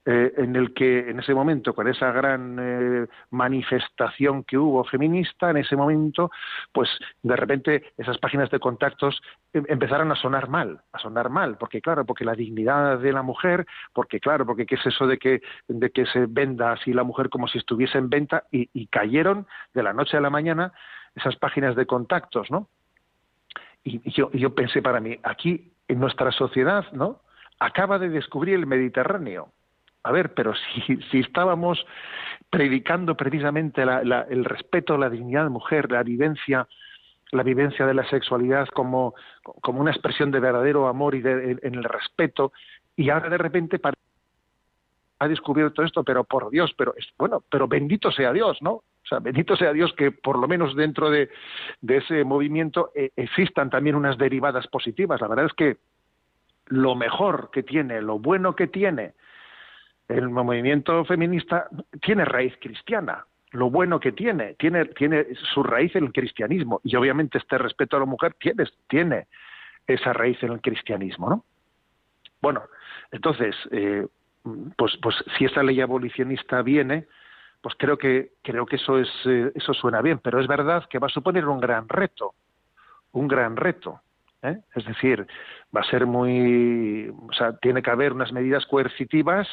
eh, 0.03 0.33
en 0.37 0.55
el 0.55 0.73
que 0.73 1.11
en 1.11 1.19
ese 1.19 1.35
momento, 1.35 1.75
con 1.75 1.87
esa 1.87 2.11
gran 2.11 2.57
eh, 2.59 3.07
manifestación 3.29 4.43
que 4.43 4.57
hubo 4.57 4.83
feminista, 4.83 5.51
en 5.51 5.57
ese 5.57 5.75
momento, 5.75 6.31
pues 6.71 6.89
de 7.21 7.35
repente 7.35 7.93
esas 7.99 8.17
páginas 8.17 8.49
de 8.49 8.59
contactos 8.59 9.21
em, 9.53 9.63
empezaron 9.67 10.11
a 10.11 10.15
sonar 10.15 10.49
mal, 10.49 10.81
a 10.91 10.97
sonar 10.97 11.29
mal, 11.29 11.55
porque 11.59 11.81
claro, 11.81 12.03
porque 12.03 12.25
la 12.25 12.33
dignidad 12.33 12.97
de 12.97 13.13
la 13.13 13.21
mujer, 13.21 13.67
porque 13.93 14.19
claro, 14.19 14.43
porque 14.43 14.65
qué 14.65 14.73
es 14.73 14.85
eso 14.87 15.05
de 15.05 15.19
que, 15.19 15.43
de 15.67 15.91
que 15.91 16.07
se 16.07 16.25
venda 16.25 16.71
así 16.71 16.93
la 16.93 17.03
mujer 17.03 17.29
como 17.29 17.47
si 17.47 17.59
estuviese 17.59 17.99
en 17.99 18.09
venta, 18.09 18.45
y, 18.51 18.71
y 18.73 18.87
cayeron 18.87 19.45
de 19.75 19.83
la 19.83 19.93
noche 19.93 20.17
a 20.17 20.21
la 20.21 20.31
mañana 20.31 20.73
esas 21.15 21.35
páginas 21.35 21.75
de 21.75 21.85
contactos, 21.85 22.49
¿no? 22.49 22.69
Y 23.83 24.11
yo, 24.11 24.31
yo 24.31 24.55
pensé 24.55 24.81
para 24.81 24.99
mí, 24.99 25.19
aquí 25.21 25.73
en 25.87 25.99
nuestra 25.99 26.31
sociedad, 26.31 26.91
¿no? 26.91 27.21
Acaba 27.59 27.99
de 27.99 28.09
descubrir 28.09 28.55
el 28.55 28.65
Mediterráneo 28.65 29.51
a 30.03 30.11
ver, 30.11 30.33
pero 30.33 30.53
si, 30.55 30.97
si 31.11 31.19
estábamos 31.19 31.85
predicando 32.49 33.15
precisamente 33.15 33.81
el 33.81 34.45
respeto, 34.45 34.97
la 34.97 35.09
dignidad 35.09 35.43
de 35.45 35.49
mujer, 35.49 35.89
la 35.91 36.03
vivencia, 36.03 36.67
la 37.31 37.43
vivencia 37.43 37.85
de 37.85 37.93
la 37.93 38.07
sexualidad 38.09 38.67
como, 38.67 39.15
como 39.61 39.79
una 39.79 39.91
expresión 39.91 40.31
de 40.31 40.41
verdadero 40.41 40.87
amor 40.87 41.15
y 41.15 41.21
de, 41.21 41.57
en 41.61 41.75
el 41.75 41.83
respeto, 41.85 42.51
y 42.97 43.09
ahora 43.09 43.29
de 43.29 43.37
repente 43.37 43.79
ha 45.19 45.27
descubierto 45.27 45.83
esto, 45.83 46.03
pero 46.03 46.23
por 46.23 46.49
Dios, 46.49 46.73
pero 46.77 46.93
bueno, 47.17 47.43
pero 47.49 47.67
bendito 47.67 48.11
sea 48.11 48.33
Dios, 48.33 48.57
¿no? 48.61 48.71
O 48.71 49.07
sea, 49.07 49.19
bendito 49.19 49.55
sea 49.55 49.71
Dios 49.71 49.93
que 49.93 50.11
por 50.11 50.37
lo 50.37 50.47
menos 50.47 50.75
dentro 50.75 51.09
de, 51.09 51.29
de 51.79 51.97
ese 51.97 52.23
movimiento 52.23 52.91
eh, 52.95 53.11
existan 53.15 53.69
también 53.69 53.95
unas 53.95 54.17
derivadas 54.17 54.67
positivas. 54.67 55.21
La 55.21 55.27
verdad 55.27 55.45
es 55.45 55.53
que 55.53 55.77
lo 56.67 56.95
mejor 56.95 57.49
que 57.51 57.63
tiene, 57.63 58.01
lo 58.01 58.19
bueno 58.19 58.55
que 58.55 58.67
tiene, 58.67 59.13
el 60.07 60.29
movimiento 60.29 61.05
feminista 61.05 61.67
tiene 62.01 62.25
raíz 62.25 62.53
cristiana. 62.59 63.25
Lo 63.51 63.69
bueno 63.69 63.99
que 63.99 64.11
tiene, 64.11 64.55
tiene, 64.55 64.85
tiene 64.85 65.25
su 65.53 65.63
raíz 65.63 65.95
en 65.95 66.05
el 66.05 66.13
cristianismo. 66.13 66.79
Y 66.83 66.95
obviamente 66.95 67.37
este 67.37 67.57
respeto 67.57 67.97
a 67.97 67.99
la 67.99 68.05
mujer 68.05 68.33
tiene, 68.39 68.65
tiene 68.87 69.27
esa 69.87 70.13
raíz 70.13 70.41
en 70.43 70.53
el 70.53 70.61
cristianismo, 70.61 71.29
¿no? 71.29 71.45
Bueno, 72.41 72.63
entonces, 73.11 73.55
eh, 73.71 74.07
pues, 74.75 74.97
pues 75.01 75.15
si 75.37 75.45
esta 75.45 75.63
ley 75.63 75.81
abolicionista 75.81 76.61
viene, 76.61 77.05
pues 77.61 77.75
creo 77.77 77.97
que 77.97 78.31
creo 78.41 78.65
que 78.65 78.77
eso 78.77 78.97
es 78.97 79.09
eh, 79.25 79.51
eso 79.53 79.73
suena 79.73 80.01
bien, 80.01 80.19
pero 80.19 80.39
es 80.39 80.47
verdad 80.47 80.87
que 80.89 80.97
va 80.97 81.07
a 81.07 81.11
suponer 81.11 81.45
un 81.45 81.59
gran 81.59 81.87
reto, 81.87 82.33
un 83.11 83.27
gran 83.27 83.55
reto. 83.55 84.01
¿eh? 84.41 84.57
Es 84.75 84.85
decir, 84.85 85.27
va 85.75 85.81
a 85.81 85.89
ser 85.89 86.07
muy, 86.07 87.09
o 87.09 87.33
sea, 87.33 87.57
tiene 87.57 87.83
que 87.83 87.91
haber 87.91 88.13
unas 88.13 88.31
medidas 88.31 88.65
coercitivas 88.65 89.47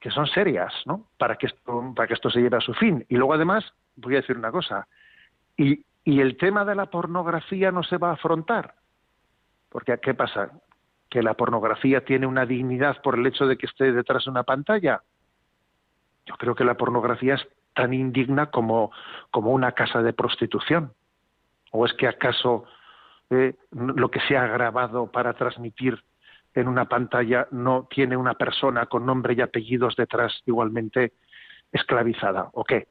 que 0.00 0.10
son 0.10 0.26
serias, 0.26 0.72
¿no? 0.86 1.06
Para 1.18 1.36
que 1.36 1.46
esto, 1.46 1.92
para 1.94 2.06
que 2.06 2.14
esto 2.14 2.30
se 2.30 2.40
lleve 2.40 2.56
a 2.56 2.60
su 2.60 2.74
fin. 2.74 3.04
Y 3.08 3.16
luego 3.16 3.34
además, 3.34 3.64
voy 3.96 4.14
a 4.14 4.20
decir 4.20 4.36
una 4.36 4.52
cosa, 4.52 4.86
y, 5.56 5.84
y 6.04 6.20
el 6.20 6.36
tema 6.36 6.64
de 6.64 6.74
la 6.74 6.86
pornografía 6.86 7.72
no 7.72 7.82
se 7.82 7.98
va 7.98 8.10
a 8.10 8.14
afrontar. 8.14 8.74
Porque 9.68 9.98
¿qué 9.98 10.14
pasa? 10.14 10.50
Que 11.10 11.22
la 11.22 11.34
pornografía 11.34 12.04
tiene 12.04 12.26
una 12.26 12.46
dignidad 12.46 13.02
por 13.02 13.18
el 13.18 13.26
hecho 13.26 13.46
de 13.46 13.58
que 13.58 13.66
esté 13.66 13.92
detrás 13.92 14.24
de 14.24 14.30
una 14.30 14.44
pantalla. 14.44 15.02
Yo 16.26 16.36
creo 16.36 16.54
que 16.54 16.64
la 16.64 16.76
pornografía 16.76 17.34
es 17.34 17.46
tan 17.74 17.92
indigna 17.92 18.50
como, 18.50 18.90
como 19.30 19.52
una 19.52 19.72
casa 19.72 20.02
de 20.02 20.12
prostitución. 20.12 20.92
¿O 21.70 21.84
es 21.84 21.92
que 21.94 22.08
acaso 22.08 22.64
eh, 23.30 23.54
lo 23.72 24.10
que 24.10 24.20
se 24.20 24.36
ha 24.36 24.46
grabado 24.46 25.10
para 25.10 25.34
transmitir 25.34 26.02
en 26.54 26.68
una 26.68 26.86
pantalla 26.86 27.46
no 27.50 27.86
tiene 27.90 28.16
una 28.16 28.34
persona 28.34 28.86
con 28.86 29.06
nombre 29.06 29.34
y 29.34 29.40
apellidos 29.40 29.96
detrás 29.96 30.42
igualmente 30.46 31.12
esclavizada 31.72 32.48
o 32.52 32.64
qué 32.64 32.88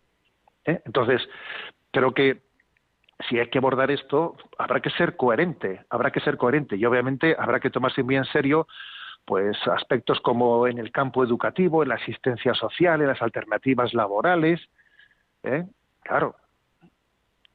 ¿Eh? 0.65 0.81
entonces 0.85 1.21
creo 1.91 2.13
que 2.13 2.41
si 3.27 3.39
hay 3.39 3.49
que 3.49 3.57
abordar 3.57 3.89
esto 3.89 4.35
habrá 4.57 4.79
que 4.81 4.89
ser 4.91 5.15
coherente 5.15 5.85
habrá 5.89 6.11
que 6.11 6.19
ser 6.19 6.37
coherente 6.37 6.75
y 6.75 6.85
obviamente 6.85 7.35
habrá 7.37 7.59
que 7.59 7.69
tomarse 7.69 8.03
muy 8.03 8.15
en 8.15 8.25
serio 8.25 8.67
pues 9.25 9.57
aspectos 9.67 10.19
como 10.21 10.67
en 10.67 10.77
el 10.77 10.91
campo 10.91 11.23
educativo 11.23 11.83
en 11.83 11.89
la 11.89 11.95
asistencia 11.95 12.53
social 12.53 13.01
en 13.01 13.07
las 13.07 13.21
alternativas 13.21 13.93
laborales 13.93 14.61
¿eh? 15.43 15.65
claro 16.03 16.35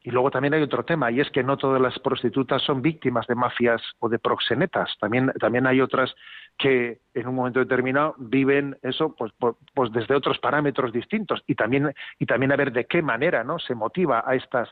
y 0.04 0.10
luego 0.10 0.30
también 0.30 0.54
hay 0.54 0.62
otro 0.62 0.84
tema, 0.84 1.10
y 1.10 1.20
es 1.20 1.30
que 1.30 1.42
no 1.44 1.56
todas 1.56 1.80
las 1.80 1.98
prostitutas 2.00 2.60
son 2.62 2.82
víctimas 2.82 3.26
de 3.26 3.34
mafias 3.36 3.80
o 4.00 4.08
de 4.08 4.18
proxenetas. 4.18 4.96
También, 4.98 5.32
también 5.38 5.66
hay 5.66 5.80
otras 5.80 6.12
que 6.58 6.98
en 7.14 7.28
un 7.28 7.34
momento 7.36 7.60
determinado 7.60 8.14
viven 8.18 8.76
eso 8.82 9.14
pues, 9.16 9.32
pues 9.74 9.92
desde 9.92 10.14
otros 10.14 10.38
parámetros 10.38 10.92
distintos. 10.92 11.42
Y 11.46 11.54
también, 11.54 11.94
y 12.18 12.26
también 12.26 12.52
a 12.52 12.56
ver 12.56 12.72
de 12.72 12.86
qué 12.86 13.00
manera 13.00 13.44
¿no? 13.44 13.58
se 13.58 13.74
motiva 13.74 14.24
a 14.26 14.34
estas, 14.34 14.68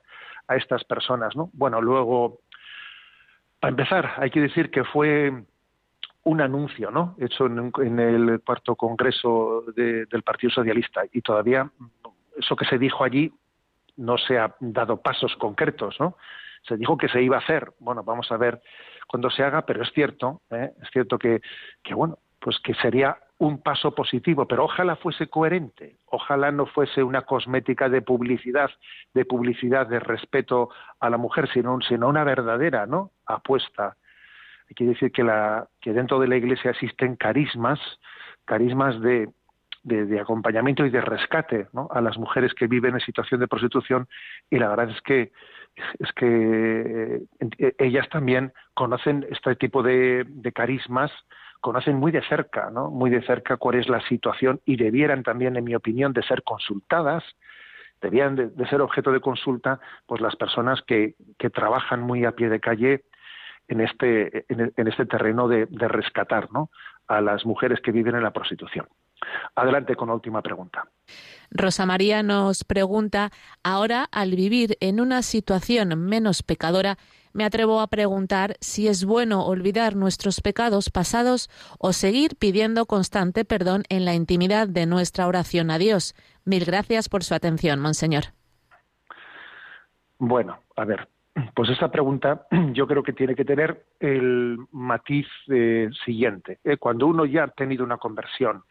a 0.49 0.57
estas 0.57 0.83
personas. 0.85 1.37
¿no? 1.37 1.51
Bueno, 1.53 1.81
luego, 1.81 2.41
Para 3.61 3.71
empezar, 3.71 4.13
hay 4.17 4.31
que 4.31 4.41
decir 4.41 4.71
que 4.71 4.85
fue 4.85 5.33
un 6.25 6.41
anuncio, 6.41 6.91
¿no? 6.91 7.15
Hecho 7.19 7.47
en, 7.47 7.71
en 7.79 7.99
el 7.99 8.41
cuarto 8.45 8.75
congreso 8.75 9.65
de- 9.77 10.07
del 10.07 10.23
Partido 10.23 10.51
Socialista 10.51 11.03
y 11.13 11.21
todavía 11.23 11.71
eso 12.37 12.57
que 12.57 12.65
se 12.67 12.79
dijo 12.79 13.05
allí 13.05 13.33
no 14.01 14.19
se 14.19 14.39
ha 14.39 14.55
dado 14.61 15.01
pasos 15.01 15.37
concretos, 15.37 15.97
¿no? 16.01 16.17
Se 16.63 16.77
dijo 16.77 16.97
que 16.97 17.09
se 17.09 17.23
iba 17.23 17.37
a 17.37 17.41
hacer. 17.41 17.73
Bueno, 17.79 18.03
vamos 18.03 18.31
a 18.33 18.37
ver 18.37 18.61
cuando 19.07 19.31
se 19.31 19.43
haga, 19.43 19.63
pero 19.63 19.83
es 19.83 19.93
cierto, 19.93 20.43
¿eh? 20.51 20.73
es 20.83 20.91
cierto 20.91 21.19
que, 21.19 21.41
que 21.83 21.95
bueno, 21.95 22.19
pues 22.39 22.59
que 22.61 22.75
sería 22.75 23.19
un 23.39 23.63
paso 23.63 23.95
positivo, 23.95 24.47
pero 24.47 24.65
ojalá 24.65 24.97
fuese 24.97 25.29
coherente, 25.29 25.97
ojalá 26.07 26.51
no 26.53 26.67
fuese 26.67 27.03
una 27.03 27.23
cosmética 27.23 27.89
de 27.89 28.03
publicidad, 28.03 28.71
de 29.15 29.25
publicidad 29.25 29.87
de 29.87 29.99
respeto 29.99 30.69
a 30.99 31.09
la 31.09 31.17
mujer, 31.17 31.49
sino, 31.53 31.81
sino 31.81 32.09
una 32.09 32.25
verdadera, 32.25 32.87
¿no? 32.87 33.13
apuesta. 33.27 33.97
Hay 34.69 34.75
que 34.75 34.85
decir 34.85 35.11
que 35.11 35.25
la 35.25 35.69
que 35.81 35.93
dentro 35.93 36.21
de 36.21 36.29
la 36.29 36.37
Iglesia 36.37 36.71
existen 36.71 37.17
carismas, 37.17 37.81
carismas 38.45 39.01
de 39.01 39.31
de, 39.83 40.21
acompañamiento 40.21 40.85
y 40.85 40.91
de 40.91 41.01
rescate 41.01 41.69
a 41.91 42.01
las 42.01 42.19
mujeres 42.19 42.55
que 42.55 42.67
viven 42.67 42.95
en 42.95 43.01
situación 43.01 43.41
de 43.41 43.49
prostitución 43.49 44.09
y 44.51 44.59
la 44.59 44.69
verdad 44.69 44.91
es 44.91 45.01
que 45.03 45.33
es 45.99 46.13
que 46.13 47.23
eh, 47.59 47.75
ellas 47.79 48.09
también 48.11 48.53
conocen 48.75 49.27
este 49.31 49.55
tipo 49.57 49.83
de, 49.83 50.25
de 50.27 50.53
carismas 50.53 51.11
conocen 51.61 51.97
muy 51.97 52.11
de 52.11 52.23
cerca, 52.23 52.71
¿no? 52.71 52.91
Muy 52.91 53.11
de 53.11 53.23
cerca 53.23 53.57
cuál 53.57 53.77
es 53.77 53.89
la 53.89 54.01
situación 54.09 54.61
y 54.65 54.77
debieran 54.77 55.23
también, 55.23 55.57
en 55.57 55.65
mi 55.65 55.75
opinión, 55.75 56.13
de 56.13 56.23
ser 56.23 56.43
consultadas, 56.43 57.23
debían 58.01 58.35
de, 58.35 58.49
de 58.49 58.67
ser 58.69 58.81
objeto 58.81 59.13
de 59.13 59.21
consulta, 59.21 59.79
pues 60.07 60.21
las 60.21 60.37
personas 60.37 60.81
que, 60.83 61.15
que 61.39 61.51
trabajan 61.51 62.01
muy 62.01 62.25
a 62.25 62.33
pie 62.33 62.49
de 62.49 62.61
calle 62.61 63.05
en 63.69 63.83
este, 63.83 64.47
en, 64.49 64.73
en 64.75 64.89
este 64.89 65.07
terreno 65.07 65.49
de, 65.49 65.67
de 65.67 65.89
rescatar, 65.89 66.49
¿no? 66.51 66.71
A 67.07 67.21
las 67.21 67.45
mujeres 67.45 67.81
que 67.81 67.93
viven 67.93 68.15
en 68.15 68.23
la 68.23 68.33
prostitución. 68.33 68.87
Adelante 69.55 69.97
con 69.97 70.09
la 70.09 70.15
última 70.15 70.43
pregunta. 70.43 70.89
Rosa 71.51 71.85
María 71.85 72.23
nos 72.23 72.65
pregunta, 72.65 73.31
ahora 73.65 74.07
al 74.13 74.31
vivir 74.31 74.77
en 74.81 75.01
una 75.01 75.23
situación 75.23 75.99
menos 75.99 76.43
pecadora, 76.43 76.97
me 77.33 77.45
atrevo 77.45 77.81
a 77.81 77.87
preguntar 77.89 78.57
si 78.61 78.89
es 78.89 79.05
bueno 79.05 79.47
olvidar 79.47 79.95
nuestros 79.95 80.41
pecados 80.41 80.91
pasados 80.91 81.49
o 81.79 81.93
seguir 81.93 82.37
pidiendo 82.37 82.87
constante 82.87 83.45
perdón 83.45 83.83
en 83.89 84.05
la 84.05 84.15
intimidad 84.15 84.69
de 84.69 84.87
nuestra 84.87 85.27
oración 85.27 85.71
a 85.71 85.79
Dios. 85.79 86.15
Mil 86.45 86.65
gracias 86.65 87.09
por 87.09 87.23
su 87.23 87.35
atención, 87.35 87.81
Monseñor. 87.81 88.25
Bueno, 90.19 90.59
a 90.77 90.85
ver, 90.85 91.09
pues 91.55 91.71
esta 91.71 91.91
pregunta 91.91 92.47
yo 92.73 92.87
creo 92.87 93.03
que 93.03 93.13
tiene 93.13 93.35
que 93.35 93.45
tener 93.45 93.87
el 94.01 94.59
matiz 94.73 95.27
eh, 95.49 95.89
siguiente. 96.05 96.59
Eh, 96.65 96.77
cuando 96.77 97.07
uno 97.07 97.25
ya 97.25 97.45
ha 97.45 97.49
tenido 97.49 97.85
una 97.85 97.97
conversión 97.97 98.65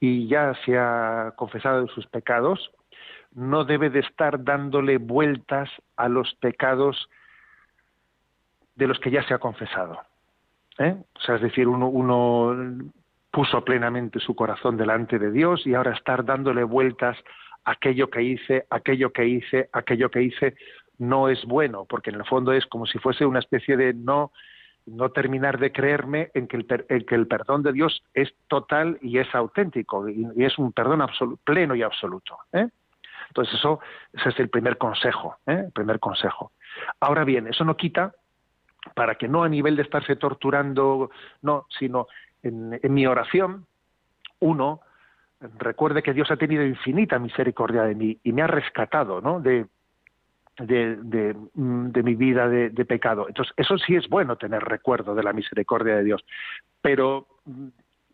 y 0.00 0.28
ya 0.28 0.54
se 0.64 0.76
ha 0.78 1.32
confesado 1.36 1.82
de 1.82 1.92
sus 1.92 2.06
pecados, 2.06 2.70
no 3.32 3.64
debe 3.64 3.90
de 3.90 4.00
estar 4.00 4.42
dándole 4.42 4.98
vueltas 4.98 5.70
a 5.96 6.08
los 6.08 6.34
pecados 6.36 7.08
de 8.76 8.86
los 8.86 8.98
que 9.00 9.10
ya 9.10 9.22
se 9.26 9.34
ha 9.34 9.38
confesado. 9.38 10.00
¿eh? 10.78 10.96
O 11.14 11.20
sea, 11.20 11.36
es 11.36 11.42
decir, 11.42 11.68
uno, 11.68 11.88
uno 11.88 12.90
puso 13.30 13.64
plenamente 13.64 14.20
su 14.20 14.34
corazón 14.34 14.76
delante 14.76 15.18
de 15.18 15.30
Dios 15.30 15.66
y 15.66 15.74
ahora 15.74 15.92
estar 15.92 16.24
dándole 16.24 16.64
vueltas 16.64 17.16
a 17.64 17.72
aquello 17.72 18.08
que 18.08 18.22
hice, 18.22 18.66
aquello 18.70 19.12
que 19.12 19.26
hice, 19.26 19.68
aquello 19.72 20.10
que 20.10 20.22
hice, 20.22 20.56
no 20.98 21.28
es 21.28 21.44
bueno, 21.44 21.84
porque 21.84 22.10
en 22.10 22.16
el 22.16 22.24
fondo 22.24 22.52
es 22.52 22.64
como 22.66 22.86
si 22.86 22.98
fuese 22.98 23.26
una 23.26 23.40
especie 23.40 23.76
de 23.76 23.92
no 23.92 24.32
no 24.86 25.10
terminar 25.10 25.58
de 25.58 25.72
creerme 25.72 26.30
en 26.34 26.46
que 26.46 26.56
el, 26.56 26.66
en 26.88 27.04
que 27.04 27.14
el 27.14 27.26
perdón 27.26 27.62
de 27.62 27.72
Dios 27.72 28.02
es 28.14 28.32
total 28.48 28.98
y 29.02 29.18
es 29.18 29.34
auténtico 29.34 30.08
y, 30.08 30.26
es 30.36 30.56
un 30.58 30.72
perdón 30.72 31.06
pleno 31.44 31.74
y 31.74 31.82
absoluto. 31.82 32.38
¿eh? 32.52 32.68
Entonces 33.28 33.54
eso 33.54 33.80
ese 34.12 34.28
es 34.28 34.38
el 34.38 34.48
primer 34.48 34.78
consejo, 34.78 35.36
¿eh? 35.46 35.64
el 35.66 35.72
primer 35.72 35.98
consejo. 35.98 36.52
Ahora 37.00 37.24
bien, 37.24 37.48
eso 37.48 37.64
no 37.64 37.76
quita 37.76 38.14
para 38.94 39.16
que 39.16 39.26
no 39.26 39.42
a 39.42 39.48
nivel 39.48 39.74
de 39.74 39.82
estarse 39.82 40.14
torturando, 40.14 41.10
no, 41.42 41.66
sino 41.76 42.06
en, 42.42 42.78
en 42.80 42.94
mi 42.94 43.06
oración, 43.06 43.66
uno 44.38 44.80
recuerde 45.58 46.02
que 46.02 46.12
Dios 46.12 46.30
ha 46.30 46.36
tenido 46.36 46.64
infinita 46.64 47.18
misericordia 47.18 47.82
de 47.82 47.94
mí 47.96 48.18
y 48.22 48.32
me 48.32 48.42
ha 48.42 48.46
rescatado, 48.46 49.20
¿no? 49.20 49.40
De, 49.40 49.66
de, 50.58 50.96
de, 50.96 51.36
de, 51.54 52.02
mi 52.02 52.14
vida 52.14 52.48
de, 52.48 52.84
pecado. 52.84 53.26
Entonces, 53.28 53.52
eso 53.56 53.76
sí 53.78 53.94
es 53.94 54.08
bueno 54.08 54.36
tener 54.36 54.62
recuerdo 54.62 55.14
de 55.14 55.22
la 55.22 55.32
misericordia 55.32 55.96
de 55.96 56.04
Dios. 56.04 56.24
Pero, 56.80 57.26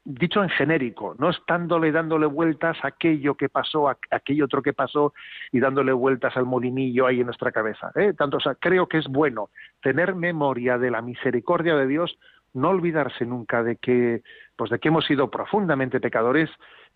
dicho 0.04 0.42
en 0.42 0.48
genérico, 0.48 1.14
no 1.18 1.30
estándole 1.30 1.92
dándole 1.92 2.26
vueltas 2.26 2.76
a 2.82 2.88
aquello 2.88 3.36
que 3.36 3.48
pasó, 3.48 3.88
a 3.88 3.96
aquello 4.10 4.46
otro 4.46 4.62
que 4.62 4.72
pasó 4.72 5.14
y 5.52 5.60
dándole 5.60 5.92
vueltas 5.92 6.36
al 6.36 6.46
molinillo 6.46 7.06
ahí 7.06 7.20
en 7.20 7.26
nuestra 7.26 7.52
cabeza. 7.52 7.92
¿eh? 7.94 8.12
Tanto, 8.16 8.40
sea, 8.40 8.56
creo 8.56 8.88
que 8.88 8.98
es 8.98 9.06
bueno 9.06 9.50
tener 9.80 10.14
memoria 10.14 10.78
de 10.78 10.90
la 10.90 11.02
misericordia 11.02 11.76
de 11.76 11.86
Dios, 11.86 12.18
no 12.54 12.70
olvidarse 12.70 13.24
nunca 13.24 13.62
de 13.62 13.76
que, 13.76 14.22
pues 14.56 14.70
de 14.70 14.78
que 14.78 14.88
hemos 14.88 15.06
sido 15.06 15.30
profundamente 15.30 16.00
pecadores 16.00 16.50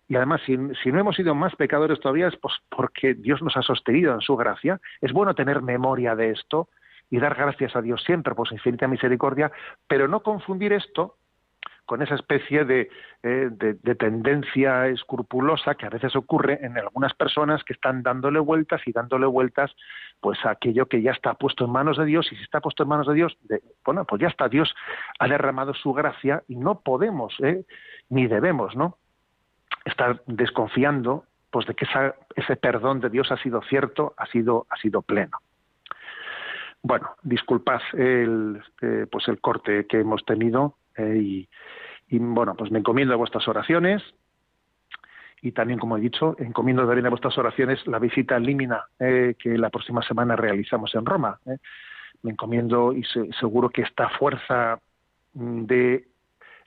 y 0.07 0.15
además, 0.15 0.41
si, 0.45 0.55
no 0.55 0.99
hemos 0.99 1.15
sido 1.15 1.35
más 1.35 1.55
pecadores 1.55 1.99
todavía, 1.99 2.27
es 2.27 2.37
pues 2.37 2.53
porque 2.69 3.13
Dios 3.13 3.41
nos 3.41 3.57
ha 3.57 3.61
sostenido 3.61 4.13
en 4.13 4.21
su 4.21 4.37
gracia. 4.37 4.79
Es 5.01 5.11
bueno 5.11 5.35
tener 5.35 5.61
memoria 5.61 6.15
de 6.15 6.31
esto 6.31 6.69
y 7.09 7.19
dar 7.19 7.35
gracias 7.35 7.75
a 7.75 7.81
Dios 7.81 8.03
siempre 8.05 8.33
por 8.33 8.47
su 8.47 8.53
infinita 8.53 8.87
misericordia, 8.87 9.51
pero 9.87 10.07
no 10.07 10.21
confundir 10.23 10.71
esto 10.71 11.17
con 11.85 12.01
esa 12.01 12.15
especie 12.15 12.65
de, 12.65 12.89
eh, 13.23 13.49
de, 13.49 13.75
de, 13.75 13.95
tendencia 13.95 14.87
escrupulosa 14.87 15.75
que 15.75 15.85
a 15.85 15.89
veces 15.89 16.17
ocurre 16.17 16.59
en 16.61 16.77
algunas 16.77 17.13
personas 17.13 17.63
que 17.63 17.71
están 17.71 18.03
dándole 18.03 18.39
vueltas 18.39 18.81
y 18.85 18.91
dándole 18.91 19.25
vueltas 19.25 19.73
pues 20.19 20.37
a 20.45 20.51
aquello 20.51 20.87
que 20.87 21.01
ya 21.01 21.11
está 21.11 21.35
puesto 21.35 21.63
en 21.63 21.71
manos 21.71 21.97
de 21.97 22.03
Dios 22.03 22.29
y 22.31 22.35
si 22.35 22.43
está 22.43 22.59
puesto 22.59 22.83
en 22.83 22.89
manos 22.89 23.07
de 23.07 23.13
Dios, 23.13 23.37
bueno, 23.85 24.03
pues 24.03 24.21
ya 24.21 24.27
está, 24.27 24.49
Dios 24.49 24.75
ha 25.17 25.29
derramado 25.29 25.73
su 25.73 25.93
gracia 25.93 26.43
y 26.49 26.57
no 26.57 26.81
podemos, 26.81 27.33
eh, 27.41 27.63
ni 28.09 28.27
debemos, 28.27 28.75
¿no? 28.75 28.97
Estar 29.87 30.21
desconfiando 30.27 31.25
pues 31.49 31.65
de 31.65 31.73
que 31.73 31.85
esa, 31.85 32.15
ese 32.35 32.55
perdón 32.55 32.99
de 32.99 33.09
Dios 33.09 33.31
ha 33.31 33.37
sido 33.37 33.61
cierto, 33.63 34.13
ha 34.17 34.25
sido, 34.27 34.67
ha 34.69 34.77
sido 34.77 35.01
pleno. 35.01 35.37
Bueno, 36.83 37.09
disculpad 37.23 37.81
el, 37.93 38.61
eh, 38.81 39.07
pues 39.11 39.27
el 39.27 39.39
corte 39.41 39.87
que 39.87 39.99
hemos 39.99 40.23
tenido 40.25 40.75
eh, 40.95 41.47
y, 42.09 42.19
bueno, 42.19 42.55
pues 42.55 42.71
me 42.71 42.79
encomiendo 42.79 43.13
a 43.13 43.17
vuestras 43.17 43.47
oraciones 43.47 44.03
y 45.41 45.51
también, 45.51 45.79
como 45.79 45.97
he 45.97 46.01
dicho, 46.01 46.35
encomiendo 46.39 46.85
también 46.85 47.05
a 47.07 47.09
vuestras 47.09 47.37
oraciones 47.37 47.85
la 47.87 47.99
visita 47.99 48.39
Límina 48.39 48.85
eh, 48.99 49.35
que 49.39 49.57
la 49.57 49.69
próxima 49.69 50.01
semana 50.01 50.35
realizamos 50.35 50.93
en 50.95 51.05
Roma. 51.05 51.39
Me 52.23 52.31
encomiendo 52.31 52.93
y 52.93 53.03
se, 53.03 53.31
seguro 53.33 53.69
que 53.69 53.83
esta 53.83 54.09
fuerza 54.09 54.79
de 55.33 56.07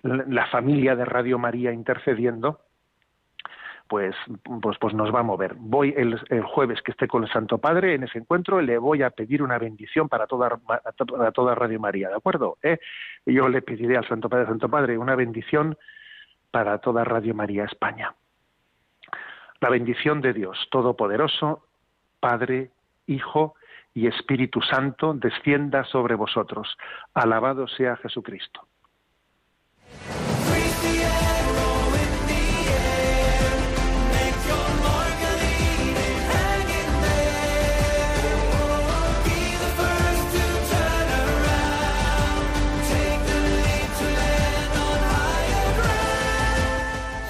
la 0.03 0.47
familia 0.47 0.97
de 0.97 1.05
Radio 1.05 1.39
María 1.39 1.73
intercediendo, 1.73 2.61
pues, 3.91 4.15
pues, 4.63 4.79
pues 4.79 4.95
nos 4.95 5.13
va 5.13 5.19
a 5.19 5.25
mover. 5.25 5.57
Voy 5.59 5.93
el, 5.97 6.17
jueves 6.45 6.81
que 6.81 6.93
esté 6.93 7.09
con 7.09 7.25
el 7.25 7.33
Santo 7.33 7.59
Padre 7.59 7.95
en 7.95 8.05
ese 8.05 8.19
encuentro, 8.19 8.61
le 8.61 8.79
voy 8.79 9.03
a 9.03 9.11
pedir 9.11 9.43
una 9.43 9.59
bendición 9.59 10.09
para 10.09 10.29
toda, 10.29 10.61
para 10.65 11.33
toda 11.33 11.57
Radio 11.57 11.81
María, 11.81 12.09
¿de 12.09 12.15
acuerdo? 12.15 12.57
¿Eh? 12.63 12.79
Yo 13.27 13.49
le 13.49 13.63
pediré 13.63 13.97
al 13.97 14.07
Santo 14.07 14.29
Padre, 14.29 14.47
Santo 14.47 14.69
Padre, 14.69 14.97
una 14.97 15.17
bendición 15.17 15.77
para 16.53 16.79
toda 16.79 17.03
Radio 17.03 17.35
María 17.35 17.65
España. 17.65 18.15
La 19.61 19.71
bendición 19.71 20.21
de 20.21 20.35
Dios 20.35 20.69
Todopoderoso, 20.71 21.67
Padre, 22.21 22.71
Hijo 23.09 23.57
y 23.93 24.07
Espíritu 24.07 24.63
Santo, 24.63 25.15
descienda 25.15 25.83
sobre 25.83 26.15
vosotros. 26.15 26.79
Alabado 27.13 27.67
sea 27.67 27.97
Jesucristo. 27.97 28.70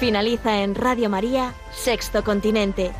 Finaliza 0.01 0.63
en 0.63 0.73
Radio 0.73 1.11
María, 1.11 1.53
Sexto 1.71 2.23
Continente, 2.23 2.91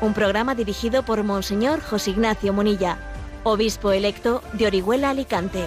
un 0.00 0.14
programa 0.14 0.54
dirigido 0.54 1.02
por 1.02 1.22
Monseñor 1.22 1.82
José 1.82 2.12
Ignacio 2.12 2.54
Munilla, 2.54 2.96
obispo 3.44 3.92
electo 3.92 4.42
de 4.54 4.66
Orihuela 4.66 5.10
Alicante. 5.10 5.66